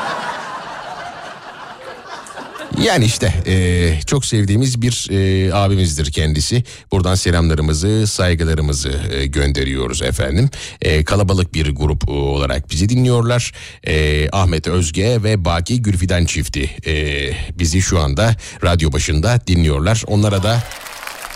Yani 2.83 3.05
işte 3.05 3.35
e, 3.47 4.01
çok 4.07 4.27
sevdiğimiz 4.27 4.83
bir 4.83 5.09
e, 5.11 5.55
abimizdir 5.55 6.13
kendisi. 6.13 6.65
Buradan 6.93 7.15
selamlarımızı, 7.15 8.07
saygılarımızı 8.07 9.01
e, 9.11 9.27
gönderiyoruz 9.27 10.03
efendim. 10.03 10.51
E, 10.83 11.05
kalabalık 11.05 11.55
bir 11.55 11.71
grup 11.71 12.09
e, 12.09 12.13
olarak 12.13 12.71
bizi 12.71 12.89
dinliyorlar. 12.89 13.53
E, 13.87 14.29
Ahmet 14.33 14.69
Özge 14.69 15.23
ve 15.23 15.45
Baki 15.45 15.83
Gülfidan 15.83 16.25
çifti 16.25 16.71
e, 16.87 17.31
bizi 17.59 17.83
şu 17.83 18.01
anda 18.01 18.37
radyo 18.65 18.93
başında 18.93 19.41
dinliyorlar. 19.47 20.03
Onlara 20.07 20.43
da 20.43 20.63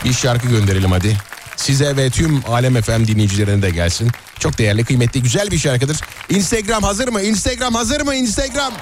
bir 0.04 0.12
şarkı 0.12 0.48
gönderelim 0.48 0.92
hadi. 0.92 1.16
Size 1.56 1.96
ve 1.96 2.10
tüm 2.10 2.42
Alem 2.48 2.82
FM 2.82 3.06
dinleyicilerine 3.06 3.62
de 3.62 3.70
gelsin. 3.70 4.10
Çok 4.38 4.58
değerli, 4.58 4.84
kıymetli, 4.84 5.22
güzel 5.22 5.50
bir 5.50 5.58
şarkıdır. 5.58 6.00
Instagram 6.28 6.82
hazır 6.82 7.08
mı? 7.08 7.22
Instagram 7.22 7.74
hazır 7.74 8.00
mı? 8.00 8.14
Instagram. 8.14 8.72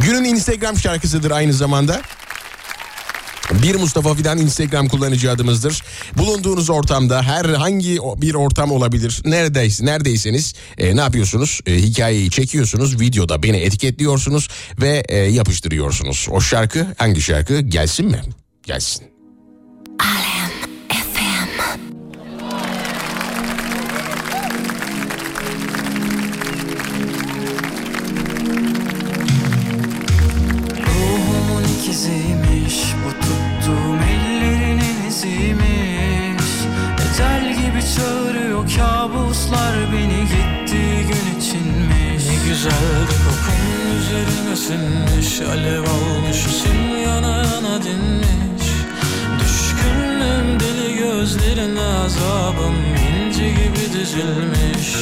Günün 0.00 0.24
Instagram 0.24 0.78
şarkısıdır 0.78 1.30
aynı 1.30 1.52
zamanda. 1.52 2.02
Bir 3.62 3.74
Mustafa 3.74 4.14
Fidan 4.14 4.38
Instagram 4.38 4.88
kullanıcı 4.88 5.30
adımızdır. 5.30 5.82
Bulunduğunuz 6.18 6.70
ortamda 6.70 7.22
herhangi 7.22 7.98
bir 8.16 8.34
ortam 8.34 8.72
olabilir. 8.72 9.22
Neredeyse, 9.24 9.86
neredeyseniz 9.86 10.54
e, 10.78 10.96
ne 10.96 11.00
yapıyorsunuz? 11.00 11.60
E, 11.66 11.74
hikayeyi 11.74 12.30
çekiyorsunuz. 12.30 13.00
Videoda 13.00 13.42
beni 13.42 13.56
etiketliyorsunuz 13.56 14.48
ve 14.80 15.04
e, 15.08 15.16
yapıştırıyorsunuz. 15.16 16.26
O 16.30 16.40
şarkı 16.40 16.86
hangi 16.96 17.22
şarkı? 17.22 17.60
Gelsin 17.60 18.06
mi? 18.06 18.20
Gelsin. 18.62 19.15
Alem 19.98 20.50
FM. 20.88 21.48
Ruhumun 30.86 31.64
ellerinin 34.02 35.08
iziymiş 35.08 36.50
Ecel 37.10 37.54
gibi 37.54 37.82
çağırıyor 37.96 38.64
kabuslar 38.76 39.74
beni 39.92 40.20
gittiği 40.20 41.06
gün 41.06 41.40
içinmiş. 41.40 42.26
Ne 42.28 42.48
güzel 42.48 43.02
bir 43.02 43.18
kokun 43.24 43.56
Alev 45.40 45.82
almış 45.82 46.46
isim 46.46 47.02
yana 47.04 47.36
yana 47.36 47.82
dinmiş. 47.82 48.55
Gözlerine 51.06 51.80
azabım 51.80 52.74
inci 53.08 53.48
gibi 53.48 53.92
dizilmiş. 53.92 54.96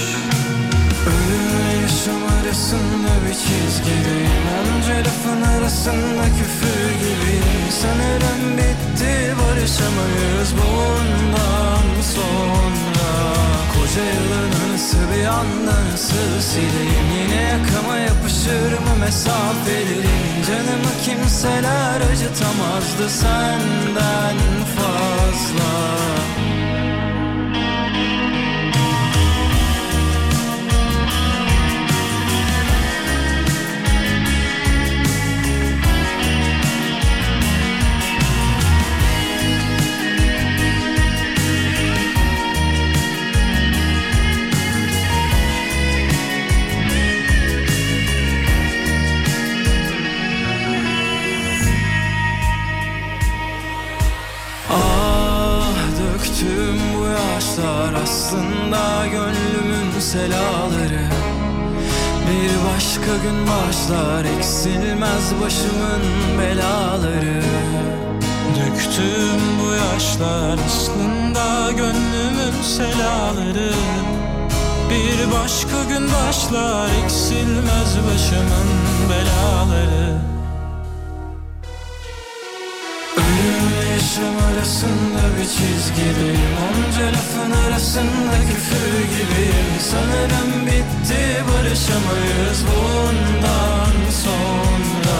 Ölümle 1.06 1.82
yaşam 1.82 2.22
arasında 2.40 3.10
bir 3.26 3.34
çizgideyim 3.34 4.44
Onca 4.76 4.96
lafın 4.98 5.42
arasında 5.42 6.24
küfür 6.38 6.90
gibiyim 7.00 7.70
Sanırım 7.70 8.56
bitti 8.58 9.34
barışamayız 9.40 10.52
bundan 10.52 12.02
sonra 12.14 13.43
Koca 13.84 14.04
yılın 14.04 14.70
anısı 14.70 14.96
bir 15.14 15.24
anda 15.24 15.92
nasıl 15.92 16.40
sileyim 16.40 17.06
Yine 17.22 17.42
yakama 17.42 17.96
yapışır 17.96 18.72
mı 18.72 18.96
mesafelerim 19.00 20.42
Canımı 20.48 20.92
kimseler 21.04 22.00
acıtamazdı 22.12 23.08
senden 23.08 24.36
fazla 24.76 25.74
selaları 60.14 61.04
Bir 62.28 62.50
başka 62.74 63.16
gün 63.22 63.46
başlar 63.46 64.24
eksilmez 64.38 65.32
başımın 65.42 66.02
belaları. 66.38 67.42
Döktüm 68.56 69.40
bu 69.60 69.74
yaşlar 69.74 70.58
aslında 70.66 71.72
gönlümün 71.72 72.62
selaları. 72.62 73.72
Bir 74.90 75.32
başka 75.32 75.84
gün 75.88 76.08
başlar 76.12 76.88
eksilmez 77.04 77.96
başımın 78.06 78.68
belaları 79.10 80.33
Yaşam 84.14 84.36
arasında 84.36 85.22
bir 85.38 85.44
çizgideyim. 85.44 86.54
Onca 86.66 87.06
lafın 87.06 87.50
arasında 87.50 88.36
küfür 88.48 88.94
gibiyim. 89.14 89.74
Sanırım 89.90 90.66
bitti 90.66 91.44
barışamayız 91.48 92.60
bundan 92.68 94.10
sonra. 94.24 95.18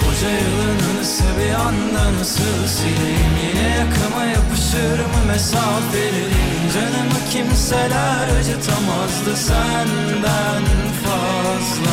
Koca 0.00 0.30
yılın 0.30 0.96
anısı 0.96 1.24
bir 1.38 1.54
anda 1.54 2.18
nasıl 2.20 2.66
sileyim? 2.66 3.34
Yine 3.48 3.68
yakama 3.68 4.24
yapışır 4.24 4.98
mı 4.98 5.26
mesafelerim? 5.28 6.62
Canımı 6.74 7.20
kimseler 7.32 8.28
acıtamazdı 8.40 9.36
senden 9.36 10.64
fazla 11.04 11.92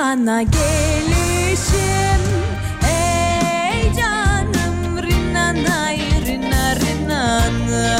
cihana 0.00 0.42
gelişim 0.42 2.22
Ey 2.88 3.92
canım 3.94 5.02
rinanay 5.02 5.98
rina 6.26 6.76
rinanay 6.76 7.99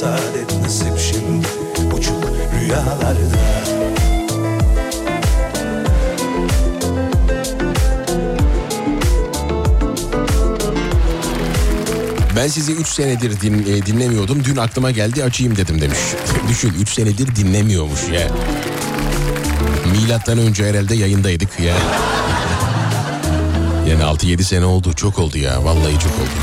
saadet 0.00 0.62
nasip 0.62 0.98
şimdi 0.98 1.46
Uçuk 1.96 2.24
rüyalarda 2.60 3.20
Ben 12.36 12.48
sizi 12.48 12.72
3 12.72 12.88
senedir 12.88 13.40
din, 13.40 13.58
e, 13.58 13.86
dinlemiyordum. 13.86 14.44
Dün 14.44 14.56
aklıma 14.56 14.90
geldi 14.90 15.24
açayım 15.24 15.56
dedim 15.56 15.80
demiş. 15.80 15.98
Düşün 16.48 16.74
3 16.80 16.88
senedir 16.88 17.36
dinlemiyormuş 17.36 18.00
ya. 18.12 18.28
Milattan 19.92 20.38
önce 20.38 20.64
herhalde 20.64 20.94
yayındaydık 20.94 21.60
ya. 21.60 21.74
Yani 23.88 24.02
6-7 24.02 24.42
sene 24.42 24.64
oldu. 24.64 24.92
Çok 24.92 25.18
oldu 25.18 25.38
ya. 25.38 25.64
Vallahi 25.64 25.92
çok 25.92 26.12
oldu. 26.12 26.40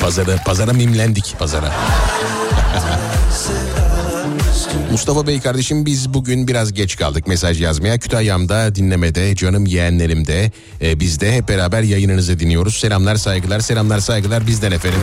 Pazara, 0.00 0.36
pazara 0.36 0.72
mimlendik 0.72 1.34
pazara. 1.38 1.72
Mustafa 4.90 5.26
Bey 5.26 5.40
kardeşim 5.40 5.86
biz 5.86 6.14
bugün 6.14 6.48
biraz 6.48 6.72
geç 6.72 6.96
kaldık 6.96 7.26
mesaj 7.26 7.60
yazmaya. 7.60 7.98
Kütahyam'da 7.98 8.74
dinlemede 8.74 9.36
canım 9.36 9.66
yeğenlerimde 9.66 10.52
e, 10.82 11.00
biz 11.00 11.20
de 11.20 11.32
hep 11.32 11.48
beraber 11.48 11.82
yayınınızı 11.82 12.38
dinliyoruz. 12.38 12.74
Selamlar 12.74 13.16
saygılar 13.16 13.60
selamlar 13.60 14.00
saygılar 14.00 14.46
bizden 14.46 14.72
efendim. 14.72 15.00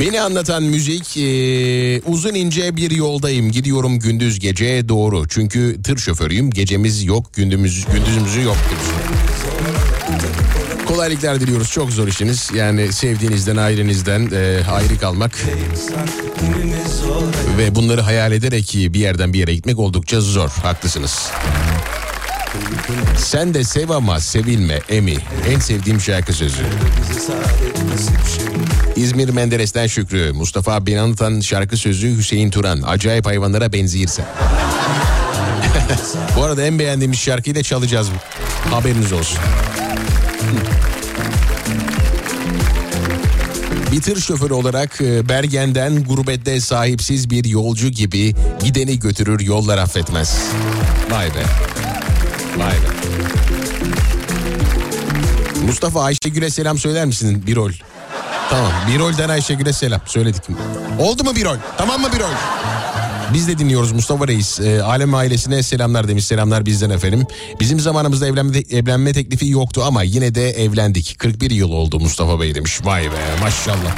Beni 0.00 0.20
anlatan 0.20 0.62
müzik 0.62 1.16
e, 1.16 2.00
uzun 2.00 2.34
ince 2.34 2.76
bir 2.76 2.90
yoldayım 2.90 3.50
gidiyorum 3.50 3.98
gündüz 3.98 4.38
gece 4.38 4.88
doğru 4.88 5.28
çünkü 5.28 5.82
tır 5.82 5.98
şoförüyüm 5.98 6.50
gecemiz 6.50 7.04
yok 7.04 7.34
gündüzümüz 7.34 7.86
gündüzümüzü 7.86 8.42
yok 8.42 8.56
demiş. 8.70 10.39
Kolaylıklar 10.90 11.40
diliyoruz 11.40 11.70
çok 11.70 11.90
zor 11.90 12.08
işiniz 12.08 12.50
yani 12.54 12.92
sevdiğinizden 12.92 13.56
ailenizden 13.56 14.30
e, 14.32 14.60
ayrı 14.70 14.98
kalmak 14.98 15.38
ve 17.58 17.74
bunları 17.74 18.00
hayal 18.00 18.32
ederek 18.32 18.74
bir 18.74 19.00
yerden 19.00 19.32
bir 19.32 19.38
yere 19.38 19.54
gitmek 19.54 19.78
oldukça 19.78 20.20
zor 20.20 20.48
haklısınız. 20.48 21.30
Sen 23.18 23.54
de 23.54 23.64
sev 23.64 23.90
ama 23.90 24.20
sevilme 24.20 24.80
Emi. 24.88 25.16
En 25.48 25.58
sevdiğim 25.58 26.00
şarkı 26.00 26.32
sözü. 26.32 26.62
İzmir 28.96 29.28
Menderes'ten 29.28 29.86
Şükrü. 29.86 30.32
Mustafa 30.32 30.86
beni 30.86 31.00
anlatan 31.00 31.40
şarkı 31.40 31.76
sözü 31.76 32.16
Hüseyin 32.16 32.50
Turan. 32.50 32.82
Acayip 32.86 33.26
hayvanlara 33.26 33.72
benzeyirse. 33.72 34.24
Bu 36.36 36.44
arada 36.44 36.62
en 36.62 36.78
beğendiğimiz 36.78 37.18
şarkıyı 37.18 37.54
da 37.54 37.62
çalacağız. 37.62 38.08
Haberiniz 38.70 39.12
olsun. 39.12 39.38
Bir 43.92 44.00
tır 44.02 44.20
şoförü 44.20 44.54
olarak 44.54 45.00
e, 45.00 45.28
Bergen'den 45.28 46.04
gurbette 46.04 46.60
sahipsiz 46.60 47.30
bir 47.30 47.44
yolcu 47.44 47.88
gibi 47.88 48.34
gideni 48.64 48.98
götürür 48.98 49.40
yollar 49.40 49.78
affetmez. 49.78 50.38
Vay 51.10 51.26
be. 51.26 51.42
Vay 52.56 52.72
be. 52.72 52.90
Mustafa 55.66 56.02
Ayşegül'e 56.02 56.50
selam 56.50 56.78
söyler 56.78 57.06
misin 57.06 57.44
bir 57.46 57.56
rol? 57.56 57.72
Tamam 58.50 58.72
Birol'den 58.92 59.28
Ayşegül'e 59.28 59.72
selam 59.72 60.00
söyledik. 60.06 60.42
Oldu 60.98 61.24
mu 61.24 61.36
Birol? 61.36 61.56
Tamam 61.78 62.00
mı 62.00 62.08
Birol? 62.12 62.30
Biz 63.34 63.48
de 63.48 63.58
dinliyoruz 63.58 63.92
Mustafa 63.92 64.28
Reis. 64.28 64.60
E, 64.60 64.82
Alem 64.82 65.14
ailesine 65.14 65.62
selamlar 65.62 66.08
demiş. 66.08 66.24
Selamlar 66.24 66.66
bizden 66.66 66.90
efendim. 66.90 67.26
Bizim 67.60 67.80
zamanımızda 67.80 68.26
evlenme, 68.26 68.58
evlenme 68.70 69.12
teklifi 69.12 69.48
yoktu 69.48 69.82
ama 69.86 70.02
yine 70.02 70.34
de 70.34 70.50
evlendik. 70.50 71.16
41 71.18 71.50
yıl 71.50 71.70
oldu 71.70 72.00
Mustafa 72.00 72.40
Bey 72.40 72.54
demiş. 72.54 72.80
Vay 72.84 73.04
be 73.04 73.40
maşallah. 73.40 73.96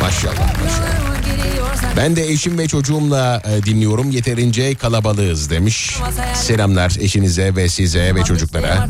Maşallah 0.00 0.60
maşallah. 0.62 1.61
Ben 1.96 2.16
de 2.16 2.28
eşim 2.28 2.58
ve 2.58 2.68
çocuğumla 2.68 3.42
e, 3.44 3.62
dinliyorum. 3.62 4.10
Yeterince 4.10 4.74
kalabalığız 4.74 5.50
demiş. 5.50 5.96
Selamlar 6.34 6.96
eşinize 7.00 7.56
ve 7.56 7.68
size 7.68 8.14
ve 8.14 8.24
çocuklara. 8.24 8.88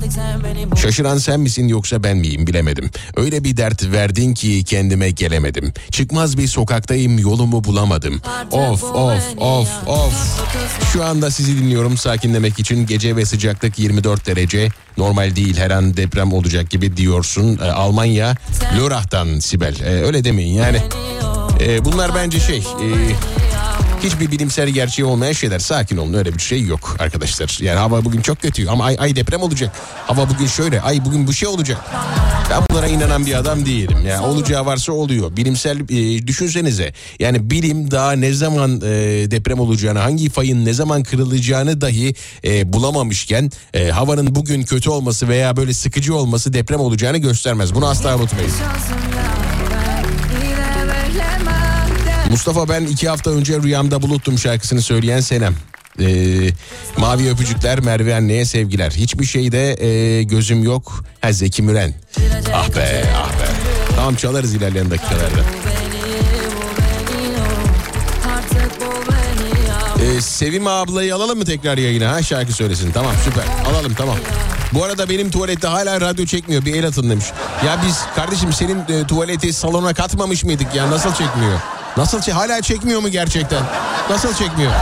Şaşıran 0.82 1.18
sen 1.18 1.40
misin 1.40 1.68
yoksa 1.68 2.02
ben 2.02 2.16
miyim 2.16 2.46
bilemedim. 2.46 2.90
Öyle 3.16 3.44
bir 3.44 3.56
dert 3.56 3.92
verdin 3.92 4.34
ki 4.34 4.64
kendime 4.64 5.10
gelemedim. 5.10 5.72
Çıkmaz 5.90 6.38
bir 6.38 6.46
sokaktayım 6.46 7.18
yolumu 7.18 7.64
bulamadım. 7.64 8.20
Of 8.50 8.84
of 8.84 9.22
of 9.36 9.68
of. 9.86 10.14
Şu 10.92 11.04
anda 11.04 11.30
sizi 11.30 11.58
dinliyorum 11.58 11.96
sakinlemek 11.96 12.58
için 12.58 12.86
gece 12.86 13.16
ve 13.16 13.24
sıcaklık 13.26 13.78
24 13.78 14.26
derece. 14.26 14.68
Normal 14.96 15.36
değil 15.36 15.56
her 15.56 15.70
an 15.70 15.96
deprem 15.96 16.32
olacak 16.32 16.70
gibi 16.70 16.96
diyorsun. 16.96 17.58
E, 17.58 17.70
Almanya 17.70 18.34
Lörrach'tan 18.78 19.38
Sibel. 19.38 19.80
E, 19.80 20.02
öyle 20.04 20.24
demeyin 20.24 20.54
yani. 20.54 20.78
E, 21.62 21.84
bunlar 21.84 22.14
bence 22.14 22.40
şey... 22.40 22.58
e, 22.58 22.86
hiçbir 24.02 24.30
bilimsel 24.30 24.68
gerçeği 24.68 25.06
olmayan 25.06 25.32
şeyler. 25.32 25.58
Sakin 25.58 25.96
olun 25.96 26.14
öyle 26.14 26.34
bir 26.34 26.42
şey 26.42 26.62
yok 26.62 26.96
arkadaşlar. 26.98 27.58
Yani 27.62 27.78
hava 27.78 28.04
bugün 28.04 28.20
çok 28.20 28.42
kötü 28.42 28.68
ama 28.68 28.84
ay, 28.84 28.96
ay 28.98 29.16
deprem 29.16 29.42
olacak. 29.42 29.72
Hava 30.06 30.28
bugün 30.28 30.46
şöyle 30.46 30.80
ay 30.80 31.04
bugün 31.04 31.26
bu 31.26 31.32
şey 31.32 31.48
olacak. 31.48 31.78
Ben 32.50 32.62
bunlara 32.70 32.86
inanan 32.86 33.26
bir 33.26 33.34
adam 33.34 33.66
değilim. 33.66 33.98
Yani 34.06 34.26
olacağı 34.26 34.66
varsa 34.66 34.92
oluyor. 34.92 35.36
Bilimsel 35.36 35.80
e, 35.80 36.26
düşünsenize. 36.26 36.92
Yani 37.18 37.50
bilim 37.50 37.90
daha 37.90 38.12
ne 38.12 38.32
zaman 38.32 38.76
e, 38.76 38.90
deprem 39.30 39.60
olacağını 39.60 39.98
hangi 39.98 40.30
fayın 40.30 40.64
ne 40.64 40.72
zaman 40.72 41.02
kırılacağını 41.02 41.80
dahi 41.80 42.14
e, 42.44 42.72
bulamamışken 42.72 43.50
e, 43.74 43.88
havanın 43.90 44.34
bugün 44.34 44.62
kötü 44.62 44.90
olması 44.90 45.28
veya 45.28 45.56
böyle 45.56 45.74
sıkıcı 45.74 46.14
olması 46.14 46.52
deprem 46.52 46.80
olacağını 46.80 47.18
göstermez. 47.18 47.74
Bunu 47.74 47.86
asla 47.86 48.16
unutmayın. 48.16 48.50
Mustafa 52.32 52.68
ben 52.68 52.86
iki 52.86 53.08
hafta 53.08 53.30
önce 53.30 53.62
rüyamda 53.62 54.02
buluttum 54.02 54.38
şarkısını 54.38 54.82
söyleyen 54.82 55.20
Senem. 55.20 55.54
Ee, 56.00 56.06
mavi 56.96 57.30
öpücükler 57.30 57.80
Merve 57.80 58.14
anneye 58.14 58.44
sevgiler. 58.44 58.90
Hiçbir 58.90 59.24
şeyde 59.24 59.84
e, 59.86 60.22
gözüm 60.22 60.64
yok. 60.64 61.04
Ha 61.20 61.32
Zeki 61.32 61.62
Müren. 61.62 61.94
Ah 62.54 62.68
be 62.76 63.04
ah 63.16 63.28
be. 63.28 63.46
Tamam 63.96 64.14
çalarız 64.14 64.54
ilerleyen 64.54 64.90
dakikalarda. 64.90 65.42
Ee, 70.02 70.20
Sevim 70.20 70.66
ablayı 70.66 71.14
alalım 71.14 71.38
mı 71.38 71.44
tekrar 71.44 71.78
yayına? 71.78 72.12
Ha 72.12 72.22
şarkı 72.22 72.52
söylesin. 72.52 72.92
Tamam 72.92 73.12
süper. 73.24 73.44
Alalım 73.70 73.94
tamam. 73.94 74.16
Bu 74.72 74.84
arada 74.84 75.08
benim 75.08 75.30
tuvalette 75.30 75.66
hala 75.66 76.00
radyo 76.00 76.26
çekmiyor. 76.26 76.64
Bir 76.64 76.74
el 76.74 76.86
atın 76.86 77.10
demiş. 77.10 77.26
Ya 77.66 77.80
biz 77.86 77.98
kardeşim 78.16 78.52
senin 78.52 78.78
e, 78.88 79.06
tuvaleti 79.06 79.52
salona 79.52 79.94
katmamış 79.94 80.44
mıydık 80.44 80.74
ya? 80.74 80.90
Nasıl 80.90 81.10
çekmiyor? 81.14 81.58
Nasıl 81.96 82.18
çe- 82.18 82.32
hala 82.32 82.62
çekmiyor 82.62 83.00
mu 83.00 83.08
gerçekten? 83.08 83.62
Nasıl 84.10 84.34
çekmiyor? 84.34 84.72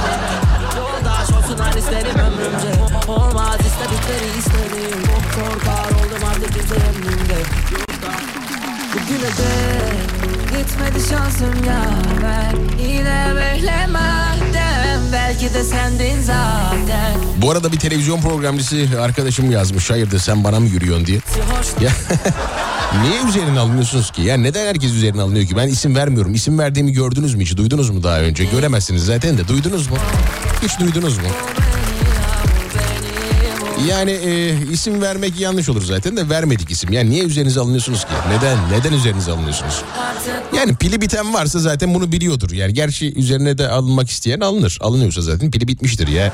Bugüne 8.94 9.28
dek 9.38 10.58
gitmedi 10.58 11.08
şansım 11.10 11.64
yaver 11.64 12.52
Yine 12.78 13.32
beklemeden 13.36 14.49
belki 15.12 15.54
de 15.54 15.64
sendin 15.64 16.20
zaten 16.22 17.14
Bu 17.36 17.50
arada 17.50 17.72
bir 17.72 17.78
televizyon 17.78 18.20
programcısı 18.20 18.86
arkadaşım 19.00 19.50
yazmış. 19.50 19.90
Hayırdır 19.90 20.18
sen 20.18 20.44
bana 20.44 20.60
mı 20.60 20.66
yürüyorsun 20.66 21.06
diye. 21.06 21.20
Ya 21.80 21.90
niye 23.02 23.22
üzerine 23.28 23.58
alınıyorsunuz 23.58 24.10
ki? 24.10 24.22
Ya 24.22 24.36
neden 24.36 24.66
herkes 24.66 24.92
üzerine 24.92 25.22
alınıyor 25.22 25.46
ki? 25.46 25.56
Ben 25.56 25.68
isim 25.68 25.96
vermiyorum. 25.96 26.34
İsim 26.34 26.58
verdiğimi 26.58 26.92
gördünüz 26.92 27.34
mü 27.34 27.42
hiç? 27.44 27.56
Duydunuz 27.56 27.90
mu 27.90 28.02
daha 28.02 28.20
önce? 28.20 28.44
Göremezsiniz 28.44 29.04
zaten 29.04 29.38
de. 29.38 29.48
Duydunuz 29.48 29.90
mu? 29.90 29.96
Hiç 30.62 30.78
duydunuz 30.80 31.18
mu? 31.18 31.24
Yani 33.88 34.10
e, 34.10 34.56
isim 34.72 35.02
vermek 35.02 35.40
yanlış 35.40 35.68
olur 35.68 35.82
zaten 35.82 36.16
de 36.16 36.28
vermedik 36.28 36.70
isim. 36.70 36.92
Yani 36.92 37.10
niye 37.10 37.24
üzerinize 37.24 37.60
alınıyorsunuz 37.60 38.00
ki? 38.00 38.10
Neden? 38.28 38.58
Neden 38.72 38.92
üzerinize 38.92 39.32
alınıyorsunuz? 39.32 39.82
Yani 40.56 40.76
pili 40.76 41.00
biten 41.00 41.34
varsa 41.34 41.58
zaten 41.58 41.94
bunu 41.94 42.12
biliyordur. 42.12 42.50
Yani 42.50 42.74
gerçi 42.74 43.14
üzerine 43.14 43.58
de 43.58 43.68
alınmak 43.68 44.10
isteyen 44.10 44.40
alınır. 44.40 44.78
Alınıyorsa 44.80 45.22
zaten 45.22 45.50
pili 45.50 45.68
bitmiştir 45.68 46.08
ya. 46.08 46.32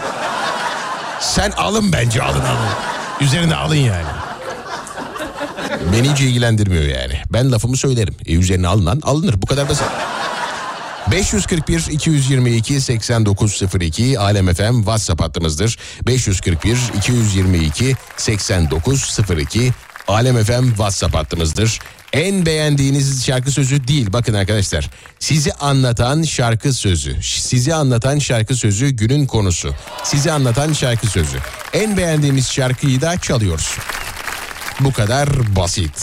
Sen 1.21 1.51
alın 1.51 1.93
bence 1.93 2.23
alın 2.23 2.41
alın. 2.41 2.69
Üzerine 3.21 3.55
alın 3.55 3.75
yani. 3.75 4.07
Beni 5.93 6.13
hiç 6.13 6.21
ilgilendirmiyor 6.21 6.85
yani. 6.85 7.21
Ben 7.33 7.53
lafımı 7.53 7.77
söylerim. 7.77 8.15
E, 8.27 8.35
üzerine 8.35 8.69
alınan 8.69 9.01
alınır. 9.05 9.43
Bu 9.43 9.47
kadar 9.47 9.69
basit. 9.69 9.87
541 11.11 11.87
222 11.91 12.81
8902 12.81 14.19
Alem 14.19 14.55
FM 14.55 14.77
WhatsApp 14.77 15.23
hattımızdır. 15.23 15.79
541 16.07 16.79
222 16.97 17.97
8902 18.17 19.73
Alem 20.09 20.45
FM 20.45 20.69
WhatsApp 20.69 21.15
hattımızdır. 21.15 21.79
En 22.13 22.47
beğendiğiniz 22.47 23.27
şarkı 23.27 23.51
sözü 23.51 23.89
değil 23.89 24.13
bakın 24.13 24.35
arkadaşlar. 24.35 24.91
Sizi 25.19 25.53
anlatan 25.53 26.23
şarkı 26.23 26.73
sözü. 26.73 27.23
Sizi 27.23 27.75
anlatan 27.75 28.19
şarkı 28.19 28.55
sözü 28.55 28.89
günün 28.91 29.27
konusu. 29.27 29.75
Sizi 30.05 30.33
anlatan 30.33 30.73
şarkı 30.73 31.07
sözü. 31.07 31.39
En 31.73 31.97
beğendiğimiz 31.97 32.51
şarkıyı 32.51 33.01
da 33.01 33.19
çalıyoruz. 33.19 33.79
Bu 34.81 34.93
kadar 34.93 35.57
basit. 35.57 35.97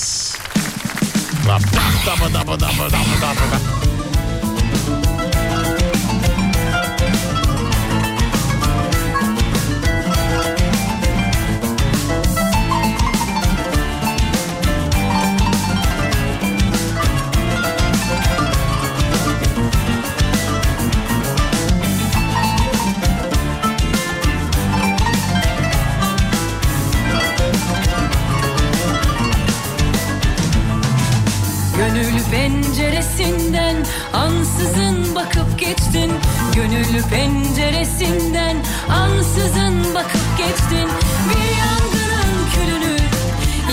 Penceresinden 37.10 38.58
ansızın 38.90 39.96
bakıp 39.96 40.38
geçtin. 40.38 40.90
Bir 41.30 41.50
yangının 41.64 42.32
külünü 42.54 42.98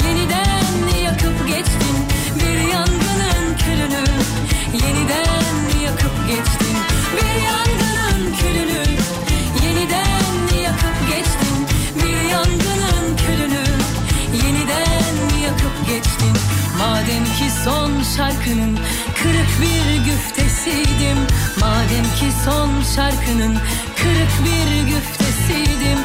yeniden 0.07 0.98
yakıp 1.05 1.48
geçtin. 1.48 1.97
Bir 2.36 2.73
yangının 2.73 3.57
külünü 3.59 4.05
yeniden 4.73 5.81
yakıp 5.85 6.28
geçtin. 6.28 6.77
Bir 7.16 7.43
yangının 7.47 8.35
külünü 8.35 8.85
yeniden 9.65 10.59
yakıp 10.62 10.97
geçtin. 11.11 11.66
Bir 11.97 12.31
yangının 12.31 13.16
külünü 13.16 13.65
yeniden 14.44 15.39
yakıp 15.44 15.86
geçtin. 15.89 16.36
Madem 16.78 17.24
ki 17.24 17.51
son 17.65 18.02
şarkının 18.16 18.78
kırık 19.23 19.51
bir 19.62 20.05
güftesiydim 20.05 21.19
Madem 21.61 22.05
ki 22.05 22.32
son 22.45 22.70
şarkının 22.97 23.57
kırık 23.97 24.45
bir 24.45 24.89
güftesiydim 24.89 25.99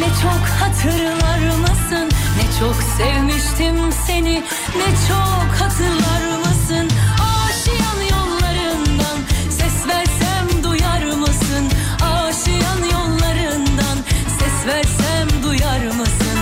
Ne 0.00 0.06
çok 0.06 0.42
hatırlar 0.60 1.56
mısın? 1.56 2.10
Ne 2.36 2.58
çok 2.60 2.76
sevmiştim 2.96 3.92
seni. 4.06 4.34
Ne 4.76 4.88
çok 5.08 5.60
hatırlar 5.60 6.38
mısın? 6.38 6.88
Aşiyan 7.20 8.00
yollarından 8.10 9.18
Ses 9.50 9.88
versem 9.88 10.64
duyar 10.64 11.02
mısın? 11.02 11.64
Aşiyan 12.02 12.82
yollarından 12.92 13.96
Ses 14.38 14.66
versem 14.66 15.42
duyar 15.42 15.86
mısın? 15.86 16.38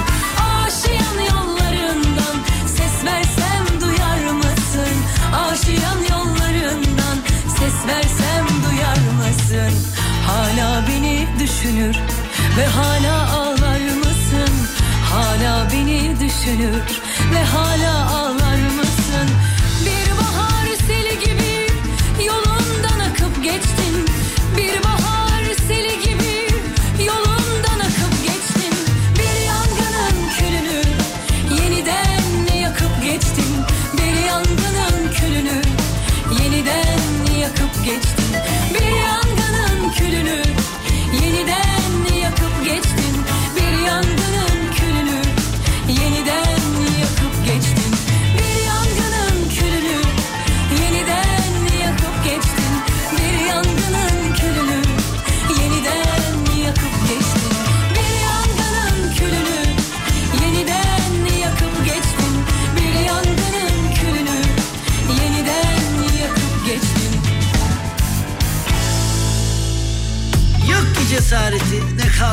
Aşiyan 0.66 1.18
yollarından 1.30 2.36
Ses 2.66 3.04
versem 3.04 3.80
duyar 3.80 4.32
mısın? 4.32 4.94
Aşiyan 5.34 6.00
yollarından 6.10 7.16
Ses 7.58 7.86
versem 7.88 8.46
duyar 8.64 8.98
mısın? 9.18 9.72
Hala 10.26 10.84
beni 10.88 11.26
düşünür 11.40 11.96
ve 12.58 12.66
hala 12.66 13.47
düşünür 16.38 17.00
ve 17.34 17.44
hala 17.44 18.27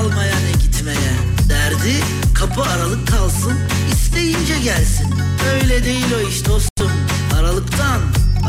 ne 0.05 0.09
kalmaya 0.09 0.35
ne 0.35 0.51
gitmeye 0.51 1.13
Derdi 1.49 2.03
kapı 2.33 2.61
aralık 2.61 3.07
kalsın 3.07 3.59
isteyince 3.91 4.59
gelsin 4.59 5.15
Öyle 5.53 5.83
değil 5.85 6.05
o 6.17 6.29
iş 6.29 6.45
dostum 6.45 6.91
aralıktan 7.39 8.01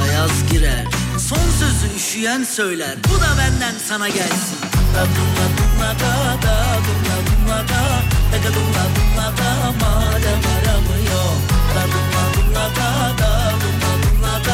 ayaz 0.02 0.30
girer 0.50 0.84
Son 1.18 1.50
sözü 1.58 1.96
üşüyen 1.96 2.44
söyler 2.44 2.96
bu 3.08 3.20
da 3.20 3.38
benden 3.38 3.74
sana 3.88 4.08
gelsin 4.08 4.58
Da 4.94 5.02
dumla 5.04 5.46
dumla 5.56 5.90
da 6.00 6.42
da 6.42 6.78
dumla 6.86 7.16
dumla 7.26 7.58
da 7.58 8.02
Da 8.32 8.54
dumla 8.54 8.84
dumla 8.96 9.32
da 9.38 9.72
madem 9.80 10.40
aramıyor 10.56 11.32
Da 11.74 11.82
dumla 11.92 12.24
dumla 12.36 12.64
da 12.76 13.18
da 13.18 13.52
dumla 13.60 13.92
dumla 14.02 14.44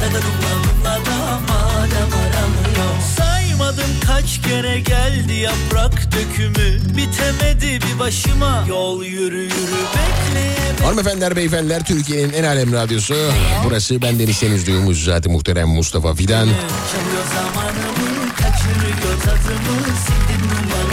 Da 0.00 0.14
da 0.14 0.20
dumla 0.22 0.52
dumla 0.64 1.06
da 1.06 1.40
madem 1.48 2.12
aramıyor 2.12 2.37
Saymadım 3.58 4.00
kaç 4.06 4.40
kere 4.42 4.80
geldi 4.80 5.32
yaprak 5.32 5.92
dökümü 6.12 6.80
Bitemedi 6.96 7.80
bir 7.86 7.98
başıma 7.98 8.64
yol 8.68 9.04
yürü 9.04 9.42
yürü 9.42 9.50
bekleye 9.52 10.84
Hanımefendiler, 10.84 11.36
beyefendiler, 11.36 11.84
Türkiye'nin 11.84 12.32
en 12.32 12.44
alem 12.44 12.72
radyosu. 12.72 13.14
Burası 13.64 14.02
ben 14.02 14.18
Deniz 14.18 14.42
Deniz 14.42 14.66
Duyumuz 14.66 15.04
zaten 15.04 15.32
muhterem 15.32 15.68
Mustafa 15.68 16.14
Fidan. 16.14 16.48
Çalıyor 16.48 17.24
zamanımı 17.34 18.34
kaçırıyor 18.34 19.20
tadımı 19.24 20.27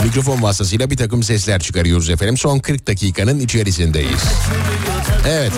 Mikrofon 0.04 0.42
vasıtasıyla 0.42 0.90
bir 0.90 0.96
takım 0.96 1.22
sesler 1.22 1.60
çıkarıyoruz 1.60 2.10
efendim. 2.10 2.36
Son 2.36 2.58
40 2.58 2.86
dakikanın 2.86 3.40
içerisindeyiz. 3.40 4.20
Evet. 5.28 5.52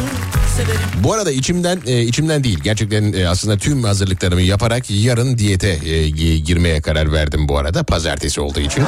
Bu 1.02 1.12
arada 1.12 1.30
içimden 1.32 1.80
e, 1.86 2.02
içimden 2.02 2.44
değil 2.44 2.58
gerçekten 2.62 3.12
e, 3.12 3.28
aslında 3.28 3.56
tüm 3.58 3.84
hazırlıklarımı 3.84 4.40
yaparak 4.42 4.90
yarın 4.90 5.38
diyete 5.38 5.68
e, 5.68 6.08
gi- 6.08 6.36
girmeye 6.42 6.80
karar 6.80 7.12
verdim 7.12 7.48
bu 7.48 7.58
arada 7.58 7.82
pazartesi 7.82 8.40
olduğu 8.40 8.60
için. 8.60 8.84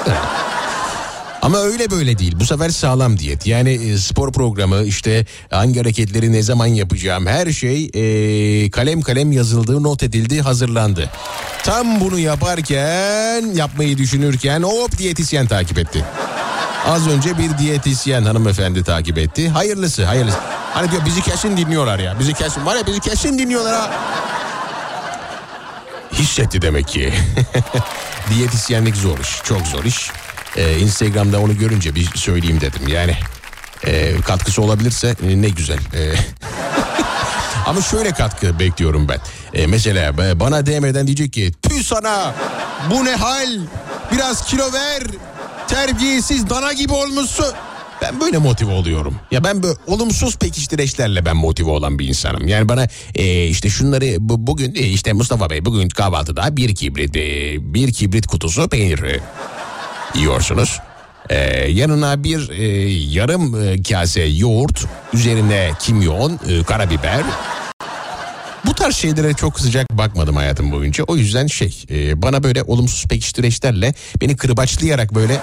Ama 1.42 1.58
öyle 1.58 1.90
böyle 1.90 2.18
değil. 2.18 2.34
Bu 2.40 2.44
sefer 2.44 2.70
sağlam 2.70 3.18
diyet. 3.18 3.46
Yani 3.46 3.70
e, 3.70 3.98
spor 3.98 4.32
programı 4.32 4.82
işte 4.84 5.26
hangi 5.50 5.78
hareketleri 5.78 6.32
ne 6.32 6.42
zaman 6.42 6.66
yapacağım 6.66 7.26
her 7.26 7.52
şey 7.52 7.90
e, 7.94 8.70
kalem 8.70 9.00
kalem 9.00 9.32
yazıldı, 9.32 9.82
not 9.82 10.02
edildi, 10.02 10.40
hazırlandı. 10.40 11.10
Tam 11.62 12.00
bunu 12.00 12.18
yaparken, 12.18 13.54
yapmayı 13.54 13.98
düşünürken 13.98 14.62
hop 14.62 14.98
diyetisyen 14.98 15.46
takip 15.46 15.78
etti. 15.78 16.04
Az 16.86 17.08
önce 17.08 17.38
bir 17.38 17.58
diyetisyen 17.58 18.22
hanımefendi 18.22 18.84
takip 18.84 19.18
etti. 19.18 19.48
Hayırlısı, 19.48 20.04
hayırlısı. 20.04 20.38
Hani 20.74 20.90
diyor 20.90 21.02
bizi 21.06 21.22
kesin 21.22 21.56
dinliyorlar 21.56 21.98
ya. 21.98 22.18
Bizi 22.18 22.34
kesin 22.34 22.66
var 22.66 22.76
ya 22.76 22.86
bizi 22.86 23.00
kesin 23.00 23.38
dinliyorlar 23.38 23.74
ha. 23.74 23.90
Hissetti 26.12 26.62
demek 26.62 26.88
ki. 26.88 27.12
Diyetisyenlik 28.34 28.96
zor 28.96 29.18
iş. 29.18 29.42
Çok 29.44 29.66
zor 29.66 29.84
iş. 29.84 30.10
Ee, 30.56 30.78
Instagram'da 30.78 31.40
onu 31.40 31.59
görünce 31.59 31.94
bir 31.94 32.09
söyleyeyim 32.14 32.60
dedim. 32.60 32.89
Yani 32.89 33.16
e, 33.86 34.20
katkısı 34.20 34.62
olabilirse 34.62 35.16
e, 35.28 35.43
ne 35.43 35.48
güzel. 35.48 35.78
E, 35.78 36.14
ama 37.66 37.82
şöyle 37.82 38.10
katkı 38.10 38.59
bekliyorum 38.59 39.09
ben. 39.09 39.18
E, 39.55 39.66
mesela 39.66 40.28
e, 40.28 40.40
bana 40.40 40.66
DM'den 40.66 41.06
diyecek 41.06 41.32
ki 41.32 41.52
tüh 41.62 41.82
sana 41.82 42.35
bu 42.90 43.05
ne 43.05 43.14
hal 43.14 43.59
biraz 44.12 44.44
kilo 44.44 44.72
ver 44.72 45.02
terbiyesiz 45.68 46.51
dana 46.51 46.72
gibi 46.72 46.93
olmuşsun. 46.93 47.55
Ben 48.02 48.20
böyle 48.20 48.39
motive 48.39 48.72
oluyorum. 48.72 49.14
Ya 49.31 49.44
ben 49.44 49.62
böyle 49.62 49.74
olumsuz 49.86 50.36
pekiştireçlerle 50.36 51.24
ben 51.27 51.36
motive 51.36 51.70
olan 51.70 51.98
bir 51.98 52.09
insanım. 52.09 52.48
Yani 52.48 52.68
bana 52.68 52.89
e, 53.14 53.47
işte 53.47 53.70
şunları 53.70 54.16
bu, 54.18 54.47
bugün 54.47 54.74
e, 54.74 54.78
işte 54.78 55.12
Mustafa 55.12 55.51
Bey 55.51 55.64
bugün 55.64 55.89
kahvaltıda 55.89 56.56
bir 56.56 56.74
kibrit 56.74 57.16
e, 57.16 57.56
bir 57.74 57.93
kibrit 57.93 58.27
kutusu 58.27 58.68
peynir 58.68 59.02
yiyorsunuz. 60.14 60.80
E, 61.30 61.36
yanına 61.70 62.24
bir 62.24 62.50
e, 62.50 62.88
yarım 62.90 63.68
e, 63.68 63.82
kase 63.82 64.22
yoğurt, 64.22 64.84
üzerine 65.12 65.70
kimyon, 65.78 66.40
e, 66.48 66.62
karabiber. 66.62 67.22
Bu 68.66 68.74
tarz 68.74 68.96
şeylere 68.96 69.34
çok 69.34 69.60
sıcak 69.60 69.90
bakmadım 69.92 70.36
hayatım 70.36 70.72
boyunca. 70.72 71.04
O 71.04 71.16
yüzden 71.16 71.46
şey 71.46 71.84
e, 71.90 72.22
bana 72.22 72.42
böyle 72.42 72.62
olumsuz 72.62 73.04
pekiştireçlerle 73.06 73.94
beni 74.20 74.36
kırbaçlayarak 74.36 75.14
böyle 75.14 75.40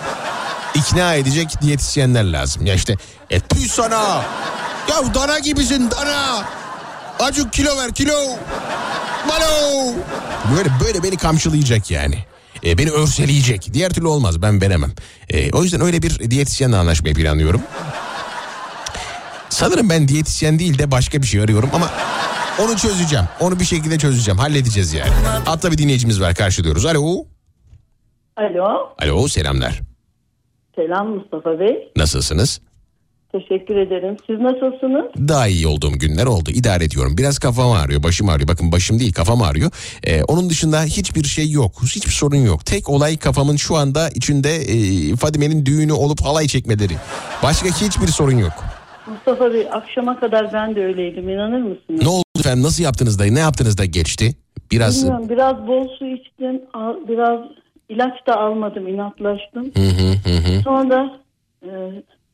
ikna 0.75 1.13
edecek 1.13 1.61
diyetisyenler 1.61 2.23
lazım. 2.23 2.65
Ya 2.65 2.73
işte 2.73 2.95
e 3.29 3.39
tüh 3.39 3.67
sana 3.67 4.23
ya 4.89 5.13
dana 5.13 5.39
gibisin 5.39 5.91
dana 5.91 6.43
acık 7.19 7.53
kilo 7.53 7.77
ver 7.77 7.93
kilo 7.93 8.37
malo 9.27 9.93
böyle 10.55 10.69
böyle 10.85 11.03
beni 11.03 11.17
kamçılayacak 11.17 11.91
yani. 11.91 12.25
E, 12.65 12.77
beni 12.77 12.89
örseleyecek. 12.91 13.69
Diğer 13.73 13.89
türlü 13.93 14.07
olmaz 14.07 14.41
ben 14.41 14.61
veremem. 14.61 14.91
E, 15.29 15.51
o 15.51 15.63
yüzden 15.63 15.81
öyle 15.81 16.01
bir 16.01 16.31
diyetisyenle 16.31 16.75
anlaşmayı 16.75 17.15
planlıyorum. 17.15 17.61
Sanırım 19.49 19.89
ben 19.89 20.07
diyetisyen 20.07 20.59
değil 20.59 20.79
de 20.79 20.91
başka 20.91 21.21
bir 21.21 21.27
şey 21.27 21.41
arıyorum 21.41 21.69
ama 21.73 21.89
onu 22.59 22.77
çözeceğim. 22.77 23.25
Onu 23.39 23.59
bir 23.59 23.65
şekilde 23.65 23.97
çözeceğim. 23.97 24.37
Halledeceğiz 24.37 24.93
yani. 24.93 25.11
Hatta 25.45 25.71
bir 25.71 25.77
dinleyicimiz 25.77 26.21
var 26.21 26.35
karşılıyoruz. 26.35 26.85
Alo. 26.85 27.25
Alo, 28.37 28.89
Alo 29.01 29.27
selamlar. 29.27 29.79
selam 30.75 31.07
Mustafa 31.07 31.59
Bey. 31.59 31.91
Nasılsınız? 31.95 32.61
Teşekkür 33.31 33.75
ederim. 33.75 34.17
Siz 34.27 34.39
nasılsınız? 34.39 35.05
Daha 35.27 35.47
iyi 35.47 35.67
olduğum 35.67 35.91
günler 35.91 36.25
oldu. 36.25 36.49
İdare 36.53 36.83
ediyorum. 36.83 37.17
Biraz 37.17 37.39
kafam 37.39 37.71
ağrıyor, 37.71 38.03
başım 38.03 38.29
ağrıyor. 38.29 38.47
Bakın 38.47 38.71
başım 38.71 38.99
değil, 38.99 39.13
kafam 39.13 39.41
ağrıyor. 39.41 39.71
Ee, 40.03 40.23
onun 40.23 40.49
dışında 40.49 40.83
hiçbir 40.83 41.23
şey 41.23 41.51
yok. 41.51 41.71
Hiçbir 41.95 42.11
sorun 42.11 42.45
yok. 42.45 42.65
Tek 42.65 42.89
olay 42.89 43.17
kafamın 43.17 43.55
şu 43.55 43.75
anda 43.75 44.09
içinde 44.09 44.49
e, 44.55 45.15
Fadime'nin 45.15 45.65
düğünü 45.65 45.93
olup 45.93 46.21
halay 46.21 46.47
çekmeleri. 46.47 46.93
Başka 47.43 47.69
hiçbir 47.69 48.07
sorun 48.07 48.37
yok. 48.37 48.53
Mustafa 49.07 49.53
Bey 49.53 49.67
akşama 49.71 50.19
kadar 50.19 50.53
ben 50.53 50.75
de 50.75 50.85
öyleydim 50.85 51.29
inanır 51.29 51.61
mısınız? 51.61 52.01
Ne 52.01 52.07
oldu 52.07 52.23
efendim? 52.39 52.63
Nasıl 52.63 52.83
yaptınız 52.83 53.19
da, 53.19 53.23
ne 53.25 53.39
yaptınız 53.39 53.77
da 53.77 53.85
geçti? 53.85 54.35
Biraz... 54.71 55.01
Bilmiyorum 55.03 55.29
biraz 55.29 55.67
bol 55.67 55.87
su 55.99 56.05
içtim. 56.05 56.61
Biraz 57.07 57.39
ilaç 57.89 58.27
da 58.27 58.39
almadım 58.39 58.87
inatlaştım. 58.87 59.71
Hı 59.75 59.81
hı 59.81 60.29
hı 60.29 60.37
hı. 60.37 60.61
Sonra 60.63 61.19
e, 61.63 61.69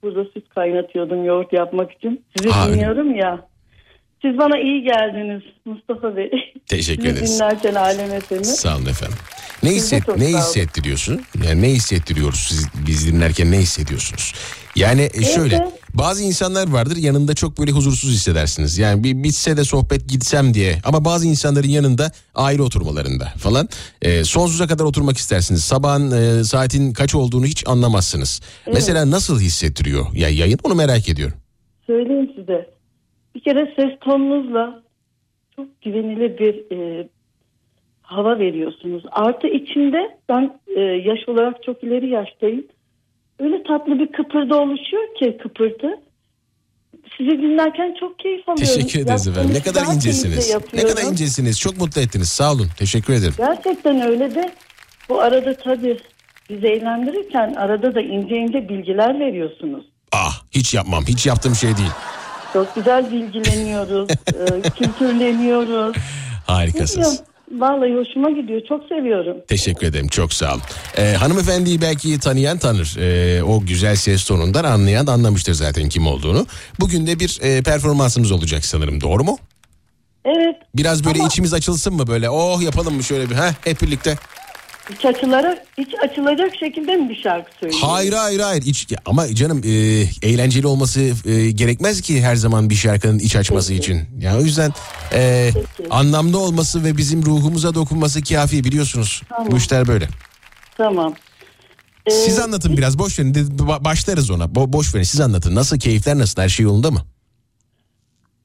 burada 0.04 0.24
süt 0.34 0.50
kaynatıyordum 0.56 1.26
yoğurt 1.26 1.54
yapmak 1.54 1.92
için. 1.92 2.26
Sizi 2.38 2.50
Ha, 2.50 2.66
öyle. 2.66 2.74
dinliyorum 2.76 3.16
ya. 3.16 3.48
Siz 4.22 4.38
bana 4.38 4.60
iyi 4.60 4.84
geldiniz 4.84 5.42
Mustafa 5.66 6.16
Bey. 6.16 6.32
Teşekkür 6.68 7.04
Sizi 7.04 7.14
ederiz. 7.18 7.40
dinlerken 7.40 7.74
alem 7.76 8.14
efemi. 8.14 8.46
Sağ 8.46 8.76
olun 8.78 8.86
efendim. 8.86 9.18
Ne, 9.64 9.70
hisset, 9.70 10.18
ne 10.18 10.26
hissettiriyorsun? 10.26 11.22
Yani 11.48 11.62
ne 11.62 11.68
hissettiriyoruz 11.70 12.40
siz 12.40 12.68
biz 12.88 13.08
dinlerken 13.14 13.52
ne 13.52 13.58
hissediyorsunuz? 13.58 14.34
Yani 14.76 15.10
e, 15.14 15.22
şöyle 15.24 15.56
Evet. 15.56 15.83
Bazı 15.94 16.24
insanlar 16.24 16.72
vardır 16.72 16.98
yanında 16.98 17.34
çok 17.34 17.60
böyle 17.60 17.72
huzursuz 17.72 18.12
hissedersiniz. 18.12 18.78
Yani 18.78 19.04
bir 19.04 19.24
bitse 19.24 19.58
de 19.58 19.64
sohbet 19.64 20.10
gitsem 20.10 20.54
diye 20.54 20.76
ama 20.86 21.06
bazı 21.06 21.28
insanların 21.28 21.68
yanında 21.68 22.12
aile 22.36 22.62
oturmalarında 22.62 23.26
falan 23.38 23.68
e, 24.02 24.24
sonsuza 24.24 24.68
kadar 24.68 24.84
oturmak 24.86 25.18
istersiniz. 25.18 25.64
Sabahın 25.64 26.12
e, 26.12 26.44
saatin 26.44 26.94
kaç 26.94 27.16
olduğunu 27.16 27.46
hiç 27.46 27.68
anlamazsınız. 27.68 28.42
Mesela 28.74 29.12
nasıl 29.12 29.40
hissettiriyor? 29.40 30.06
Ya 30.14 30.30
yayın 30.30 30.60
onu 30.64 30.76
merak 30.76 31.10
ediyorum. 31.10 31.38
Söyleyeyim 31.88 32.32
size. 32.36 32.70
Bir 33.36 33.40
kere 33.40 33.74
ses 33.76 34.00
tonunuzla 34.00 34.84
çok 35.56 35.82
güvenilir 35.82 36.38
bir 36.38 36.78
e, 36.78 37.08
hava 38.02 38.40
veriyorsunuz. 38.40 39.04
Artı 39.12 39.48
içinde 39.48 40.18
ben 40.30 40.60
e, 40.76 40.82
yaş 40.82 41.20
olarak 41.28 41.64
çok 41.64 41.84
ileri 41.84 42.10
yaştayım. 42.10 42.66
Öyle 43.40 43.64
tatlı 43.64 44.00
bir 44.00 44.12
kıpırdı 44.12 44.56
oluşuyor 44.56 45.04
ki 45.20 45.38
kıpırtı. 45.44 45.88
Sizi 47.18 47.32
dinlerken 47.32 47.96
çok 48.00 48.20
keyif 48.20 48.50
alıyorum. 48.50 48.76
Teşekkür 48.76 49.00
ederiz 49.00 49.28
efendim. 49.28 49.54
Ne 49.54 49.62
kadar 49.62 49.96
incesiniz. 49.96 50.56
Ne 50.74 50.82
kadar 50.86 51.04
incesiniz. 51.12 51.60
Çok 51.60 51.78
mutlu 51.78 52.02
ettiniz. 52.02 52.30
Sağ 52.30 52.52
olun. 52.52 52.68
Teşekkür 52.78 53.14
ederim. 53.14 53.34
Gerçekten 53.38 54.02
öyle 54.02 54.36
de 54.36 54.52
bu 55.10 55.22
arada 55.22 55.58
tabii 55.58 55.98
bizi 56.50 56.68
eğlendirirken 56.68 57.54
arada 57.54 57.96
da 57.96 58.02
ince 58.02 58.36
ince 58.36 58.70
bilgiler 58.70 59.20
veriyorsunuz. 59.20 59.86
Ah 60.12 60.44
hiç 60.52 60.74
yapmam. 60.74 61.04
Hiç 61.08 61.26
yaptığım 61.26 61.56
şey 61.56 61.78
değil. 61.78 61.92
Çok 62.54 62.76
güzel 62.76 63.12
bilgileniyoruz, 63.12 64.10
e, 64.28 64.62
kültürleniyoruz. 64.70 65.96
Harikasınız. 66.48 66.96
Bilmiyorum. 66.98 67.33
Vallahi 67.54 67.94
hoşuma 67.96 68.30
gidiyor. 68.32 68.62
Çok 68.70 68.84
seviyorum. 68.88 69.38
Teşekkür 69.48 69.88
ederim 69.88 70.08
çok 70.08 70.34
sağ 70.34 70.52
olun. 70.54 70.62
Ee, 70.98 71.14
hanımefendiyi 71.14 71.82
belki 71.82 72.20
tanıyan 72.20 72.58
tanır. 72.58 72.98
Ee, 73.00 73.44
o 73.44 73.62
güzel 73.66 73.96
ses 73.96 74.26
tonundan 74.26 74.64
anlayan 74.64 75.08
anlamıştır 75.08 75.54
zaten 75.54 75.90
kim 75.90 76.08
olduğunu. 76.08 76.46
Bugün 76.80 77.08
de 77.08 77.20
bir 77.20 77.40
e, 77.42 77.62
performansımız 77.64 78.32
olacak 78.32 78.66
sanırım 78.66 79.02
doğru 79.02 79.24
mu? 79.24 79.38
Evet. 80.26 80.56
Biraz 80.76 81.06
böyle 81.06 81.20
Ama- 81.20 81.28
içimiz 81.28 81.54
açılsın 81.54 81.94
mı 81.94 82.08
böyle 82.08 82.30
oh 82.30 82.62
yapalım 82.62 82.96
mı 82.96 83.04
şöyle 83.04 83.30
bir 83.30 83.36
ha 83.36 83.52
hep 83.64 83.82
birlikte. 83.82 84.16
Hiç 84.90 85.06
açılarak, 85.06 85.58
hiç 85.78 85.88
açılacak 86.04 86.56
şekilde 86.60 86.96
mi 86.96 87.10
bir 87.10 87.16
şarkı 87.16 87.52
söylüyorsun? 87.60 87.88
Hayır 87.88 88.14
hayır 88.14 88.40
hayır 88.40 88.62
iç, 88.66 88.88
ama 89.06 89.36
canım 89.36 89.62
e, 89.66 89.70
eğlenceli 90.28 90.68
olması 90.68 91.02
e, 91.26 91.52
gerekmez 91.52 92.02
ki 92.02 92.22
her 92.22 92.36
zaman 92.36 92.70
bir 92.70 92.76
şarkının 92.76 93.20
iç 93.20 93.36
açması 93.36 93.70
Peki. 93.70 93.80
için. 93.80 94.02
Yani 94.20 94.38
o 94.38 94.42
yüzden 94.42 94.72
e, 95.14 95.50
Peki. 95.78 95.90
anlamlı 95.90 96.40
olması 96.40 96.84
ve 96.84 96.98
bizim 96.98 97.26
ruhumuza 97.26 97.76
dokunması 97.76 98.24
kafi 98.24 98.64
biliyorsunuz. 98.64 99.22
Tamam. 99.30 99.52
Bu 99.52 99.58
işler 99.58 99.88
böyle. 99.88 100.08
Tamam. 100.78 101.14
Ee, 102.06 102.12
Siz 102.12 102.40
anlatın 102.40 102.78
biraz 102.78 103.00
boş 103.00 103.20
verin. 103.20 103.36
Başlarız 103.82 104.32
ona. 104.32 104.44
Bo- 104.44 104.74
boş 104.74 104.96
verin 104.96 105.04
siz 105.04 105.22
anlatın. 105.22 105.56
Nasıl 105.56 105.80
keyifler 105.80 106.18
nasıl 106.18 106.42
her 106.42 106.50
şey 106.50 106.64
yolunda 106.64 106.92
mı? 106.92 107.02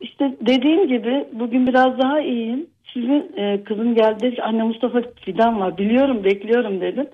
İşte 0.01 0.24
dediğim 0.47 0.89
gibi 0.89 1.28
bugün 1.40 1.66
biraz 1.66 1.98
daha 1.98 2.20
iyiyim. 2.20 2.66
Sizin 2.94 3.32
e, 3.36 3.65
kızım 3.65 3.94
geldi 3.94 4.20
dedi 4.20 4.43
anne 4.43 4.62
Mustafa 4.62 5.02
Fidan 5.24 5.60
var 5.60 5.78
biliyorum 5.78 6.24
bekliyorum 6.24 6.81
dedim. 6.81 7.06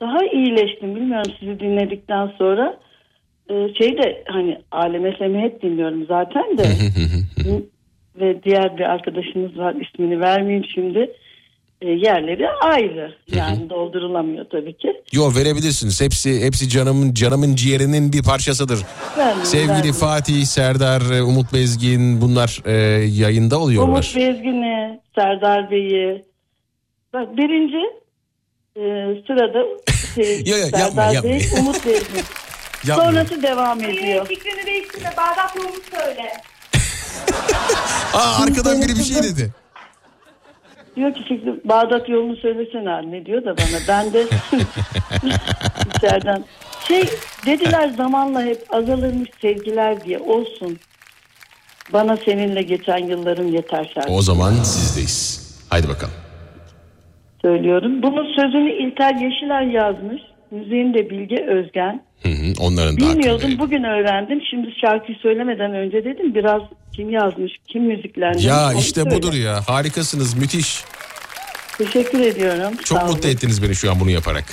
Daha 0.00 0.18
iyileştim 0.32 0.94
bilmiyorum 0.94 1.32
sizi 1.40 1.60
dinledikten 1.60 2.26
sonra. 2.38 2.78
E, 3.50 3.74
şey 3.74 3.98
de 3.98 4.24
hani 4.26 4.58
Alem 4.70 5.12
FM'i 5.12 5.38
hep 5.38 5.62
dinliyorum 5.62 6.06
zaten 6.06 6.58
de. 6.58 6.62
Ve 8.20 8.42
diğer 8.42 8.78
bir 8.78 8.82
arkadaşınız 8.82 9.58
var 9.58 9.74
ismini 9.74 10.20
vermeyeyim 10.20 10.64
şimdi. 10.64 11.12
E, 11.82 11.90
yerleri 11.90 12.48
ayrı. 12.50 13.14
Yani 13.34 13.70
doldurulamıyor 13.70 14.44
tabii 14.52 14.76
ki. 14.76 14.88
Yo 15.12 15.34
verebilirsiniz. 15.36 16.00
Hepsi 16.00 16.44
hepsi 16.44 16.68
canımın 16.68 17.14
canımın 17.14 17.54
ciğerinin 17.54 18.12
bir 18.12 18.22
parçasıdır. 18.22 18.78
Vermeyeyim, 19.18 19.46
Sevgili 19.46 19.68
vermeyeyim. 19.68 19.94
Fatih, 19.94 20.44
Serdar, 20.44 21.10
e, 21.10 21.22
Umut 21.22 21.52
Bezgin 21.52 22.20
bunlar 22.20 22.62
e, 22.66 22.72
yayında 23.04 23.58
oluyorlar. 23.58 23.92
Umut 23.92 24.16
Bezgin'i, 24.16 25.00
Serdar 25.14 25.70
Bey'i. 25.70 26.24
Bak 27.12 27.36
birinci 27.36 28.02
e, 28.76 28.82
sırada 29.26 29.64
şey, 30.14 30.42
Yo, 30.46 30.56
yo, 30.56 30.64
yapma, 30.64 30.78
Serdar 30.78 31.12
yapma. 31.12 31.30
Bey, 31.30 31.42
Umut 31.60 31.86
Bezgin. 31.86 32.22
Sonrası 32.94 33.42
devam 33.42 33.84
ediyor. 33.84 34.26
Fikrini 34.26 34.66
değiştirme. 34.66 35.10
Bağdat 35.16 35.56
yolunu 35.56 35.80
söyle. 35.90 36.32
Aa 38.14 38.42
arkadan 38.42 38.82
biri 38.82 38.88
bir 38.98 39.02
şey 39.02 39.22
dedi. 39.22 39.52
Diyor 40.96 41.14
ki 41.14 41.22
Fikri 41.24 41.60
Bağdat 41.64 42.08
yolunu 42.08 42.36
söylesene 42.36 42.90
anne 42.90 43.26
diyor 43.26 43.44
da 43.44 43.56
bana. 43.56 43.78
Ben 43.88 44.12
de 44.12 44.22
içeriden 45.96 46.44
şey 46.88 47.02
dediler 47.46 47.88
zamanla 47.88 48.42
hep 48.42 48.58
azalırmış 48.70 49.30
sevgiler 49.40 50.04
diye 50.04 50.18
olsun. 50.18 50.78
Bana 51.92 52.16
seninle 52.16 52.62
geçen 52.62 52.98
yıllarım 52.98 53.52
yeter 53.54 53.90
şarkı 53.94 54.12
O 54.12 54.22
zaman 54.22 54.50
sizdeyiz. 54.52 55.42
Haydi 55.70 55.88
bakalım. 55.88 56.14
söylüyorum. 57.42 58.02
Bunun 58.02 58.34
sözünü 58.36 58.72
İlter 58.72 59.14
Yeşilay 59.14 59.68
yazmış. 59.68 60.22
Müziğini 60.50 60.94
de 60.94 61.10
Bilge 61.10 61.44
Özgen. 61.46 62.02
Hı 62.22 62.28
hı, 62.28 62.52
onların 62.60 62.96
da 62.96 63.00
Bilmiyordum 63.00 63.50
bugün 63.58 63.84
öğrendim. 63.84 64.42
Şimdi 64.50 64.68
şarkıyı 64.80 65.18
söylemeden 65.18 65.74
önce 65.74 66.04
dedim 66.04 66.34
biraz 66.34 66.62
kim 66.92 67.10
yazmış, 67.10 67.52
kim 67.68 67.82
müziklendirmiş. 67.84 68.44
Ya 68.44 68.72
işte 68.78 69.02
söyle. 69.02 69.16
budur 69.16 69.32
ya. 69.32 69.60
Harikasınız, 69.68 70.34
müthiş. 70.34 70.84
Teşekkür 71.78 72.20
ediyorum. 72.20 72.76
Çok 72.84 72.98
Sağ 72.98 73.04
mutlu 73.06 73.20
olun. 73.20 73.28
ettiniz 73.34 73.62
beni 73.62 73.74
şu 73.74 73.90
an 73.90 74.00
bunu 74.00 74.10
yaparak. 74.10 74.44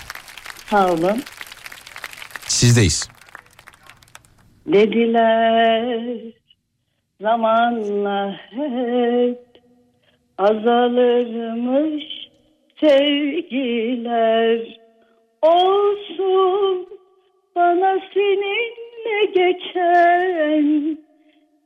Sağ 0.69 0.93
olun. 0.93 1.23
Sizdeyiz. 2.47 3.09
Dediler 4.67 6.09
zamanla 7.21 8.35
hep 8.51 9.39
azalırmış 10.37 12.03
sevgiler 12.79 14.59
olsun 15.41 16.87
bana 17.55 17.99
seninle 18.13 19.25
geçen 19.25 20.97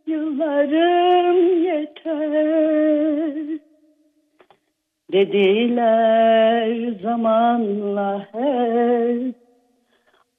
yıllarım 0.08 1.64
yeter. 1.64 3.46
Dediler 5.12 6.94
zamanla 7.04 8.28
hep 8.32 9.36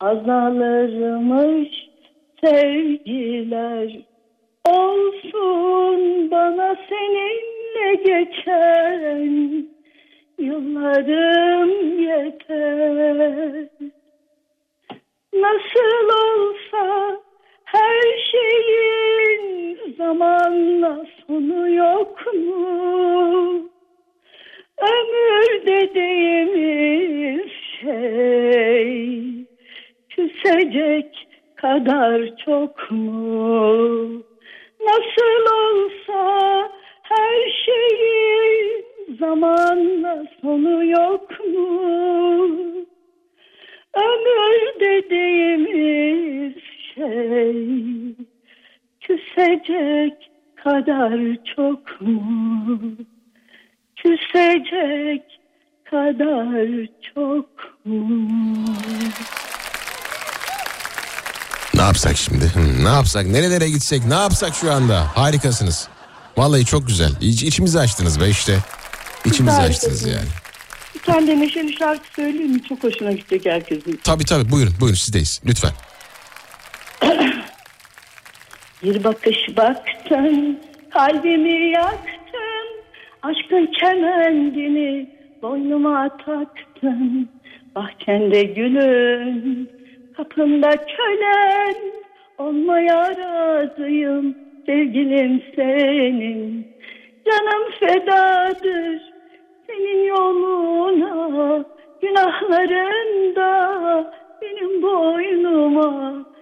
azalırmış 0.01 1.89
sevgiler. 2.45 4.01
Olsun 4.69 6.31
bana 6.31 6.77
seninle 6.89 7.95
geçen 7.95 9.65
yıllarım 10.39 12.01
yeter. 12.01 13.69
Nasıl 15.32 16.09
olsa 16.24 17.23
her 17.74 18.02
şeyin 18.30 19.94
zamanla 19.98 21.06
sonu 21.26 21.70
yok 21.74 22.34
mu 22.34 22.94
ömür 24.78 25.66
dediğimiz 25.66 27.51
şey 27.80 29.14
küsecek 30.09 31.28
kadar 31.56 32.36
çok 32.44 32.90
mu? 32.90 34.22
Nasıl 34.80 35.44
olsa 35.55 36.22
her 37.02 37.51
şeyin 37.64 38.84
zamanla 39.18 40.24
sonu 40.42 40.84
yok 40.84 41.30
mu? 41.46 41.68
Ömür 43.94 44.80
dediğimiz 44.80 46.55
şey 46.94 48.14
küsecek 49.00 50.30
kadar 50.64 51.36
çok 51.56 52.00
mu? 52.00 52.80
Küsecek 53.96 55.22
kadar 55.90 56.86
çok 57.14 57.48
mu? 57.84 58.28
Ne 61.74 61.82
yapsak 61.82 62.16
şimdi? 62.16 62.52
Ne 62.82 62.88
yapsak? 62.88 63.26
Nerelere 63.26 63.68
gitsek? 63.68 64.04
Ne 64.04 64.14
yapsak 64.14 64.54
şu 64.54 64.72
anda? 64.72 65.16
Harikasınız. 65.16 65.88
Vallahi 66.36 66.64
çok 66.64 66.86
güzel. 66.86 67.10
İç, 67.20 67.42
içimizi 67.42 67.78
açtınız 67.80 68.20
be 68.20 68.28
işte. 68.28 68.58
İçimizi 69.24 69.56
Güzel, 69.56 69.70
açtınız 69.70 70.06
yani. 70.06 70.28
Bir 70.94 71.00
tane 71.00 71.26
de 71.26 71.40
neşeli 71.40 71.72
şarkı 71.72 72.14
söyleyeyim 72.16 72.52
mi? 72.52 72.62
Çok 72.68 72.84
hoşuna 72.84 73.12
gidecek 73.12 73.46
herkesin. 73.46 74.00
Tabii 74.04 74.24
tabii 74.24 74.50
buyurun 74.50 74.74
buyurun 74.80 74.96
sizdeyiz. 74.96 75.40
Lütfen. 75.46 75.70
Bir 78.82 79.05
bakış 79.05 79.56
baktın, 79.56 80.60
kalbimi 80.90 81.70
yaktın, 81.70 82.66
aşkın 83.22 83.66
kemendini 83.66 85.10
boynuma 85.43 86.16
taktın. 86.16 87.28
Bahçende 87.74 88.43
gülün, 88.43 89.70
kapında 90.16 90.70
kölen, 90.70 91.74
olmaya 92.39 93.16
razıyım 93.16 94.35
sevgilim 94.66 95.43
senin. 95.56 96.66
Canım 97.26 97.70
fedadır 97.81 99.02
senin 99.66 100.05
yoluna, 100.06 101.64
günahlarında 102.02 103.51
benim 104.43 104.82
boynuma. 104.82 106.34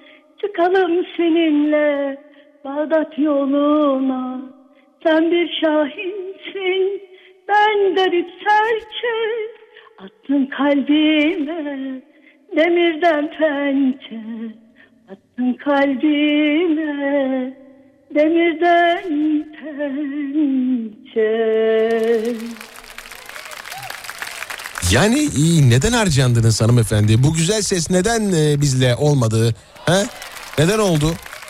Çıkalım 0.42 1.06
seninle 1.16 2.16
Bağdat 2.64 3.18
yoluna 3.18 4.40
Sen 5.02 5.30
bir 5.30 5.60
şahinsin 5.60 7.02
Ben 7.48 7.94
garip 7.94 8.28
serçe 8.44 9.16
Attın 9.98 10.46
kalbime 10.46 12.02
Demirden 12.56 13.30
pençe 13.38 14.20
Attın 15.10 15.52
kalbime 15.52 16.92
Demirden 18.14 19.44
pençe 19.52 20.82
Yani 24.92 25.28
neden 25.70 25.92
harcandınız 25.92 26.60
hanımefendi? 26.60 27.22
Bu 27.22 27.32
güzel 27.32 27.62
ses 27.62 27.90
neden 27.90 28.32
e, 28.32 28.60
bizle 28.60 28.96
olmadı? 28.96 29.54
He? 29.86 30.06
Neden 30.58 30.78
oldu 30.78 31.06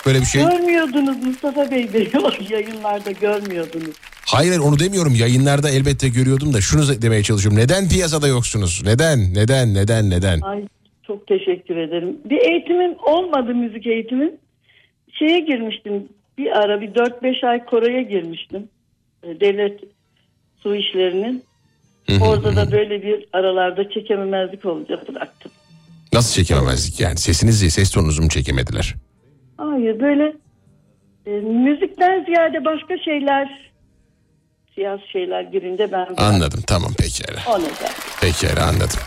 böyle 0.07 0.21
bir 0.21 0.25
şey? 0.25 0.43
Görmüyordunuz 0.43 1.25
Mustafa 1.25 1.71
Bey 1.71 1.89
o 2.25 2.31
yayınlarda 2.51 3.11
görmüyordunuz. 3.11 3.97
Hayır 4.27 4.59
onu 4.59 4.79
demiyorum. 4.79 5.15
Yayınlarda 5.15 5.71
elbette 5.71 6.09
görüyordum 6.09 6.55
da 6.55 6.61
şunu 6.61 7.03
demeye 7.03 7.23
çalışıyorum. 7.23 7.59
Neden 7.59 7.89
piyasada 7.89 8.29
yoksunuz? 8.29 8.83
Neden? 8.85 9.35
Neden? 9.35 9.75
Neden? 9.75 10.11
Neden? 10.11 10.41
Ay 10.41 10.65
çok 11.07 11.27
teşekkür 11.27 11.77
ederim. 11.77 12.19
Bir 12.25 12.39
eğitimim 12.39 12.95
olmadı 13.07 13.55
müzik 13.55 13.87
eğitimin. 13.87 14.39
Şeye 15.13 15.41
girmiştim 15.41 16.09
bir 16.39 16.59
ara 16.61 16.81
bir 16.81 16.89
4-5 16.89 17.47
ay 17.47 17.65
Kore'ye 17.65 18.03
girmiştim. 18.03 18.69
E, 19.23 19.41
Devlet 19.41 19.81
su 20.63 20.75
işlerinin. 20.75 21.43
Orada 22.21 22.57
da 22.57 22.73
böyle 22.73 23.03
bir 23.03 23.25
aralarda 23.33 23.91
çekememezlik 23.91 24.65
olunca 24.65 25.01
bıraktım. 25.09 25.53
Nasıl 26.13 26.33
çekememezlik 26.35 27.01
yani? 27.01 27.19
Sesinizi, 27.19 27.71
ses 27.71 27.91
tonunuzu 27.91 28.23
mu 28.23 28.29
çekemediler? 28.29 28.95
Hayır 29.57 30.01
böyle 30.01 30.37
e, 31.27 31.31
müzikten 31.41 32.25
ziyade 32.25 32.65
başka 32.65 32.99
şeyler 33.05 33.73
siyasi 34.75 35.09
şeyler 35.13 35.43
girince 35.43 35.93
ben 35.93 36.07
Anladım 36.17 36.61
tamam 36.67 36.93
pekala. 36.95 37.41
o 37.49 37.59
neden. 37.59 37.93
Pekala 38.21 38.67
anladım. 38.69 38.99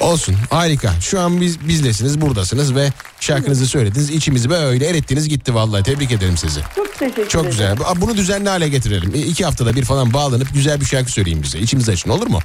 Olsun 0.00 0.34
harika. 0.50 0.92
Şu 1.00 1.20
an 1.20 1.40
biz 1.40 1.68
bizlesiniz 1.68 2.20
buradasınız 2.20 2.74
ve 2.74 2.88
şarkınızı 3.20 3.66
söylediniz. 3.66 4.10
İçimizi 4.10 4.50
böyle 4.50 4.86
erittiniz 4.86 5.28
gitti 5.28 5.54
vallahi. 5.54 5.82
Tebrik 5.82 6.12
ederim 6.12 6.36
sizi. 6.36 6.60
Çok 6.76 6.98
teşekkür 6.98 7.28
Çok 7.28 7.42
ederim. 7.46 7.50
güzel. 7.50 7.76
Bu- 7.78 8.00
Bunu 8.00 8.16
düzenli 8.16 8.48
hale 8.48 8.68
getirelim. 8.68 9.12
İki 9.14 9.44
haftada 9.44 9.76
bir 9.76 9.84
falan 9.84 10.12
bağlanıp 10.14 10.54
güzel 10.54 10.80
bir 10.80 10.84
şarkı 10.84 11.12
söyleyin 11.12 11.42
bize. 11.42 11.58
İçimizi 11.58 11.92
açın 11.92 12.10
olur 12.10 12.26
mu? 12.26 12.38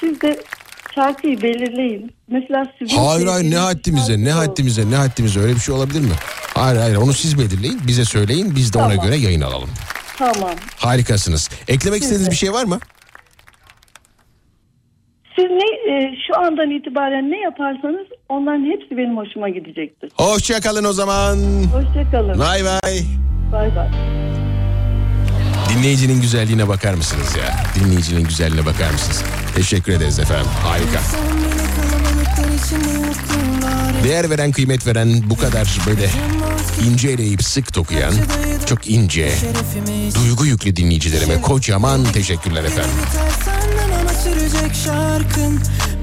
Siz 0.00 0.20
de 0.20 0.42
şarkıyı 0.94 1.42
belirleyin. 1.42 2.12
Mesela 2.28 2.66
sizin 2.78 2.96
Hayır 2.96 3.26
hayır 3.26 3.50
ne 3.50 3.56
haddimize 3.56 4.24
ne 4.24 4.32
haddimize 4.32 4.90
ne 4.90 4.96
haddimize 4.96 5.40
öyle 5.40 5.54
bir 5.54 5.60
şey 5.60 5.74
olabilir 5.74 6.00
mi? 6.00 6.12
Hayır 6.54 6.80
hayır 6.80 6.96
onu 6.96 7.12
siz 7.12 7.38
belirleyin 7.38 7.80
bize 7.86 8.04
söyleyin 8.04 8.56
biz 8.56 8.72
de 8.74 8.78
ona 8.78 8.88
Tamam. 8.88 9.04
göre 9.06 9.16
yayın 9.16 9.40
alalım. 9.40 9.70
Tamam. 10.18 10.54
Harikasınız. 10.76 11.50
Eklemek 11.68 12.02
istediğiniz 12.02 12.30
bir 12.30 12.36
şey 12.36 12.52
var 12.52 12.64
mı? 12.64 12.78
Siz 15.36 15.46
ne 15.50 15.92
e, 15.94 16.14
şu 16.26 16.40
andan 16.40 16.70
itibaren 16.70 17.30
ne 17.30 17.40
yaparsanız 17.40 18.06
onların 18.28 18.64
hepsi 18.64 18.96
benim 18.96 19.16
hoşuma 19.16 19.48
gidecektir. 19.48 20.10
Hoşça 20.14 20.60
kalın 20.60 20.84
o 20.84 20.92
zaman. 20.92 21.36
Hoşçakalın. 21.72 22.38
Bay 22.38 22.64
bay. 22.64 23.00
Bay 23.52 23.76
bay. 23.76 23.88
Dinleyicinin 25.68 26.20
güzelliğine 26.20 26.68
bakar 26.68 26.94
mısınız 26.94 27.36
ya? 27.36 27.64
Dinleyicinin 27.74 28.24
güzelliğine 28.24 28.66
bakar 28.66 28.90
mısınız? 28.90 29.22
Teşekkür 29.54 29.92
ederiz 29.92 30.18
efendim. 30.18 30.46
Harika. 30.62 31.00
Değer 34.04 34.30
veren, 34.30 34.52
kıymet 34.52 34.86
veren, 34.86 35.22
bu 35.30 35.36
kadar 35.36 35.78
böyle 35.86 36.10
ince 36.86 37.08
eleyip 37.08 37.44
sık 37.44 37.74
dokuyan, 37.74 38.12
çok 38.66 38.86
ince, 38.90 39.32
duygu 40.14 40.46
yüklü 40.46 40.76
dinleyicilerime 40.76 41.40
kocaman 41.40 42.04
teşekkürler 42.12 42.64
efendim. 42.64 42.90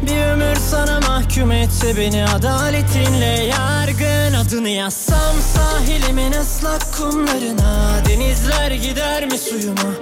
Bir 0.02 0.26
ömür 0.26 0.56
sana 0.72 1.00
mahkum 1.00 1.52
etse 1.52 1.98
beni 1.98 2.26
adaletinle 2.26 3.44
yargın 3.44 4.34
Adını 4.34 4.70
yazsam 4.70 5.36
sahilimin 5.54 6.32
ıslak 6.32 6.94
kumlarına 6.98 8.02
Denizler 8.10 8.72
gider 8.72 9.26
mi 9.26 9.38
suyuma? 9.38 9.94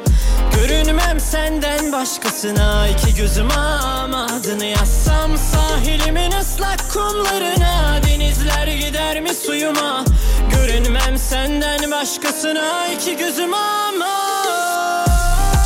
Görünmem 0.56 1.20
senden 1.20 1.92
başkasına 1.92 2.88
iki 2.88 3.16
gözüm 3.16 3.52
ama 3.52 4.26
adını 4.26 4.66
yazsam 4.66 5.38
sahilimin 5.38 6.32
ıslak 6.32 6.92
kumlarına 6.94 8.00
Denizler 8.08 8.68
gider 8.68 9.22
mi 9.22 9.34
suyuma? 9.46 10.06
Görünmem 10.52 11.18
senden 11.18 11.92
başkasına 11.92 12.88
iki 12.88 13.18
gözüm 13.18 13.54
ama 13.54 14.16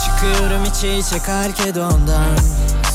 Çıkıyorum 0.06 0.64
içe 0.66 0.98
içe 0.98 1.20
Karkedon'dan 1.20 2.38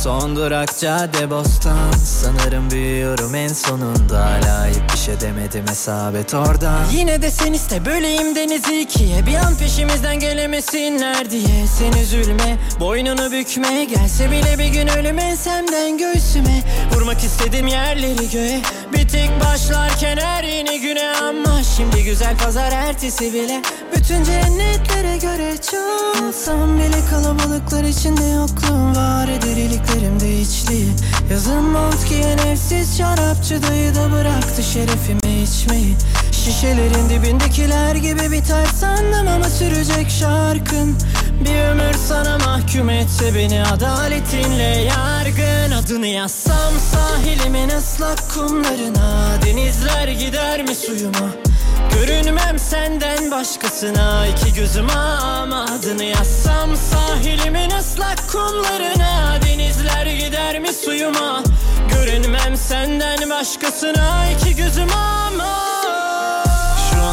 Son 0.03 0.37
durak 0.37 0.79
cadde 0.81 1.31
bostan. 1.31 1.93
Sanırım 2.05 2.71
büyüyorum 2.71 3.35
en 3.35 3.49
sonunda. 3.49 4.25
Hala 4.25 4.67
hiçbir 4.67 4.99
şey 4.99 5.21
demedim 5.21 5.65
hesabet 5.69 6.35
oradan. 6.35 6.85
Yine 6.93 7.23
de 7.23 7.31
sen 7.31 7.53
iste 7.53 7.87
böleyim 7.87 8.35
denizi 8.35 8.81
ikiye 8.81 9.27
Bir 9.27 9.35
an 9.35 9.57
peşimizden 9.57 10.19
gelemesinler 10.19 11.31
diye. 11.31 11.67
Sen 11.79 12.03
üzülme 12.03 12.59
boynunu 12.81 13.33
bükme. 13.33 13.85
Gelse 13.85 14.31
bile 14.31 14.59
bir 14.59 14.69
gün 14.69 14.89
ölüm 14.89 15.19
ensemden 15.19 15.99
göğsüme. 15.99 16.63
Vurmak 16.95 17.25
istedim 17.25 17.67
yerleri 17.67 18.31
göğe. 18.31 18.61
Bir 18.93 19.09
tek 19.09 19.31
başlarken 19.45 20.17
her 20.17 20.45
yeni 20.45 20.81
güne 20.81 21.13
Ama 21.23 21.63
şimdi 21.77 22.05
güzel 22.05 22.37
pazar 22.39 22.73
ertesi 22.73 23.33
bile. 23.33 23.63
Bütün 23.97 24.25
cennetlere 24.25 25.17
göre 25.17 25.55
çok. 25.71 26.23
Olsam 26.23 26.79
bile 26.79 27.07
kalabalıklar 27.11 27.85
içinde 27.85 28.25
yokluğum 28.25 28.97
var. 28.97 29.29
Eder 29.29 29.57
iliklerimde 29.93 30.41
içli. 30.41 30.87
Yazın 31.31 31.65
mont 31.65 32.09
giyen 32.09 32.39
evsiz 32.39 32.99
şarapçı 32.99 33.63
dayı 33.63 33.95
da 33.95 34.13
bıraktı 34.13 34.63
şerefimi 34.63 35.43
içmeyi. 35.43 35.97
Şişelerin 36.33 37.09
dibindekiler 37.09 37.95
gibi 37.95 38.31
biter 38.31 38.67
sandım 38.81 39.29
ama 39.29 39.45
sürecek 39.45 40.11
şarkın 40.11 40.97
Bir 41.45 41.59
ömür 41.71 41.95
sana 42.09 42.39
mahkum 42.39 42.91
etse 42.91 43.35
beni 43.35 43.63
adaletinle 43.63 44.63
yargın. 44.63 45.73
Adını 45.73 46.07
yazsam 46.07 46.73
sahilimin 46.93 47.69
ıslak 47.69 48.35
kumlarına 48.35 49.39
Denizler 49.47 50.09
gider 50.09 50.63
mi 50.63 50.75
suyuma 50.75 51.52
Görünmem 51.95 52.59
senden 52.59 53.31
başkasına 53.31 54.27
iki 54.27 54.55
gözüm 54.55 54.91
ama 54.91 55.65
adını 55.65 56.05
yazsam 56.05 56.77
sahilimin 56.77 57.71
ıslak 57.71 58.29
kumlarına 58.33 59.39
Denizler 59.47 60.07
gider 60.07 60.61
mi 60.61 60.73
suyuma? 60.73 61.43
Görünmem 61.95 62.57
senden 62.57 63.31
başkasına 63.31 64.27
iki 64.31 64.57
gözüm 64.57 64.89
ama 64.93 65.72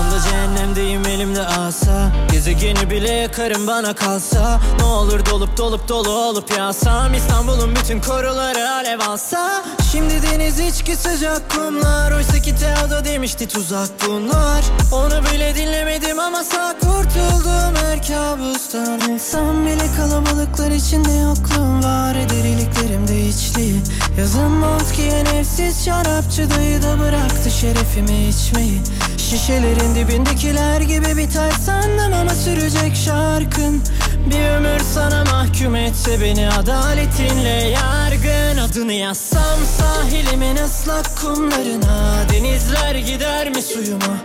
Anda 0.10 0.20
cehennemdeyim 0.20 1.06
elimde 1.06 1.46
asa. 1.46 2.12
Gezegeni 2.32 2.90
bile 2.90 3.12
yakarım 3.12 3.68
bana 3.68 3.94
kalsa. 3.94 4.60
Ne 4.80 4.86
olur 4.86 5.26
dolup 5.26 5.58
dolup 5.58 5.88
dolu 5.88 6.10
olup 6.10 6.58
yağsam 6.58 7.14
İstanbul'un 7.14 7.76
bütün 7.76 8.02
koruları 8.02 8.70
alev 8.70 9.00
alsa. 9.00 9.64
Şimdi 9.92 10.14
deniz 10.22 10.60
içki 10.60 10.96
sıcak 10.96 11.52
kumlar. 11.52 12.12
Oysa 12.12 12.40
ki 12.40 12.56
Teodo 12.56 13.06
demişti 13.06 13.48
tuzak 13.48 13.90
bunlar. 14.08 14.66
Onu 14.92 15.24
bile 15.34 15.56
dinlemedim 15.56 16.20
ama 16.20 16.44
sağ 16.44 16.76
kurtuldum. 16.80 17.76
Her 17.86 18.08
kabustan 18.08 19.00
Olsam 19.14 19.66
bile 19.66 19.96
kalabalıklar 19.98 20.72
içinde 20.72 21.12
yokluğum 21.12 21.84
var. 21.84 22.16
Eder 22.16 22.44
iliklerimde 22.46 23.26
içli. 23.26 23.76
Yazın 24.18 24.52
mont 24.52 24.96
giyen 24.96 25.26
evsiz 25.26 25.86
şarapçı 25.86 26.50
dayı 26.50 26.84
da 26.84 27.00
bıraktı 27.00 27.52
şerefimi 27.52 28.28
içmeyi 28.28 28.82
Şişelerin 29.30 29.96
dibindekiler 29.96 30.82
gibi 30.82 31.18
biter 31.18 31.52
sandım 31.52 32.14
ama 32.14 32.30
sürecek 32.30 32.96
şarkın. 33.06 33.82
Bir 34.30 34.50
ömür 34.50 34.80
sana 34.94 35.24
mahkum 35.26 35.76
etse 35.76 36.22
beni 36.22 36.50
adaletinle 36.50 37.50
yargın. 37.70 38.58
Adını 38.58 38.94
yazsam 38.94 39.60
sahilimin 39.78 40.56
ıslak 40.56 41.18
kumlarına 41.18 42.26
Denizler 42.34 42.96
gider 42.96 43.50
mi 43.50 43.62
suyuma 43.62 44.18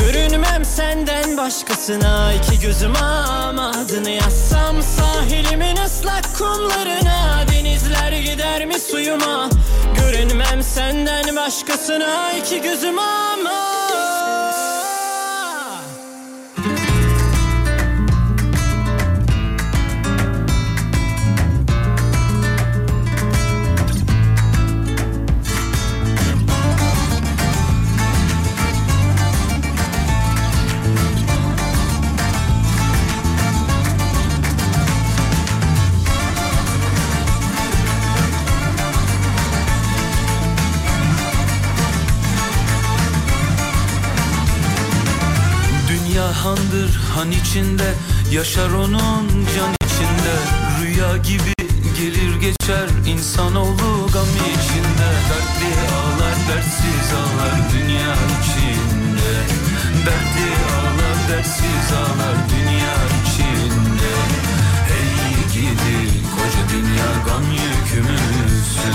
Görünmem 0.00 0.64
senden 0.64 1.36
başkasına 1.36 2.32
iki 2.32 2.60
gözüm 2.60 2.96
ama 2.96 3.70
adını 3.70 4.10
yazsam 4.10 4.82
sahilimin 4.82 5.76
ıslak 5.76 6.38
kumlarına 6.38 7.44
Denizler 7.52 8.12
gider 8.12 8.66
mi 8.66 8.78
suyuma? 8.80 9.48
Görünmem 10.00 10.62
senden 10.62 11.36
başkasına 11.36 12.32
iki 12.32 12.62
gözüm 12.62 12.98
ama 12.98 13.68
handır 47.18 47.30
han 47.30 47.30
içinde 47.30 47.94
Yaşar 48.32 48.70
onun 48.70 49.28
can 49.56 49.72
içinde. 49.86 50.34
Rüya 50.80 51.16
gibi 51.16 51.54
gelir 51.98 52.40
geçer 52.40 52.88
insanoğlu 53.06 54.08
gam 54.12 54.28
içinde. 54.54 55.08
Dertli 55.28 55.72
ağlar 55.98 56.36
dertsiz 56.48 57.10
ağlar 57.18 57.54
dünya 57.72 58.14
içinde. 58.38 59.32
Dertli 60.06 60.50
ağlar 60.74 61.18
dertsiz 61.28 61.92
ağlar 61.98 62.36
dünya 62.50 62.94
içinde. 63.22 64.12
Ey 64.98 65.52
gidi 65.52 66.22
koca 66.34 66.62
dünya 66.72 67.10
gam 67.26 67.44
yükümüzsün. 67.52 68.94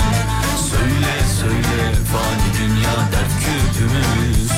Söyle 0.70 1.14
söyle 1.40 1.94
fani 2.12 2.48
dünya 2.58 2.96
dert 3.12 3.34
küpümüzsün 3.44 4.53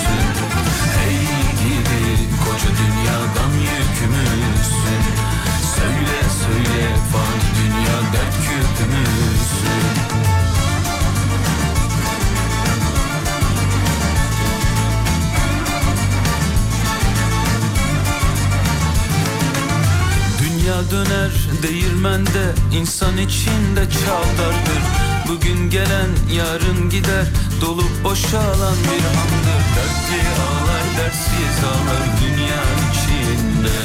Dünya 20.40 20.90
döner 20.90 21.30
değirmende 21.62 22.54
insan 22.72 23.16
içinde 23.16 23.90
çavdardır 23.90 24.82
Bugün 25.28 25.70
gelen 25.70 26.10
yarın 26.32 26.90
gider 26.90 27.26
dolup 27.60 28.04
boşalan 28.04 28.76
bir 28.84 29.04
andır 29.06 29.66
Dertli 29.76 30.20
ağlar 30.46 30.86
dertsiz 30.98 31.58
ağlar 31.64 32.04
dünya 32.22 32.62
içinde. 32.90 33.76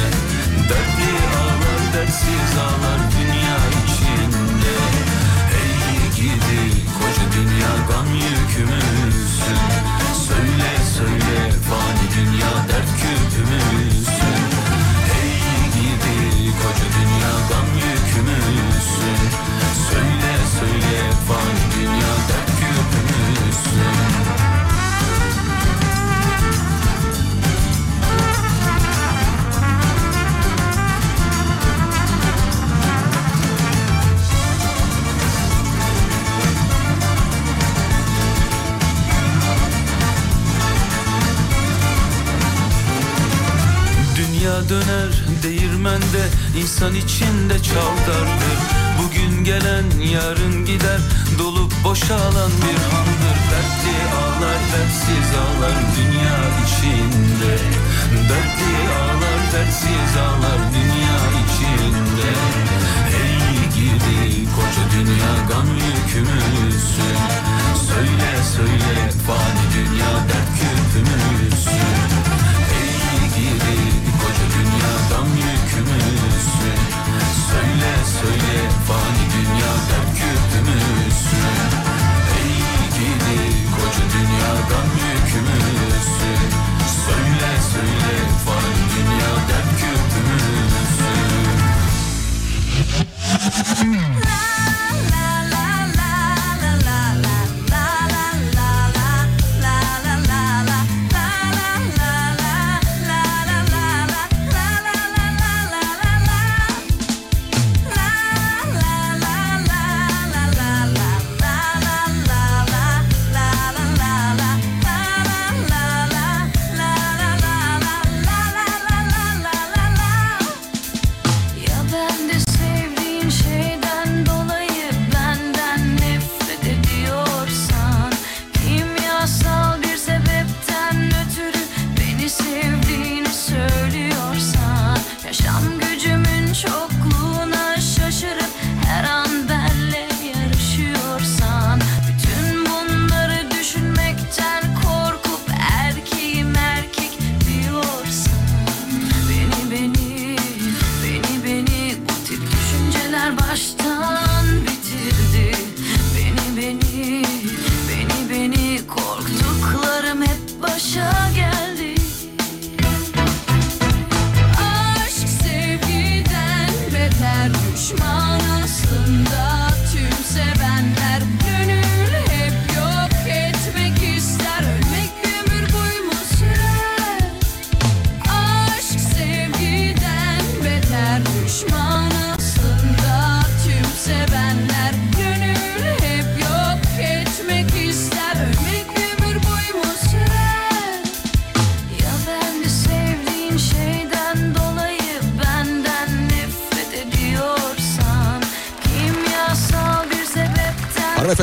Dertli 0.69 1.13
ağlar 1.41 1.93
dertsiz 1.93 2.53
ağlar 2.65 2.99
dünya 3.17 3.50
gidi 6.21 6.61
koca 6.97 7.25
dünya 7.35 7.73
gam 7.89 8.07
yükümüzsün. 8.15 9.59
Söyle 10.27 10.71
söyle 10.95 11.51
fani 11.69 12.05
dünya 12.15 12.53
dert 12.69 12.89
küpümüzsün. 13.01 14.43
Ey 15.21 15.33
gidi 15.75 16.51
koca 16.61 16.87
dünya 16.97 17.33
gam 17.49 17.65
yükümüzsün 17.65 17.80
değirmende 46.13 46.59
insan 46.59 46.95
içinde 46.95 47.63
çavdardır 47.63 48.57
Bugün 49.03 49.43
gelen 49.43 49.85
yarın 50.13 50.65
gider 50.65 50.99
dolup 51.39 51.71
boşalan 51.83 52.51
bir 52.51 52.79
handır 52.91 53.37
Dertli 53.51 53.97
ağlar 54.21 54.59
dertsiz 54.71 55.29
ağlar 55.41 55.77
dünya 55.97 56.39
içinde. 56.63 57.57
Dertli 58.29 58.75
ağlar 59.01 59.41
dertsiz 59.53 60.17
ağlar 60.17 60.59
dünya 60.73 61.19
içinde. 61.41 62.29
Ey 63.21 63.69
gidi 63.75 64.45
koca 64.55 64.99
dünya 64.99 65.33
gam 65.49 65.67
yükümüzsün 65.67 67.17
Söyle 67.87 68.31
söyle 68.55 69.11
fani 69.27 69.65
dünya 69.75 70.13
dert 70.29 70.51
küpümüzsün 70.59 71.50
Söyle 77.51 77.93
söyle 78.21 78.69
fani 78.87 79.25
dünya 79.33 79.73
dert 79.89 80.11
küpümüzsün 80.17 81.71
Ey 82.39 82.53
gidi 82.95 83.39
koca 83.75 84.05
dünya 84.13 84.53
gam 84.69 84.89
yükümüzsün 85.01 86.41
Söyle 87.05 87.51
söyle 87.71 88.13
fani 88.45 88.83
dünya 88.93 89.33
dert 89.49 89.71
küpümüzsün 89.79 90.71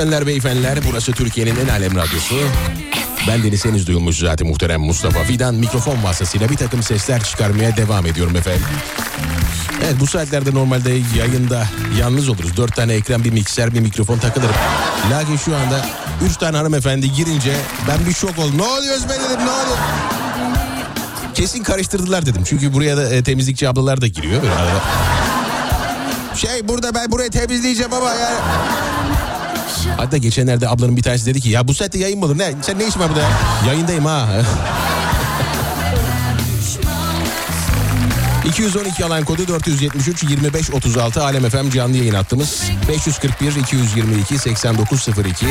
Hanımefendiler, 0.08 0.26
beyefendiler 0.26 0.78
burası 0.90 1.12
Türkiye'nin 1.12 1.56
en 1.56 1.68
alem 1.68 1.96
radyosu. 1.96 2.34
Ben 3.28 3.42
Deniz 3.42 3.64
Henüz 3.64 3.86
duyulmuş 3.86 4.18
zaten 4.18 4.46
muhterem 4.46 4.80
Mustafa 4.80 5.24
Fidan 5.24 5.54
mikrofon 5.54 6.02
vasıtasıyla 6.04 6.48
bir 6.48 6.56
takım 6.56 6.82
sesler 6.82 7.24
çıkarmaya 7.24 7.76
devam 7.76 8.06
ediyorum 8.06 8.36
efendim. 8.36 8.66
Evet 9.84 9.94
bu 10.00 10.06
saatlerde 10.06 10.54
normalde 10.54 10.90
yayında 11.16 11.66
yalnız 11.98 12.28
oluruz. 12.28 12.56
Dört 12.56 12.76
tane 12.76 12.94
ekran, 12.94 13.24
bir 13.24 13.30
mikser, 13.30 13.74
bir 13.74 13.80
mikrofon 13.80 14.18
takılır. 14.18 14.50
Lakin 15.10 15.36
şu 15.36 15.56
anda 15.56 15.86
üç 16.26 16.36
tane 16.36 16.56
hanımefendi 16.56 17.12
girince 17.12 17.56
ben 17.88 18.06
bir 18.06 18.14
şok 18.14 18.38
oldum. 18.38 18.58
Ne 18.58 18.62
oluyoruz 18.62 19.04
be 19.04 19.12
dedim 19.12 19.46
ne 19.46 19.50
oluyor? 19.50 19.78
Kesin 21.34 21.62
karıştırdılar 21.62 22.26
dedim. 22.26 22.42
Çünkü 22.44 22.72
buraya 22.72 22.96
da 22.96 23.14
e, 23.14 23.22
temizlikçi 23.22 23.68
ablalar 23.68 24.00
da 24.00 24.06
giriyor. 24.06 24.42
Şey 26.34 26.68
burada 26.68 26.94
ben 26.94 27.12
burayı 27.12 27.30
temizleyeceğim 27.30 27.92
ama 27.92 28.10
yani. 28.10 28.36
Hatta 29.98 30.16
geçenlerde 30.16 30.68
ablanın 30.68 30.96
bir 30.96 31.02
tanesi 31.02 31.26
dedi 31.26 31.40
ki 31.40 31.48
ya 31.48 31.68
bu 31.68 31.74
saatte 31.74 31.98
yayın 31.98 32.18
mı 32.18 32.24
olur? 32.24 32.38
Ne? 32.38 32.54
Sen 32.62 32.78
ne 32.78 32.86
işin 32.86 33.00
var 33.00 33.08
burada 33.08 33.20
ya? 33.20 33.30
Yayındayım 33.66 34.04
ha. 34.04 34.28
212 38.48 39.04
alan 39.04 39.24
kodu 39.24 39.48
473 39.48 40.22
25 40.22 40.70
36 40.70 41.22
Alem 41.24 41.50
FM 41.50 41.70
canlı 41.70 41.96
yayın 41.96 42.14
hattımız 42.14 42.62
541 42.88 43.56
222 43.56 44.38
8902 44.38 45.46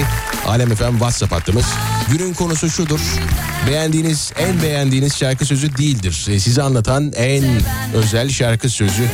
Alem 0.48 0.76
FM 0.76 0.92
WhatsApp 0.92 1.32
hattımız. 1.32 1.66
Günün 2.12 2.34
konusu 2.34 2.70
şudur. 2.70 3.00
Beğendiğiniz 3.68 4.34
en 4.38 4.62
beğendiğiniz 4.62 5.16
şarkı 5.18 5.46
sözü 5.46 5.78
değildir. 5.78 6.26
E, 6.30 6.40
Sizi 6.40 6.62
anlatan 6.62 7.12
en 7.16 7.44
özel 7.94 8.30
şarkı 8.30 8.70
sözü. 8.70 9.08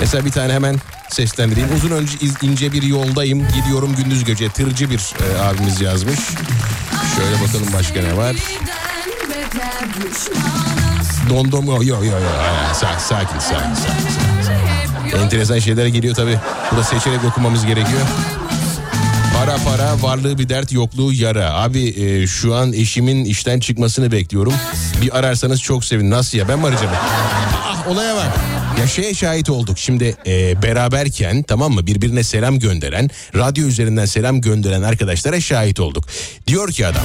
Mesela 0.00 0.24
bir 0.24 0.30
tane 0.32 0.52
hemen 0.52 0.76
seslendireyim. 1.16 1.68
Uzun 1.76 1.90
önce 1.90 2.12
ince 2.42 2.72
bir 2.72 2.82
yoldayım. 2.82 3.48
Gidiyorum 3.48 3.94
gündüz 3.96 4.24
gece. 4.24 4.48
Tırcı 4.48 4.90
bir 4.90 5.14
e, 5.24 5.42
abimiz 5.42 5.80
yazmış. 5.80 6.20
Şöyle 7.16 7.42
bakalım 7.44 7.72
başka 7.72 8.02
ne 8.02 8.16
var. 8.16 8.36
Dondom 11.30 11.66
yok 11.66 11.86
yok 11.86 12.04
yok. 12.04 12.22
Sakin 12.74 12.98
sakin 12.98 13.38
sakin. 13.38 13.74
sakin. 13.74 15.18
Enteresan 15.18 15.58
şeyler 15.58 15.86
geliyor 15.86 16.14
tabii. 16.14 16.38
Burada 16.70 16.84
seçerek 16.84 17.24
okumamız 17.24 17.66
gerekiyor. 17.66 18.00
Para 19.38 19.56
para 19.56 20.02
varlığı 20.02 20.38
bir 20.38 20.48
dert 20.48 20.72
yokluğu 20.72 21.12
yara. 21.12 21.54
Abi 21.54 21.88
e, 21.88 22.26
şu 22.26 22.54
an 22.54 22.72
eşimin 22.72 23.24
işten 23.24 23.60
çıkmasını 23.60 24.12
bekliyorum. 24.12 24.54
Bir 25.02 25.18
ararsanız 25.18 25.62
çok 25.62 25.84
sevin. 25.84 26.10
Nasıl 26.10 26.38
ya 26.38 26.48
ben 26.48 26.58
mi 26.58 26.66
arayacağım? 26.66 26.92
Ah 27.54 27.88
olaya 27.88 28.16
bak. 28.16 28.55
Ya 28.80 28.86
şeye 28.86 29.14
şahit 29.14 29.50
olduk. 29.50 29.78
Şimdi 29.78 30.16
e, 30.26 30.62
beraberken 30.62 31.42
tamam 31.42 31.72
mı 31.72 31.86
birbirine 31.86 32.22
selam 32.22 32.58
gönderen, 32.58 33.10
radyo 33.34 33.66
üzerinden 33.66 34.04
selam 34.04 34.40
gönderen 34.40 34.82
arkadaşlara 34.82 35.40
şahit 35.40 35.80
olduk. 35.80 36.04
Diyor 36.46 36.68
ki 36.72 36.86
adam. 36.86 37.02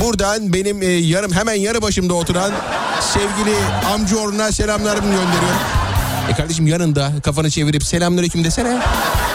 Buradan 0.00 0.52
benim 0.52 0.82
e, 0.82 0.86
yarım 0.86 1.32
hemen 1.32 1.54
yarı 1.54 1.82
başımda 1.82 2.14
oturan 2.14 2.52
sevgili 3.00 3.56
amcaoğluna 3.94 4.52
selamlarımı 4.52 5.06
gönderiyorum. 5.10 5.60
E 6.30 6.34
kardeşim 6.34 6.66
yanında 6.66 7.12
kafanı 7.22 7.50
çevirip 7.50 7.84
selamünaleyküm 7.84 8.44
desene. 8.44 8.82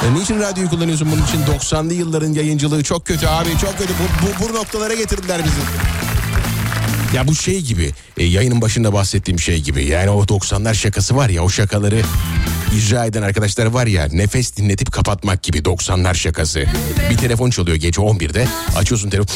E 0.05 0.13
niçin 0.19 0.39
radyoyu 0.39 0.69
kullanıyorsun 0.69 1.11
bunun 1.11 1.23
için? 1.23 1.41
90'lı 1.53 1.93
yılların 1.93 2.34
yayıncılığı 2.34 2.84
çok 2.84 3.05
kötü 3.05 3.27
abi 3.27 3.49
çok 3.61 3.77
kötü. 3.77 3.93
Bu, 3.93 4.27
bu, 4.45 4.49
bu 4.49 4.55
noktalara 4.55 4.93
getirdiler 4.93 5.41
bizi. 5.43 5.96
Ya 7.13 7.27
bu 7.27 7.35
şey 7.35 7.61
gibi 7.61 7.91
e, 8.17 8.23
yayının 8.23 8.61
başında 8.61 8.93
bahsettiğim 8.93 9.39
şey 9.39 9.61
gibi. 9.61 9.85
Yani 9.85 10.09
o 10.09 10.23
90'lar 10.23 10.73
şakası 10.75 11.15
var 11.15 11.29
ya 11.29 11.43
o 11.43 11.49
şakaları 11.49 12.01
icra 12.77 13.05
eden 13.05 13.21
arkadaşlar 13.21 13.65
var 13.65 13.85
ya 13.88 14.07
nefes 14.11 14.57
dinletip 14.57 14.91
kapatmak 14.91 15.43
gibi 15.43 15.57
90'lar 15.57 16.15
şakası. 16.15 16.65
Bir 17.09 17.17
telefon 17.17 17.49
çalıyor 17.49 17.77
gece 17.77 18.01
11'de 18.01 18.47
açıyorsun 18.75 19.09
telefon. 19.09 19.35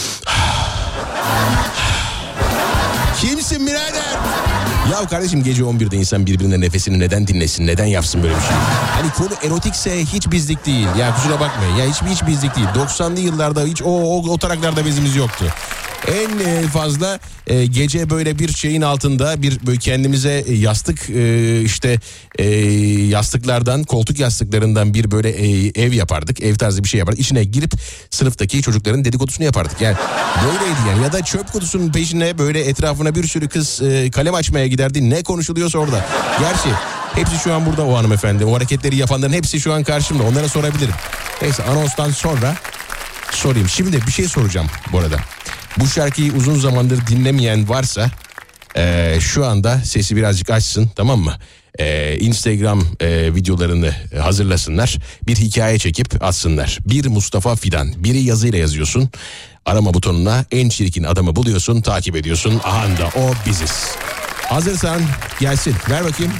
Kimsin 3.21 3.67
birader? 3.67 4.17
Ya 4.91 5.07
kardeşim 5.07 5.43
gece 5.43 5.61
11'de 5.63 5.97
insan 5.97 6.25
birbirine 6.25 6.59
nefesini 6.61 6.99
neden 6.99 7.27
dinlesin? 7.27 7.67
Neden 7.67 7.85
yapsın 7.85 8.23
böyle 8.23 8.35
bir 8.35 8.41
şey? 8.41 8.49
Hani 9.01 9.11
konu 9.11 9.29
erotikse 9.43 10.05
hiç 10.05 10.31
bizlik 10.31 10.65
değil. 10.65 10.87
Ya 10.99 11.15
kusura 11.15 11.39
bakmayın. 11.39 11.75
Ya 11.75 11.85
hiç 11.85 12.01
hiç 12.01 12.27
bizlik 12.27 12.55
değil. 12.55 12.67
90'lı 12.67 13.19
yıllarda 13.19 13.63
hiç 13.63 13.81
o, 13.81 13.85
o, 13.85 14.29
o 14.29 14.37
taraklarda 14.37 14.85
bezimiz 14.85 15.15
yoktu. 15.15 15.45
En 16.07 16.39
e, 16.39 16.67
fazla 16.67 17.19
e, 17.47 17.65
gece 17.65 18.09
böyle 18.09 18.39
bir 18.39 18.53
şeyin 18.53 18.81
altında 18.81 19.41
bir 19.41 19.65
böyle 19.65 19.79
kendimize 19.79 20.43
e, 20.47 20.53
yastık 20.53 21.09
işte 21.65 21.99
yastıklardan 23.09 23.83
koltuk 23.83 24.19
yastıklarından 24.19 24.93
bir 24.93 25.11
böyle 25.11 25.29
ev 25.83 25.93
yapardık. 25.93 26.41
Ev 26.41 26.55
tarzı 26.55 26.83
bir 26.83 26.89
şey 26.89 26.99
yapardık. 26.99 27.19
İçine 27.19 27.43
girip 27.43 27.71
sınıftaki 28.09 28.61
çocukların 28.61 29.05
dedikodusunu 29.05 29.45
yapardık. 29.45 29.81
Yani 29.81 29.95
böyleydi 30.45 30.79
yani 30.89 31.03
ya 31.03 31.13
da 31.13 31.21
çöp 31.23 31.51
kutusunun 31.53 31.91
peşine 31.91 32.37
böyle 32.37 32.59
etrafına 32.59 33.15
bir 33.15 33.27
sürü 33.27 33.49
kız 33.49 33.81
kalem 34.11 34.33
açmaya 34.33 34.67
giderdi. 34.67 35.09
Ne 35.09 35.23
konuşuluyorsa 35.23 35.79
orada. 35.79 36.05
Gerçi 36.39 36.69
hepsi 37.15 37.43
şu 37.43 37.53
an 37.53 37.65
burada 37.65 37.85
o 37.85 37.97
hanımefendi. 37.97 38.45
O 38.45 38.55
hareketleri 38.55 38.95
yapanların 38.95 39.33
hepsi 39.33 39.59
şu 39.59 39.73
an 39.73 39.83
karşımda. 39.83 40.23
Onlara 40.23 40.49
sorabilirim. 40.49 40.93
Neyse 41.41 41.63
anonstan 41.63 42.11
sonra 42.11 42.55
sorayım. 43.31 43.69
Şimdi 43.69 44.07
bir 44.07 44.11
şey 44.11 44.27
soracağım 44.27 44.67
bu 44.91 44.99
arada. 44.99 45.17
Bu 45.77 45.87
şarkıyı 45.87 46.33
uzun 46.33 46.59
zamandır 46.59 47.07
dinlemeyen 47.07 47.69
varsa 47.69 48.09
eee, 48.75 49.17
şu 49.21 49.45
anda 49.45 49.77
sesi 49.77 50.15
birazcık 50.15 50.49
açsın 50.49 50.89
tamam 50.95 51.19
mı? 51.19 51.37
Eee, 51.79 52.17
Instagram 52.19 52.83
eee, 53.01 53.35
videolarını 53.35 53.93
hazırlasınlar. 54.21 54.97
Bir 55.27 55.35
hikaye 55.35 55.79
çekip 55.79 56.23
atsınlar. 56.23 56.77
Bir 56.85 57.05
Mustafa 57.07 57.55
Fidan. 57.55 58.03
Biri 58.03 58.19
yazıyla 58.21 58.57
yazıyorsun. 58.59 59.09
Arama 59.65 59.93
butonuna 59.93 60.45
en 60.51 60.69
çirkin 60.69 61.03
adamı 61.03 61.35
buluyorsun, 61.35 61.81
takip 61.81 62.15
ediyorsun. 62.15 62.61
Aha 62.63 62.85
da 62.87 63.07
o 63.19 63.33
biziz. 63.49 63.85
Hazırsan 64.49 65.01
gelsin. 65.39 65.75
Ver 65.89 66.03
bakayım. 66.03 66.31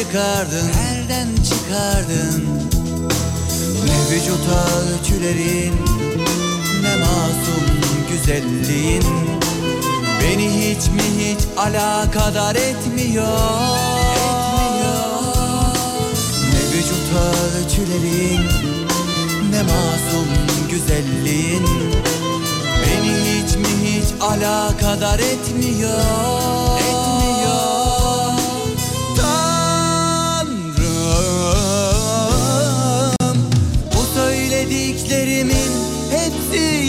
Çıkardın? 0.00 0.70
Nereden 0.76 1.28
çıkardın? 1.36 2.44
Ne 3.86 4.16
vücuta 4.16 4.64
ölçülerin 4.80 5.74
ne 6.82 6.96
masum 6.96 7.64
güzelliğin? 8.10 9.04
Beni 10.22 10.48
hiç 10.50 10.88
mi 10.88 11.02
hiç 11.18 11.38
alakadar 11.56 12.54
etmiyor? 12.54 13.26
Ne 16.52 16.76
vücut 16.76 17.08
ölçülerin 17.54 18.40
ne 19.50 19.62
masum 19.62 20.28
güzelliğin? 20.70 21.66
Beni 22.86 23.12
hiç 23.12 23.56
mi 23.56 23.68
hiç 23.84 24.22
alakadar 24.22 25.18
Etmiyor 25.18 26.59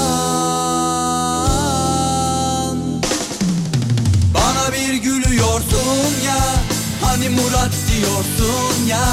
Bana 4.33 4.73
bir 4.73 4.93
gülüyorsun 4.93 6.13
ya 6.25 6.59
Hani 7.01 7.29
Murat 7.29 7.73
diyorsun 7.91 8.87
ya. 8.87 9.05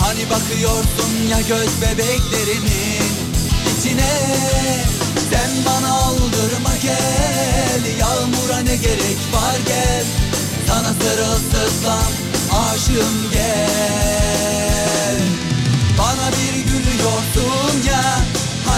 Hani 0.00 0.30
bakıyorsun 0.30 1.28
ya 1.30 1.40
göz 1.40 1.82
bebeklerimin 1.82 3.12
içine. 3.78 4.12
Sen 5.30 5.50
bana 5.66 5.92
aldırma 5.94 6.76
gel 6.82 7.82
Yağmura 8.00 8.58
ne 8.58 8.76
gerek 8.76 9.18
var 9.32 9.56
gel. 9.66 10.04
Sana 10.68 10.92
sırılsıklam 10.94 12.12
aşığım 12.52 13.30
gel. 13.32 15.18
Bana 15.98 16.28
bir 16.32 16.54
gülüyorsun 16.70 17.74
ya 17.88 17.97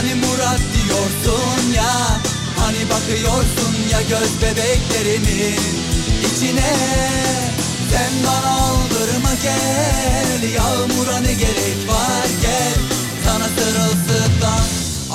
Hani 0.01 0.15
Murat 0.15 0.61
diyorsun 0.75 1.73
ya 1.77 1.93
Hani 2.59 2.91
bakıyorsun 2.91 3.75
ya 3.93 4.03
göz 4.03 4.43
bebeklerimin 4.43 5.61
içine. 6.21 6.77
Sen 7.91 8.13
bana 8.27 8.51
aldırma 8.61 9.35
gel 9.43 10.43
Yağmura 10.55 11.19
ne 11.21 11.33
gerek 11.33 11.89
var 11.89 12.27
gel. 12.43 12.75
Sana 13.25 13.45
sırılsıklam 13.49 14.65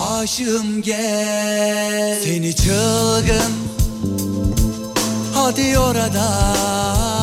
aşığım 0.10 0.82
gel. 0.82 2.20
Seni 2.24 2.56
çılgın 2.56 3.54
Hadi 5.34 5.80
oradan. 5.80 7.14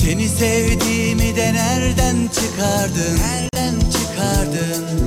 Seni 0.00 0.28
sevdiğimi 0.28 1.36
de 1.36 1.54
nereden 1.54 2.30
çıkardın? 2.34 3.18
Nereden 3.18 3.74
çıkardın 3.90 5.04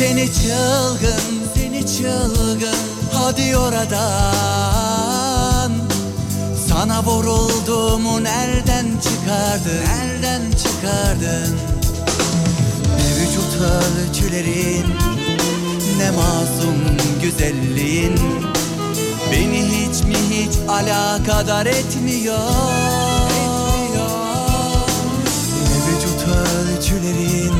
Seni 0.00 0.26
çılgın 0.32 1.24
Seni 1.54 1.86
çılgın. 1.86 2.78
Hadi 3.12 3.56
oradan. 3.56 3.92
Sana 6.68 7.02
vurulduğumu 7.04 8.24
nereden 8.24 8.86
çıkardın? 9.02 9.84
Nereden 9.86 10.42
çıkardın? 10.50 11.56
Ne 12.96 13.08
vücut 13.16 13.54
ölçülerin 13.60 14.86
Ne 15.98 16.10
masum 16.10 16.78
güzelliğin. 17.22 18.20
Beni 19.32 19.64
hiç 19.64 20.04
mi 20.04 20.16
hiç 20.30 20.52
alakadar 20.68 21.66
etmiyor? 21.66 22.38
Ne 25.68 25.76
vücut 25.86 26.20
ölçülerin 26.28 27.54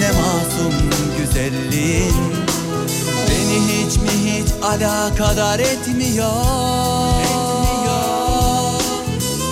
Ne 0.00 0.10
masum 0.10 0.74
güzelliğin. 1.18 2.14
Beni 3.28 3.58
hiç 3.68 3.96
mi 3.96 4.08
hiç 4.24 4.48
alakadar 4.64 5.58
etmiyor. 5.58 6.30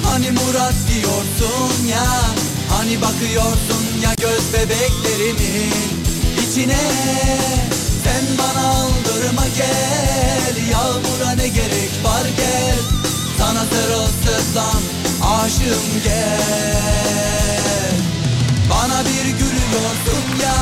Hani 0.05 0.31
Murat 0.31 0.75
diyorsun 0.89 1.87
ya 1.91 2.07
Hani 2.79 3.03
bakıyorsun 3.03 3.85
ya 4.03 4.15
göz 4.15 4.53
bebeklerimin 4.53 5.73
içine? 6.51 6.79
Sen 8.05 8.25
bana 8.39 8.69
aldırma 8.69 9.47
gel 9.57 10.71
Yağmura 10.71 11.31
ne 11.37 11.49
gerek 11.49 11.91
var 12.05 12.27
gel. 12.37 12.77
Sana 13.39 13.65
sırılsıklam 13.65 14.83
aşığım 15.23 16.03
gel. 16.05 17.93
Bana 18.71 19.01
bir 19.01 19.25
gülüyorsun 19.31 20.43
ya 20.43 20.55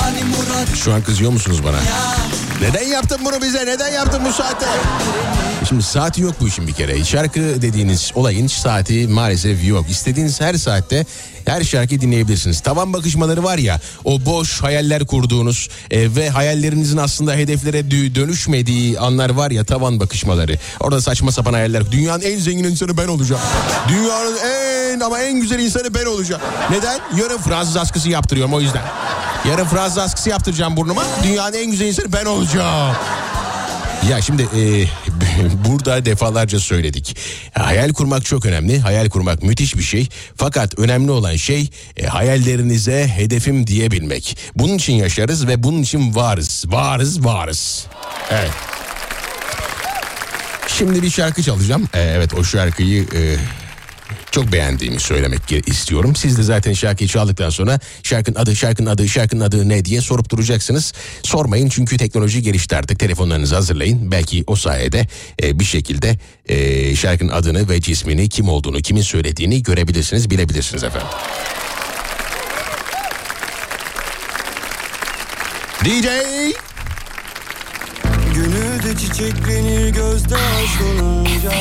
Hani 0.00 0.24
Murat 0.24 0.76
Şu 0.76 0.94
an 0.94 1.02
kızıyor 1.02 1.30
musunuz 1.30 1.64
bana? 1.64 1.76
Neden 2.60 2.86
yaptın 2.88 3.20
bunu 3.24 3.42
bize? 3.42 3.66
Neden 3.66 3.88
yaptın 3.88 4.22
bu 4.24 4.32
saatte? 4.32 4.66
Şimdi 5.68 5.82
saati 5.82 6.20
yok 6.22 6.34
bu 6.40 6.48
işin 6.48 6.66
bir 6.66 6.72
kere. 6.72 7.04
Şarkı 7.04 7.40
dediğiniz 7.40 8.12
olayın 8.14 8.46
saati 8.46 9.08
maalesef 9.08 9.64
yok. 9.64 9.90
İstediğiniz 9.90 10.40
her 10.40 10.54
saatte 10.54 11.06
her 11.44 11.64
şarkıyı 11.64 12.00
dinleyebilirsiniz. 12.00 12.60
Tavan 12.60 12.92
bakışmaları 12.92 13.42
var 13.44 13.58
ya 13.58 13.80
o 14.04 14.24
boş 14.26 14.60
hayaller 14.62 15.06
kurduğunuz 15.06 15.68
e, 15.90 16.16
ve 16.16 16.30
hayallerinizin 16.30 16.96
aslında 16.96 17.32
hedeflere 17.34 17.80
dö- 17.80 18.14
dönüşmediği 18.14 18.98
anlar 19.00 19.30
var 19.30 19.50
ya 19.50 19.64
tavan 19.64 20.00
bakışmaları. 20.00 20.58
Orada 20.80 21.00
saçma 21.00 21.32
sapan 21.32 21.52
hayaller. 21.52 21.92
Dünyanın 21.92 22.22
en 22.22 22.38
zengin 22.38 22.64
insanı 22.64 22.96
ben 22.96 23.08
olacağım. 23.08 23.42
Dünyanın 23.88 24.36
en 24.38 25.00
ama 25.00 25.18
en 25.18 25.40
güzel 25.40 25.58
insanı 25.60 25.94
ben 25.94 26.06
olacağım. 26.06 26.42
Neden? 26.70 27.00
Yarın 27.22 27.38
Fransız 27.38 27.76
askısı 27.76 28.08
yaptırıyorum 28.10 28.54
o 28.54 28.60
yüzden. 28.60 28.82
Yarın 29.44 29.64
Fransız 29.64 29.98
askısı 29.98 30.30
yaptıracağım 30.30 30.76
burnuma. 30.76 31.04
Dünyanın 31.24 31.56
en 31.56 31.70
güzel 31.70 31.86
insanı 31.86 32.12
ben 32.12 32.24
olacağım. 32.24 32.96
Ya 34.10 34.22
şimdi 34.22 34.42
e, 34.42 34.84
burada 35.68 36.04
defalarca 36.04 36.60
söyledik. 36.60 37.16
Hayal 37.54 37.92
kurmak 37.92 38.24
çok 38.24 38.46
önemli. 38.46 38.80
Hayal 38.80 39.08
kurmak 39.08 39.42
müthiş 39.42 39.76
bir 39.76 39.82
şey. 39.82 40.08
Fakat 40.36 40.78
önemli 40.78 41.10
olan 41.10 41.36
şey 41.36 41.70
e, 41.96 42.06
hayallerinize 42.06 43.08
hedefim 43.08 43.66
diyebilmek. 43.66 44.38
Bunun 44.54 44.74
için 44.74 44.92
yaşarız 44.92 45.46
ve 45.46 45.62
bunun 45.62 45.82
için 45.82 46.14
varız. 46.14 46.64
Varız, 46.66 47.24
varız. 47.24 47.86
Evet. 48.30 48.50
Şimdi 50.66 51.02
bir 51.02 51.10
şarkı 51.10 51.42
çalacağım. 51.42 51.88
E, 51.94 52.00
evet 52.00 52.34
o 52.34 52.44
şarkıyı 52.44 53.02
e, 53.02 53.36
çok 54.30 54.52
beğendiğimi 54.52 55.00
söylemek 55.00 55.40
istiyorum. 55.66 56.16
Siz 56.16 56.38
de 56.38 56.42
zaten 56.42 56.72
şarkıyı 56.72 57.08
çaldıktan 57.08 57.50
sonra 57.50 57.80
şarkının 58.02 58.38
adı, 58.38 58.56
şarkının 58.56 58.90
adı, 58.90 59.08
şarkının 59.08 59.40
adı 59.40 59.68
ne 59.68 59.84
diye 59.84 60.00
sorup 60.00 60.30
duracaksınız. 60.30 60.92
Sormayın 61.22 61.68
çünkü 61.68 61.96
teknoloji 61.96 62.42
gelişti 62.42 62.76
artık. 62.76 62.98
Telefonlarınızı 62.98 63.54
hazırlayın. 63.54 64.10
Belki 64.10 64.44
o 64.46 64.56
sayede 64.56 65.06
e, 65.42 65.58
bir 65.60 65.64
şekilde 65.64 66.18
e, 66.46 66.96
şarkının 66.96 67.32
adını 67.32 67.68
ve 67.68 67.80
cismini, 67.80 68.28
kim 68.28 68.48
olduğunu, 68.48 68.82
kimin 68.82 69.02
söylediğini 69.02 69.62
görebilirsiniz, 69.62 70.30
bilebilirsiniz 70.30 70.84
efendim. 70.84 71.08
DJ 75.84 76.06
Gönülde 78.34 78.96
çiçeklenir 78.98 79.88
gözde 79.88 80.34
aşk 80.34 80.82
olunca 80.82 81.52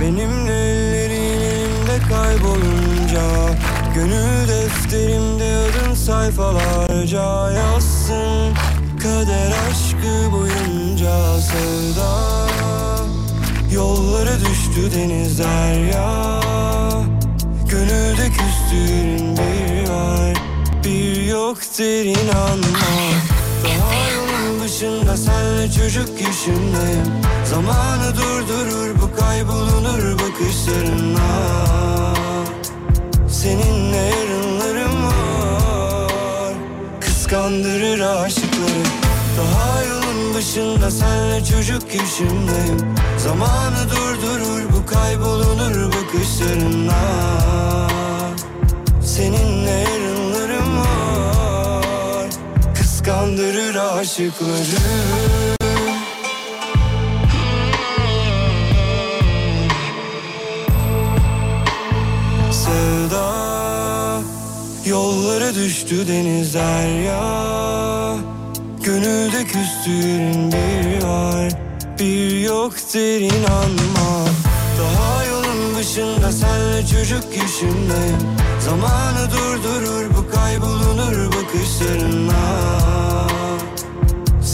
Benimle 0.00 0.89
kaybolunca 2.08 3.22
Gönül 3.94 4.48
defterimde 4.48 5.44
adın 5.44 5.94
sayfalarca 5.94 7.50
yazsın. 7.50 8.54
Kader 9.02 9.52
aşkı 9.70 10.32
boyunca 10.32 11.40
sevda 11.40 12.46
Yollara 13.72 14.40
düştü 14.40 14.96
denizler 14.96 15.92
ya 15.92 16.40
Gönülde 17.70 18.28
küstüğün 18.28 19.36
bir 19.36 19.90
var 19.90 20.36
Bir 20.84 21.24
yok 21.24 21.58
derin 21.78 22.28
anma 22.28 23.39
Yolun 23.64 24.60
başında 24.60 25.16
senle 25.16 25.72
çocuk 25.72 26.20
yaşındayım. 26.20 27.08
Zamanı 27.44 28.16
durdurur 28.16 29.00
bu 29.00 29.20
kaybolunur 29.20 30.18
bakışlarınla 30.18 31.20
Seninle 33.28 33.96
yarınlarım 33.96 35.06
var. 35.06 36.54
Kıskandırır 37.00 38.00
aşıkları. 38.00 38.84
Daha 39.38 39.82
yolun 39.82 40.34
başında 40.34 40.90
senle 40.90 41.44
çocuk 41.44 41.94
yaşındayım. 41.94 42.94
Zamanı 43.18 43.90
durdurur 43.90 44.62
bu 44.72 44.86
kaybolunur 44.86 45.92
bakışlarınla 45.92 47.00
Seninle 49.02 49.89
Kıskandırır 53.30 53.74
aşıkları. 53.74 54.80
Yollara 64.86 65.54
düştü 65.54 66.08
denizler 66.08 67.02
ya. 67.02 68.16
Gönülde 68.84 69.44
küstüğün 69.44 70.52
bir 70.52 71.04
var. 71.04 71.52
Bir 71.98 72.40
yok 72.40 72.72
derin 72.94 73.44
anma. 73.44 74.26
Daha 74.80 75.24
yolun 75.24 75.76
başında 75.76 76.32
senle 76.32 76.86
çocuk 76.86 77.36
yaşındayım 77.36 78.36
Zamanı 78.60 79.30
durdurur 79.30 80.10
bu 80.16 80.30
kaybolunur 80.34 81.32
bakışlarınla 81.32 82.89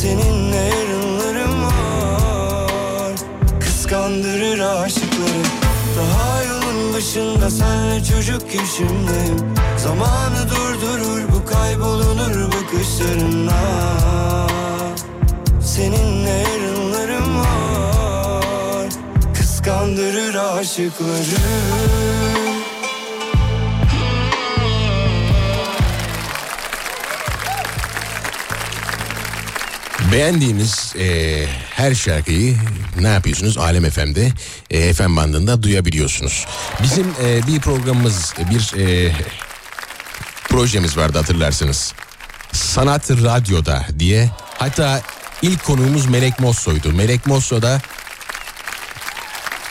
Seninle 0.02 0.56
yarınlarım 0.56 1.62
var. 1.64 3.14
Kıskandırır 3.60 4.58
aşıkları. 4.58 5.42
Daha 5.96 6.42
yolun 6.42 6.94
başında 6.94 7.50
senle 7.50 8.04
çocuk 8.04 8.54
yaşındayım. 8.54 9.54
Zamanı 9.76 10.50
durdurur 10.50 11.22
bu 11.32 11.44
kaybolunur 11.46 12.52
bakışlarınla. 12.52 13.60
Seninle 15.62 16.30
yarınlarım 16.30 17.38
var. 17.38 18.88
Kıskandırır 19.34 20.34
aşıkları 20.34 21.46
Beğendiğiniz 30.16 30.94
e, 30.98 31.46
her 31.70 31.94
şarkıyı 31.94 32.56
ne 33.00 33.08
yapıyorsunuz? 33.08 33.58
Alem 33.58 33.90
FM'de, 33.90 34.32
e, 34.70 34.92
FM 34.94 35.16
bandında 35.16 35.62
duyabiliyorsunuz. 35.62 36.46
Bizim 36.82 37.06
e, 37.24 37.46
bir 37.46 37.60
programımız, 37.60 38.34
bir 38.50 38.80
e, 38.80 39.12
projemiz 40.48 40.96
vardı 40.96 41.18
hatırlarsınız. 41.18 41.92
Sanat 42.52 43.10
Radyo'da 43.10 43.86
diye. 43.98 44.30
Hatta 44.58 45.02
ilk 45.42 45.64
konuğumuz 45.64 46.06
Melek 46.06 46.40
Mosso'ydu. 46.40 46.92
Melek 46.92 47.26
Mosso 47.26 47.62
da 47.62 47.80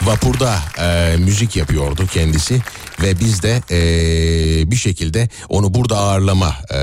vapurda 0.02 0.60
e, 0.80 1.18
müzik 1.18 1.56
yapıyordu 1.56 2.08
kendisi 2.08 2.62
ve 3.02 3.20
biz 3.20 3.44
de 3.44 3.62
e, 3.72 4.72
bir 4.72 4.76
şekilde 4.76 5.30
onu 5.50 5.74
burada 5.74 5.98
ağırlama 5.98 6.56
e, 6.74 6.80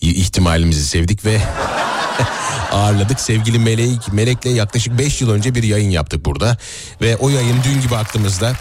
ihtimalimizi 0.00 0.86
sevdik 0.86 1.24
ve 1.24 1.40
ağırladık. 2.72 3.20
Sevgili 3.20 3.58
Melek, 3.58 4.12
Melek'le 4.12 4.46
yaklaşık 4.46 4.98
5 4.98 5.20
yıl 5.20 5.30
önce 5.30 5.54
bir 5.54 5.62
yayın 5.62 5.90
yaptık 5.90 6.24
burada 6.24 6.56
ve 7.00 7.16
o 7.16 7.28
yayın 7.28 7.56
dün 7.64 7.80
gibi 7.82 7.96
aklımızda. 7.96 8.52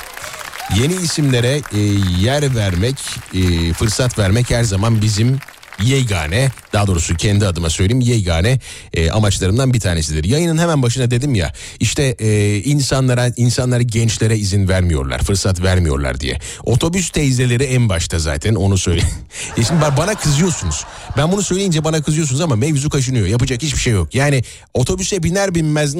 Yeni 0.75 0.93
isimlere 0.93 1.61
e, 1.73 1.79
yer 2.19 2.55
vermek, 2.55 2.95
e, 3.33 3.73
fırsat 3.73 4.19
vermek 4.19 4.49
her 4.49 4.63
zaman 4.63 5.01
bizim 5.01 5.39
yegane 5.83 6.51
daha 6.73 6.87
doğrusu 6.87 7.15
kendi 7.15 7.47
adıma 7.47 7.69
söyleyeyim 7.69 8.01
yegane 8.01 8.59
e, 8.93 9.11
amaçlarımdan 9.11 9.73
bir 9.73 9.79
tanesidir. 9.79 10.23
Yayının 10.23 10.57
hemen 10.57 10.81
başına 10.81 11.11
dedim 11.11 11.35
ya 11.35 11.53
işte 11.79 12.03
e, 12.03 12.57
insanlara 12.57 13.27
insanlara 13.37 13.81
gençlere 13.81 14.37
izin 14.37 14.69
vermiyorlar 14.69 15.23
fırsat 15.23 15.61
vermiyorlar 15.61 16.19
diye. 16.19 16.39
Otobüs 16.63 17.09
teyzeleri 17.09 17.63
en 17.63 17.89
başta 17.89 18.19
zaten 18.19 18.55
onu 18.55 18.77
söyle. 18.77 19.01
e 19.57 19.63
şimdi 19.63 19.81
bana 19.97 20.15
kızıyorsunuz. 20.15 20.85
Ben 21.17 21.31
bunu 21.31 21.41
söyleyince 21.41 21.83
bana 21.83 22.01
kızıyorsunuz 22.01 22.41
ama 22.41 22.55
mevzu 22.55 22.89
kaşınıyor. 22.89 23.27
Yapacak 23.27 23.61
hiçbir 23.61 23.79
şey 23.79 23.93
yok. 23.93 24.15
Yani 24.15 24.43
otobüse 24.73 25.23
biner 25.23 25.55
binmez 25.55 25.95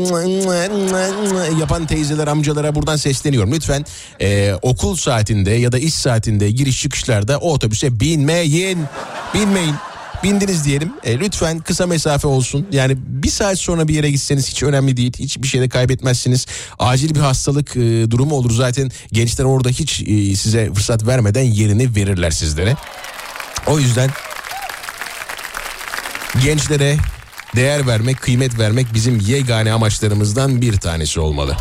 yapan 1.60 1.88
teyzeler 1.88 2.28
amcalara 2.28 2.76
buradan 2.76 2.96
sesleniyorum. 2.96 3.52
Lütfen 3.52 3.86
e, 4.22 4.54
okul 4.62 4.96
saatinde 4.96 5.52
ya 5.52 5.72
da 5.72 5.80
iş 5.80 5.94
saatinde 5.94 6.52
giriş 6.52 6.82
çıkışlarda 6.82 7.38
o 7.38 7.54
otobüse 7.54 8.00
binmeyin. 8.00 8.80
Binmeyin 9.34 9.71
bindiniz 10.24 10.66
diyelim. 10.66 10.94
E, 11.04 11.20
lütfen 11.20 11.60
kısa 11.60 11.88
mesafe 11.88 12.28
olsun. 12.28 12.68
Yani 12.72 12.98
bir 12.98 13.30
saat 13.30 13.60
sonra 13.60 13.88
bir 13.88 13.94
yere 13.94 14.12
gitseniz 14.12 14.50
hiç 14.50 14.64
önemli 14.64 14.98
değil. 14.98 15.14
Hiçbir 15.20 15.48
şeyde 15.48 15.70
kaybetmezsiniz. 15.70 16.46
Acil 16.80 17.16
bir 17.16 17.20
hastalık 17.20 17.76
e, 17.76 18.12
durumu 18.12 18.36
olur 18.36 18.52
zaten. 18.52 18.92
Gençler 19.12 19.46
orada 19.46 19.70
hiç 19.70 20.02
e, 20.02 20.36
size 20.36 20.74
fırsat 20.74 21.08
vermeden 21.08 21.44
yerini 21.44 21.96
verirler 21.96 22.32
sizlere. 22.32 22.76
O 23.68 23.80
yüzden 23.80 24.10
gençlere 26.44 26.98
değer 27.56 27.88
vermek, 27.88 28.22
kıymet 28.22 28.60
vermek 28.60 28.94
bizim 28.94 29.20
yegane 29.20 29.74
amaçlarımızdan 29.74 30.62
bir 30.62 30.78
tanesi 30.78 31.20
olmalı. 31.20 31.58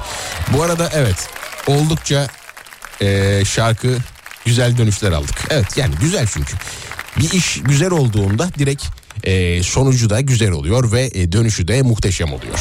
Bu 0.55 0.63
arada 0.63 0.91
evet 0.95 1.29
oldukça 1.67 2.27
e, 3.03 3.41
şarkı 3.45 3.97
güzel 4.45 4.79
dönüşler 4.79 5.13
aldık. 5.13 5.37
Evet 5.51 5.77
yani 5.77 5.95
güzel 6.01 6.27
çünkü. 6.35 6.55
Bir 7.19 7.31
iş 7.31 7.63
güzel 7.63 7.91
olduğunda 7.91 8.51
direkt 8.59 8.85
e, 9.25 9.63
sonucu 9.63 10.11
da 10.11 10.21
güzel 10.21 10.51
oluyor 10.51 10.93
ve 10.93 11.11
e, 11.15 11.33
dönüşü 11.33 11.69
de 11.69 11.83
muhteşem 11.83 12.33
oluyor. 12.33 12.59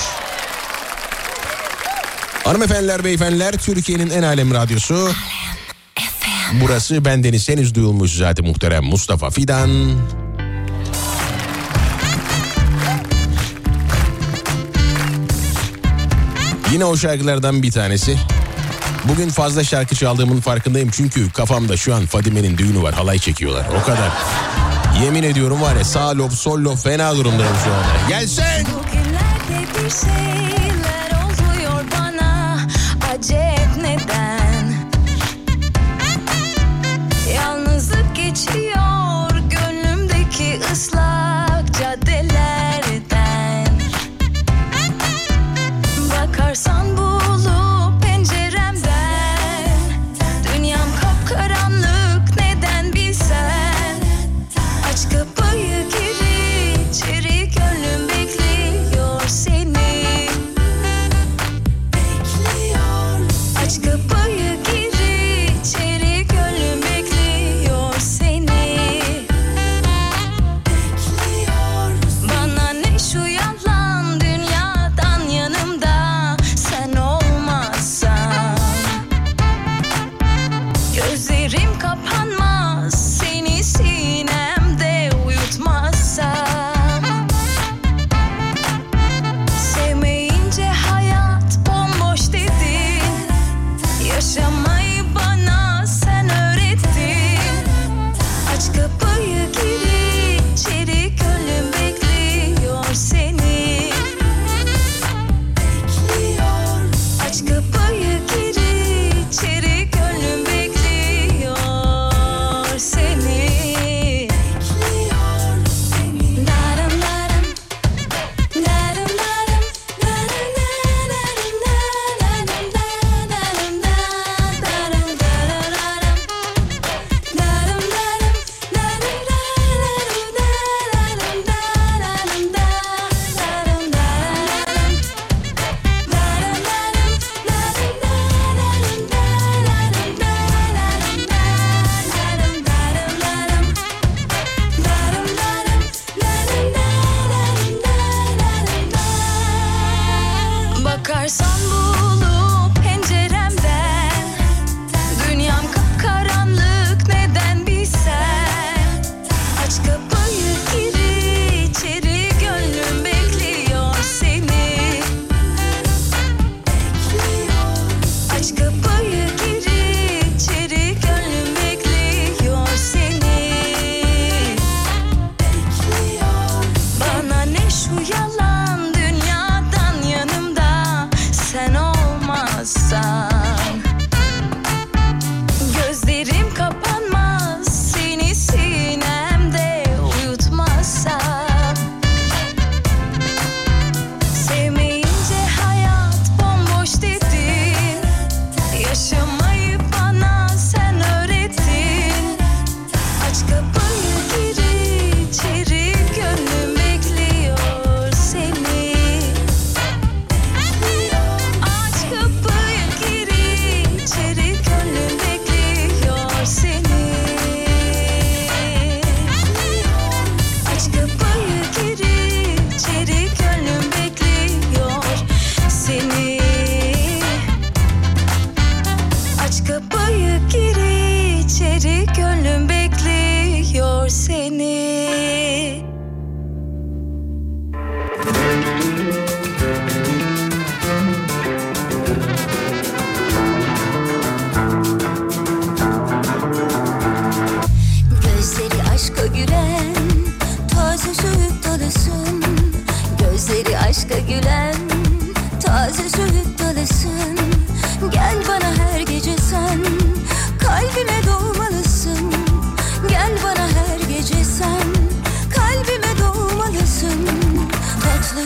Hanımefendiler, 2.43 3.03
beyefendiler, 3.03 3.53
Türkiye'nin 3.53 4.09
en 4.09 4.23
alem 4.23 4.53
radyosu. 4.53 5.11
Burası 6.53 7.05
bendeniz 7.05 7.49
henüz 7.49 7.75
duyulmuş 7.75 8.11
zaten 8.11 8.45
muhterem 8.45 8.83
Mustafa 8.83 9.29
Fidan. 9.29 9.69
Yine 16.73 16.85
o 16.85 16.97
şarkılardan 16.97 17.63
bir 17.63 17.71
tanesi. 17.71 18.17
Bugün 19.05 19.29
fazla 19.29 19.63
şarkı 19.63 19.95
çaldığımın 19.95 20.41
farkındayım 20.41 20.89
çünkü 20.91 21.31
kafamda 21.31 21.77
şu 21.77 21.95
an 21.95 22.05
Fadime'nin 22.05 22.57
düğünü 22.57 22.81
var 22.81 22.93
halay 22.93 23.19
çekiyorlar 23.19 23.65
o 23.81 23.85
kadar. 23.85 24.11
Yemin 25.03 25.23
ediyorum 25.23 25.61
var 25.61 25.75
ya 25.75 25.83
sağ 25.83 26.17
lob 26.17 26.31
sol 26.31 26.59
lob 26.59 26.77
fena 26.77 27.15
durumdayım 27.15 27.55
şu 27.63 27.73
anda. 27.73 28.09
Gelsin. 28.09 28.43
Bugünlerde 28.43 29.67
bir 29.73 29.89
şeyler 29.89 30.58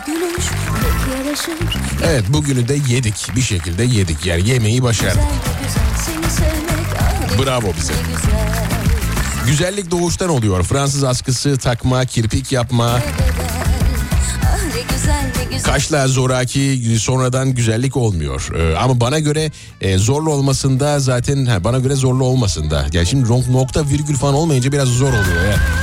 gülüş 0.05 0.45
pek 0.81 1.25
yaraşır 1.25 1.53
Evet 2.03 2.23
bugünü 2.29 2.67
de 2.67 2.77
yedik 2.89 3.27
bir 3.35 3.41
şekilde 3.41 3.83
yedik 3.83 4.25
yani 4.25 4.49
yemeği 4.49 4.83
başardık. 4.83 5.21
Ah 6.99 7.45
Bravo 7.45 7.73
bize. 7.77 7.93
güzel 7.93 8.43
Güzellik 9.47 9.91
doğuştan 9.91 10.29
oluyor. 10.29 10.63
Fransız 10.63 11.03
askısı 11.03 11.57
takma, 11.57 12.05
kirpik 12.05 12.51
yapma, 12.51 12.85
Ah 12.85 13.01
kaşla 15.63 16.07
zoraki 16.07 16.97
sonradan 16.99 17.55
güzellik 17.55 17.97
olmuyor. 17.97 18.49
Ee, 18.57 18.77
ama 18.77 18.99
bana 18.99 19.19
göre 19.19 19.51
e, 19.81 19.97
zorlu 19.97 20.31
olmasında 20.31 20.99
zaten 20.99 21.45
ha, 21.45 21.63
bana 21.63 21.79
göre 21.79 21.95
zorlu 21.95 22.23
olmasında. 22.23 22.85
Yani 22.93 23.07
şimdi 23.07 23.29
nokta 23.51 23.87
virgül 23.89 24.15
falan 24.15 24.33
olmayınca 24.33 24.71
biraz 24.71 24.87
zor 24.87 25.09
oluyor 25.09 25.45
ya. 25.51 25.82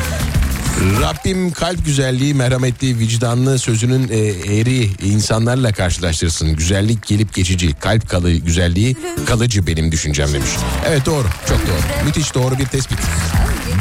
Rabbim 0.81 1.51
kalp 1.51 1.85
güzelliği, 1.85 2.35
merhametli, 2.35 2.99
vicdanlı 2.99 3.59
sözünün 3.59 4.09
e, 4.09 4.19
eri 4.59 4.91
insanlarla 5.05 5.73
karşılaştırsın. 5.73 6.57
Güzellik 6.57 7.07
gelip 7.07 7.35
geçici, 7.35 7.75
kalp 7.75 8.09
kalı 8.09 8.33
güzelliği 8.33 8.97
kalıcı 9.27 9.67
benim 9.67 9.93
düşüncem 9.93 10.33
demiş. 10.33 10.51
Evet 10.87 11.07
doğru, 11.07 11.27
çok 11.49 11.59
doğru. 11.59 12.05
Müthiş 12.05 12.35
doğru 12.35 12.59
bir 12.59 12.67
tespit. 12.67 12.99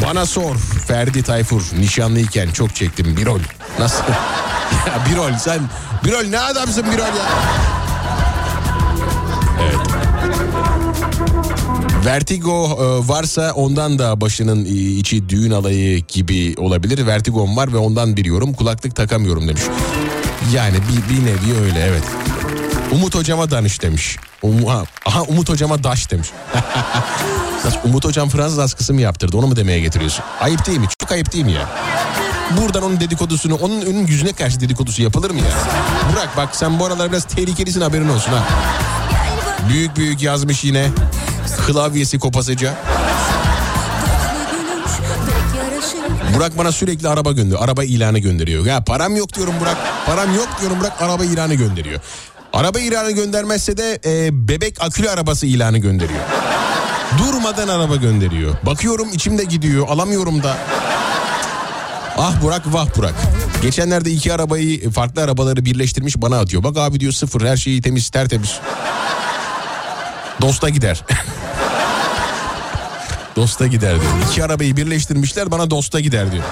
Bana 0.05 0.25
sor 0.25 0.55
Ferdi 0.87 1.23
Tayfur 1.23 1.61
nişanlıyken 1.79 2.51
çok 2.51 2.75
çektim 2.75 3.17
bir 3.17 3.25
rol. 3.25 3.39
Nasıl? 3.79 4.03
ya 4.87 5.05
bir 5.11 5.15
rol 5.15 5.37
sen 5.39 5.59
bir 6.05 6.11
rol 6.11 6.23
ne 6.23 6.39
adamsın 6.39 6.85
bir 6.91 6.97
rol 6.97 7.01
ya? 7.01 7.29
Evet. 9.61 9.79
Vertigo 12.05 12.65
e, 12.65 13.07
varsa 13.07 13.51
ondan 13.55 13.99
da 13.99 14.21
başının 14.21 14.65
içi 14.99 15.29
düğün 15.29 15.51
alayı 15.51 16.05
gibi 16.07 16.55
olabilir. 16.57 17.07
Vertigom 17.07 17.57
var 17.57 17.73
ve 17.73 17.77
ondan 17.77 18.17
biliyorum. 18.17 18.53
Kulaklık 18.53 18.95
takamıyorum 18.95 19.47
demiş. 19.47 19.61
Yani 20.53 20.75
bir, 20.77 21.15
bir 21.15 21.25
nevi 21.25 21.59
öyle 21.61 21.79
evet. 21.79 22.03
Umut 22.91 23.15
hocama 23.15 23.51
danış 23.51 23.81
demiş. 23.81 24.17
Um, 24.41 24.65
ha, 24.65 24.83
aha 25.05 25.21
Umut 25.21 25.49
hocama 25.49 25.83
daş 25.83 26.11
demiş. 26.11 26.29
Umut 27.83 28.05
hocam 28.05 28.29
Fransız 28.29 28.59
askısı 28.59 28.93
mı 28.93 29.01
yaptırdı 29.01 29.37
onu 29.37 29.47
mu 29.47 29.55
demeye 29.55 29.79
getiriyorsun? 29.79 30.23
Ayıp 30.39 30.65
değil 30.65 30.79
mi? 30.79 30.87
Çok 30.99 31.11
ayıp 31.11 31.33
değil 31.33 31.45
mi 31.45 31.51
ya? 31.51 31.69
Buradan 32.61 32.83
onun 32.83 32.99
dedikodusunu, 32.99 33.55
onun 33.55 33.81
önün 33.81 34.07
yüzüne 34.07 34.33
karşı 34.33 34.59
dedikodusu 34.59 35.01
yapılır 35.01 35.31
mı 35.31 35.37
ya? 35.37 35.51
Burak 36.13 36.37
bak 36.37 36.55
sen 36.55 36.79
bu 36.79 36.85
aralar 36.85 37.11
biraz 37.11 37.23
tehlikelisin 37.23 37.81
haberin 37.81 38.09
olsun 38.09 38.31
ha. 38.31 38.43
Büyük 39.69 39.95
büyük 39.95 40.21
yazmış 40.21 40.63
yine. 40.63 40.89
Klavyesi 41.57 42.19
kopasıca. 42.19 42.75
Burak 46.35 46.57
bana 46.57 46.71
sürekli 46.71 47.07
araba 47.07 47.31
gönderiyor. 47.31 47.63
Araba 47.63 47.83
ilanı 47.83 48.19
gönderiyor. 48.19 48.65
Ya 48.65 48.83
param 48.83 49.15
yok 49.15 49.33
diyorum 49.33 49.53
Burak. 49.61 49.77
Param 50.05 50.35
yok 50.35 50.47
diyorum 50.61 50.79
Burak. 50.79 51.01
Araba 51.01 51.23
ilanı 51.23 51.53
gönderiyor. 51.53 51.99
Araba 52.53 52.79
ilanı 52.79 53.11
göndermezse 53.11 53.77
de 53.77 53.99
e, 54.05 54.47
bebek 54.47 54.81
akülü 54.81 55.09
arabası 55.09 55.45
ilanı 55.45 55.77
gönderiyor. 55.77 56.19
Durmadan 57.17 57.67
araba 57.67 57.95
gönderiyor. 57.95 58.53
Bakıyorum 58.65 59.09
içimde 59.13 59.43
gidiyor. 59.43 59.87
Alamıyorum 59.87 60.43
da. 60.43 60.57
Ah 62.17 62.41
Burak 62.43 62.73
vah 62.73 62.97
Burak. 62.97 63.13
Geçenlerde 63.61 64.11
iki 64.11 64.33
arabayı 64.33 64.91
farklı 64.91 65.21
arabaları 65.21 65.65
birleştirmiş 65.65 66.17
bana 66.17 66.39
atıyor. 66.39 66.63
Bak 66.63 66.77
abi 66.77 66.99
diyor 66.99 67.11
sıfır 67.11 67.41
her 67.47 67.57
şeyi 67.57 67.81
temiz 67.81 68.09
tertemiz. 68.09 68.59
Dosta 70.41 70.69
gider. 70.69 71.03
dosta 73.35 73.67
gider 73.67 74.01
diyor. 74.01 74.11
İki 74.31 74.43
arabayı 74.43 74.77
birleştirmişler 74.77 75.51
bana 75.51 75.71
dosta 75.71 75.99
gider 75.99 76.31
diyor. 76.31 76.43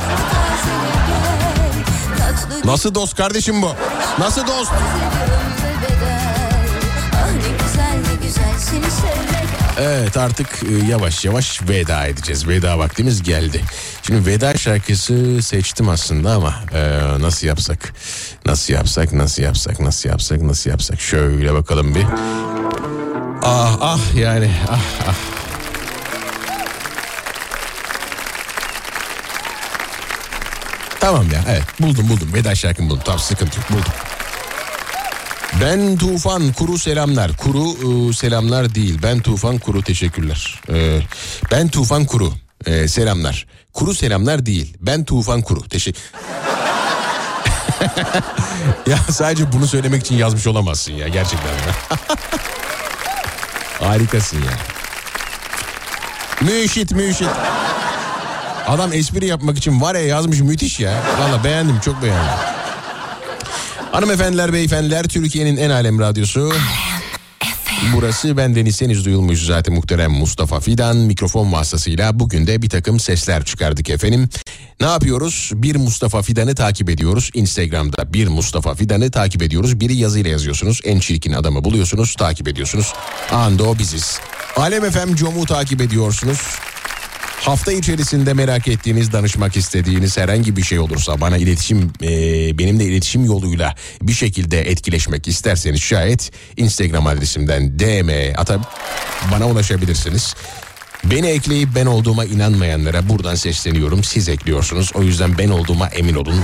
Nasıl 2.66 2.96
dost 2.96 3.16
kardeşim 3.16 3.62
bu? 3.62 3.72
Nasıl 4.20 4.48
dost? 4.48 4.72
Evet 9.80 10.18
artık 10.18 10.48
e, 10.64 10.88
yavaş 10.90 11.26
yavaş 11.26 11.62
veda 11.70 12.08
edeceğiz. 12.08 12.48
Veda 12.48 12.80
vaktimiz 12.80 13.24
geldi. 13.24 13.62
Şimdi 14.04 14.26
veda 14.26 14.58
şarkısı 14.58 15.42
seçtim 15.42 15.90
aslında 15.90 16.32
ama 16.32 16.56
e, 16.74 17.00
nasıl 17.20 17.48
yapsak? 17.48 17.94
Nasıl 18.46 18.74
yapsak? 18.74 19.14
Nasıl 19.14 19.44
yapsak? 19.44 19.80
Nasıl 19.80 20.10
yapsak? 20.10 20.42
Nasıl 20.42 20.70
yapsak? 20.70 21.02
Şöyle 21.02 21.54
bakalım 21.54 21.96
bir. 21.96 22.06
Ah 23.42 23.78
ah 23.82 24.16
yani 24.16 24.52
ah 24.70 24.80
ah. 25.08 25.16
Tamam 31.00 31.32
ya 31.32 31.44
evet 31.48 31.64
buldum 31.80 32.10
buldum 32.10 32.34
veda 32.34 32.56
şarkımı 32.56 32.90
buldum 32.90 33.02
tamam 33.06 33.20
sıkıntı 33.20 33.60
yok 33.60 33.70
buldum. 33.70 33.94
Ben 35.62 35.98
Tufan 35.98 36.52
Kuru 36.54 36.78
selamlar. 36.80 37.38
Kuru 37.38 38.10
e, 38.10 38.14
selamlar 38.14 38.76
değil. 38.76 39.00
Ben 39.04 39.20
Tufan 39.20 39.58
Kuru 39.58 39.82
teşekkürler. 39.82 40.62
E, 40.70 41.00
ben 41.52 41.68
Tufan 41.68 42.06
Kuru 42.06 42.34
e, 42.66 42.88
selamlar. 42.88 43.48
Kuru 43.74 43.94
selamlar 43.94 44.46
değil. 44.46 44.78
Ben 44.82 45.06
Tufan 45.06 45.42
Kuru 45.42 45.70
teşekkür. 45.70 46.02
ya 48.88 48.98
sadece 49.12 49.52
bunu 49.52 49.68
söylemek 49.68 50.02
için 50.02 50.16
yazmış 50.16 50.48
olamazsın 50.48 50.94
ya 50.94 51.08
gerçekten. 51.08 51.52
Harikasın 53.80 54.38
ya. 54.38 54.52
Müşit 56.42 56.92
müşit. 56.92 57.30
Adam 58.68 58.94
espri 58.94 59.26
yapmak 59.26 59.58
için 59.58 59.82
var 59.82 59.96
ya 59.96 60.02
yazmış 60.02 60.40
müthiş 60.40 60.80
ya. 60.80 60.94
Valla 61.20 61.44
beğendim 61.44 61.80
çok 61.80 62.02
beğendim. 62.04 62.34
Hanımefendiler 63.92 64.54
beyefendiler 64.54 65.04
Türkiye'nin 65.04 65.58
en 65.58 65.70
alem 65.70 66.00
radyosu. 66.00 66.54
Burası 67.96 68.38
bendeniz 68.38 68.82
henüz 68.82 69.06
duyulmuş 69.06 69.46
zaten 69.46 69.76
muhterem 69.76 70.12
Mustafa 70.12 70.60
Fidan 70.60 70.98
mikrofon 70.98 71.52
vasıtasıyla 71.52 72.20
bugün 72.20 72.48
de 72.48 72.62
bir 72.62 72.70
takım 72.70 73.00
sesler 73.00 73.44
çıkardık 73.46 73.90
efendim. 73.90 74.30
Ne 74.80 74.88
yapıyoruz? 74.88 75.52
Bir 75.54 75.76
Mustafa 75.76 76.22
Fidan'ı 76.22 76.56
takip 76.56 76.90
ediyoruz. 76.90 77.30
Instagram'da 77.34 78.14
bir 78.14 78.28
Mustafa 78.28 78.76
Fidan'ı 78.76 79.12
takip 79.12 79.42
ediyoruz. 79.42 79.80
Biri 79.80 79.96
yazıyla 79.96 80.30
yazıyorsunuz. 80.30 80.82
En 80.84 81.00
çirkin 81.00 81.32
adamı 81.32 81.64
buluyorsunuz, 81.64 82.16
takip 82.16 82.48
ediyorsunuz. 82.48 82.94
Anında 83.32 83.64
o 83.64 83.80
biziz. 83.80 84.20
Alem 84.56 84.92
FM 84.92 85.16
Com'u 85.16 85.46
takip 85.46 85.82
ediyorsunuz. 85.82 86.40
Hafta 87.42 87.72
içerisinde 87.72 88.34
merak 88.34 88.68
ettiğiniz, 88.68 89.12
danışmak 89.12 89.58
istediğiniz 89.58 90.18
herhangi 90.18 90.56
bir 90.56 90.64
şey 90.64 90.80
olursa 90.80 91.22
bana 91.22 91.38
iletişim, 91.38 91.92
e, 92.04 92.10
benimle 92.58 92.84
iletişim 92.84 93.26
yoluyla 93.26 93.76
bir 94.02 94.14
şekilde 94.14 94.62
etkileşmek 94.62 95.28
isterseniz 95.28 95.82
şayet 95.82 96.32
Instagram 96.58 97.08
adresimden 97.08 97.80
DM 97.80 98.40
atıp 98.40 98.62
bana 99.32 99.48
ulaşabilirsiniz. 99.48 100.36
Beni 101.04 101.28
ekleyip 101.28 101.70
ben 101.76 101.86
olduğuma 101.86 102.26
inanmayanlara 102.26 103.10
buradan 103.10 103.36
sesleniyorum. 103.36 104.04
Siz 104.04 104.30
ekliyorsunuz. 104.30 104.92
O 104.94 105.04
yüzden 105.04 105.38
ben 105.38 105.50
olduğuma 105.50 105.88
emin 105.88 106.16
olun. 106.16 106.42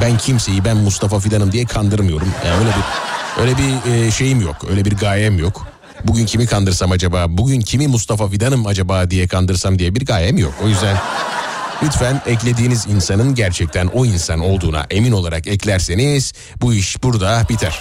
Ben 0.00 0.18
kimseyi 0.18 0.64
ben 0.64 0.76
Mustafa 0.76 1.20
Fidan'ım 1.20 1.52
diye 1.52 1.64
kandırmıyorum. 1.64 2.28
Yani 2.46 2.58
öyle 2.58 2.70
bir 2.70 3.42
öyle 3.42 3.58
bir 3.58 4.06
e, 4.06 4.10
şeyim 4.10 4.40
yok. 4.40 4.56
Öyle 4.70 4.84
bir 4.84 4.92
gayem 4.92 5.38
yok. 5.38 5.66
Bugün 6.04 6.26
kimi 6.26 6.46
kandırsam 6.46 6.92
acaba, 6.92 7.26
bugün 7.28 7.60
kimi 7.60 7.88
Mustafa 7.88 8.28
Fidan'ım 8.28 8.66
acaba 8.66 9.10
diye 9.10 9.26
kandırsam 9.26 9.78
diye 9.78 9.94
bir 9.94 10.06
gayem 10.06 10.38
yok. 10.38 10.54
O 10.64 10.68
yüzden 10.68 10.96
lütfen 11.82 12.22
eklediğiniz 12.26 12.86
insanın 12.86 13.34
gerçekten 13.34 13.86
o 13.86 14.06
insan 14.06 14.40
olduğuna 14.40 14.86
emin 14.90 15.12
olarak 15.12 15.46
eklerseniz 15.46 16.32
bu 16.60 16.74
iş 16.74 17.02
burada 17.02 17.46
biter. 17.48 17.80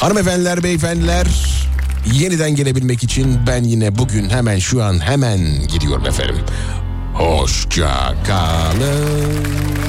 Hanımefendiler, 0.00 0.62
beyefendiler 0.62 1.26
yeniden 2.12 2.50
gelebilmek 2.54 3.02
için 3.02 3.38
ben 3.46 3.64
yine 3.64 3.98
bugün 3.98 4.30
hemen 4.30 4.58
şu 4.58 4.82
an 4.82 5.06
hemen 5.06 5.38
gidiyorum 5.68 6.06
efendim. 6.06 6.44
Hoşça 7.14 8.14
kalın. 8.26 9.87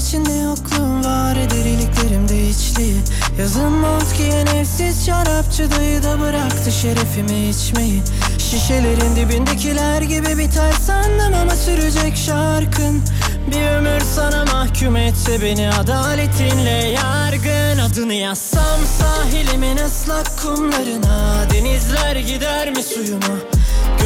İçinde 0.00 0.32
yokluğum 0.32 1.04
var 1.04 1.36
Deriliklerimde 1.36 2.48
içliği 2.48 2.96
Yazın 3.38 3.72
mont 3.72 4.16
giyen 4.18 4.46
evsiz 4.46 5.06
şarapçı 5.06 5.70
dayı 5.70 6.02
da 6.02 6.20
bıraktı 6.20 6.72
şerefimi 6.72 7.48
içmeyi. 7.48 8.02
Şişelerin 8.38 9.16
dibindekiler 9.16 10.02
gibi 10.02 10.38
biter 10.38 10.72
sandım 10.86 11.34
ama 11.42 11.56
sürecek 11.56 12.16
şarkın. 12.16 13.02
Bir 13.50 13.66
ömür 13.66 14.00
sana 14.14 14.44
mahkum 14.44 14.96
etse 14.96 15.42
beni 15.42 15.70
adaletinle 15.70 16.70
yargın. 16.70 17.78
Adını 17.78 18.14
yazsam 18.14 18.80
sahilimin 18.98 19.76
ıslak 19.76 20.42
kumlarına 20.42 21.46
Denizler 21.52 22.16
gider 22.16 22.70
mi 22.70 22.82
suyuma 22.82 23.59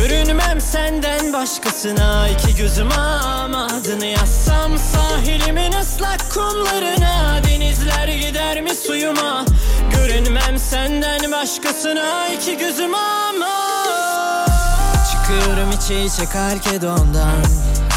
Görünmem 0.08 0.60
senden 0.60 1.32
başkasına 1.32 2.28
iki 2.28 2.56
gözüm 2.56 2.92
ama 2.92 3.66
adını 3.66 4.06
yazsam 4.06 4.78
sahilimin 4.78 5.72
ıslak 5.72 6.30
kumlarına 6.34 7.40
Denizler 7.48 8.08
gider 8.08 8.62
mi 8.62 8.70
suyuma? 8.74 9.44
Görünmem 9.96 10.58
senden 10.58 11.32
başkasına 11.32 12.28
iki 12.28 12.58
gözüm 12.58 12.94
ama. 12.94 13.54
Çıkıyorum 15.10 15.70
içe 15.70 16.04
içe 16.04 16.26
kalkedondan 16.26 17.44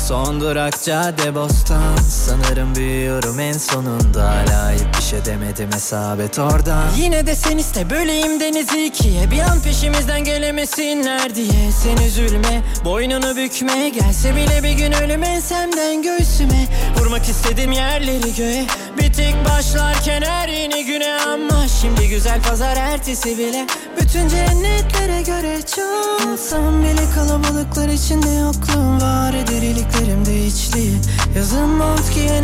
Son 0.08 0.42
durak 0.42 0.84
cadde 0.84 1.36
bostan. 1.36 1.96
Sanırım 2.10 2.76
büyüyorum 2.76 3.40
en 3.40 3.54
sonunda. 3.54 4.30
Hala 4.30 4.72
hiçbir 4.72 5.02
şey 5.10 5.26
demedim 5.26 5.70
hesap 5.74 6.20
et 6.20 6.40
oradan. 6.40 6.84
Yine 6.98 7.28
de 7.28 7.36
sen 7.36 7.58
iste 7.58 7.90
böleyim 7.90 8.40
denizi 8.40 8.86
ikiye. 8.86 9.32
Bir 9.32 9.40
an 9.40 9.62
peşimizden 9.62 10.24
gelemesinler 10.24 11.36
diye. 11.36 11.72
Sen 11.84 12.06
üzülme 12.06 12.62
boynunu 12.86 13.36
bükme. 13.36 13.90
Gelse 13.90 14.36
bile 14.36 14.64
bir 14.64 14.72
gün 14.72 14.92
ölüm 14.92 15.24
ensemden 15.24 16.02
göğsüme. 16.02 16.68
Vurmak 17.00 17.30
istedim 17.30 17.72
yerleri 17.72 18.36
göğe. 18.38 18.66
Bitik 18.98 19.36
başlarken 19.50 20.22
her 20.22 20.48
yeni 20.48 20.86
güne 20.86 21.18
Ama. 21.28 21.68
Şimdi 21.82 22.10
güzel 22.10 22.42
pazar 22.42 22.78
ertesi 22.78 23.38
bile. 23.38 23.68
Bütün 24.02 24.28
cennetlere 24.28 25.22
göre 25.22 25.60
çok. 25.76 26.28
Olsam 26.28 26.84
bile 26.84 27.10
kalabalıklar 27.16 27.90
içinde 27.90 28.30
yokluğum 28.30 29.02
var. 29.02 29.34
Eder 29.34 29.62
iliklerimde 29.98 30.46
içliği 30.46 30.94
Yazın 31.36 31.70
mont 31.70 32.14
giyen 32.16 32.44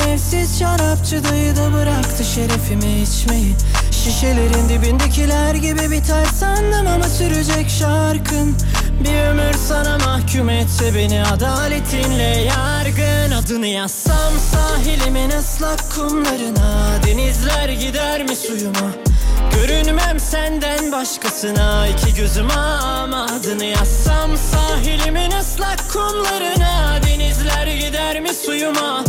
şarapçı 0.60 1.24
dayı 1.24 1.56
da 1.56 1.74
bıraktı 1.74 2.24
şerefimi 2.24 3.02
içmeyi. 3.02 3.56
Şişelerin 3.92 4.70
dibindekiler 4.70 5.56
gibi 5.56 5.92
biter 5.92 6.26
sandım 6.40 6.88
ama 6.88 7.10
sürecek 7.10 7.70
şarkın. 7.70 8.56
Bir 9.04 9.30
ömür 9.30 9.54
sana 9.68 9.98
mahkum 9.98 10.50
etse 10.50 10.96
beni 10.96 11.24
adaletinle 11.24 12.24
yargın. 12.24 13.32
Adını 13.32 13.68
yazsam 13.68 14.34
sahilimin 14.52 15.30
ıslak 15.30 15.92
kumlarına 15.96 17.00
Denizler 17.06 17.70
gider 17.70 18.24
mi 18.24 18.36
suyuma 18.36 19.13
Görünmem 19.56 20.20
senden 20.20 20.92
başkasına 20.92 21.88
iki 21.88 22.16
gözüm 22.16 22.52
ama 22.52 23.26
adını 23.26 23.66
yazsam 23.66 24.38
sahilimin 24.38 25.32
ıslak 25.32 25.92
kumlarına 25.94 27.00
Denizler 27.08 27.68
gider 27.68 28.20
mi 28.20 28.34
suyuma? 28.34 29.04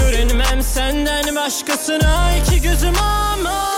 Görünmem 0.00 0.62
senden 0.62 1.36
başkasına 1.36 2.30
iki 2.36 2.62
gözüm 2.62 2.94
ama 2.98 3.77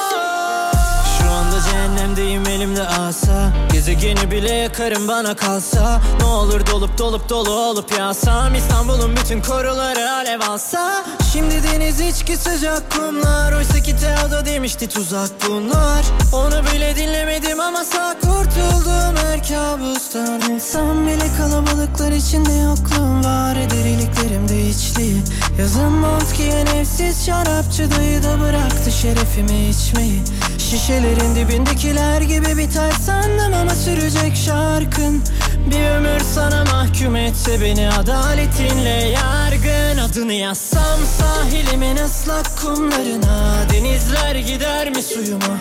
Cehennemdeyim 1.64 2.48
elimde 2.48 2.88
asa. 2.88 3.52
Gezegeni 3.72 4.30
bile 4.30 4.52
yakarım 4.52 5.08
bana 5.08 5.36
kalsa. 5.36 6.00
Ne 6.20 6.26
olur 6.26 6.66
dolup 6.66 6.98
dolup 6.98 7.28
dolu 7.28 7.50
olup 7.50 7.98
yağsam 7.98 8.54
İstanbul'un 8.54 9.16
bütün 9.16 9.42
koruları 9.42 10.10
alev 10.10 10.40
alsa. 10.40 11.04
Şimdi 11.32 11.54
deniz 11.62 12.00
içki 12.00 12.36
sıcak 12.36 12.90
kumlar. 12.92 13.52
Oysa 13.52 13.80
ki 13.80 13.96
Teodo 13.96 14.46
demişti 14.46 14.88
tuzak 14.88 15.30
bunlar. 15.48 16.04
Onu 16.32 16.64
bile 16.74 16.96
dinlemedim 16.96 17.60
ama 17.60 17.84
sağ 17.84 18.14
kurtuldum. 18.20 19.16
Her 19.16 19.48
kabustan 19.48 20.40
Olsam 20.70 21.06
bile 21.06 21.36
kalabalıklar 21.38 22.12
içinde 22.12 22.52
yokluğum 22.52 23.24
var. 23.24 23.56
Eder 23.56 23.84
iliklerimde 23.84 24.68
içliği 24.68 25.22
Yazın 25.58 25.92
mont 25.92 26.36
giyen 26.36 26.66
evsiz 26.66 27.26
şarapçı 27.26 27.90
dayı 27.96 28.22
da 28.22 28.40
bıraktı 28.40 28.92
şerefimi 28.92 29.68
içmeyi. 29.68 30.22
Şişelerin 30.58 31.36
dibindekiler 31.50 32.20
gibi 32.20 32.56
biter 32.56 32.92
sandım 33.06 33.54
ama 33.54 33.74
sürecek 33.74 34.36
şarkın. 34.36 35.22
Bir 35.70 35.90
ömür 35.90 36.20
sana 36.34 36.64
mahkum 36.64 37.16
etse 37.16 37.60
beni 37.60 37.90
adaletinle 37.90 39.08
yargın. 39.08 39.98
Adını 39.98 40.32
yazsam 40.32 41.00
sahilimin 41.18 41.96
ıslak 41.96 42.58
kumlarına. 42.62 43.66
Denizler 43.72 44.34
gider 44.34 44.90
mi 44.90 45.02
suyuma? 45.02 45.58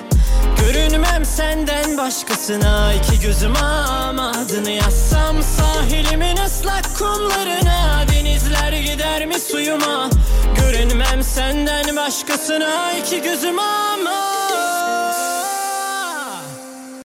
Görünmem 0.59 1.25
senden 1.25 1.97
başkasına. 1.97 2.93
İki 2.93 3.19
gözüm 3.19 3.55
ama 3.55 4.31
adını 4.31 4.69
yazsam 4.69 5.35
sahilimin 5.43 6.37
ıslak 6.45 6.97
kumlarına. 6.97 8.05
Denizler 8.13 8.71
gider 8.71 9.25
mi 9.25 9.39
suyuma? 9.39 10.09
Görünmem 10.57 11.23
senden 11.23 11.95
başkasına. 11.95 12.91
İki 12.91 13.21
gözüm 13.21 13.59
ama 13.59 14.48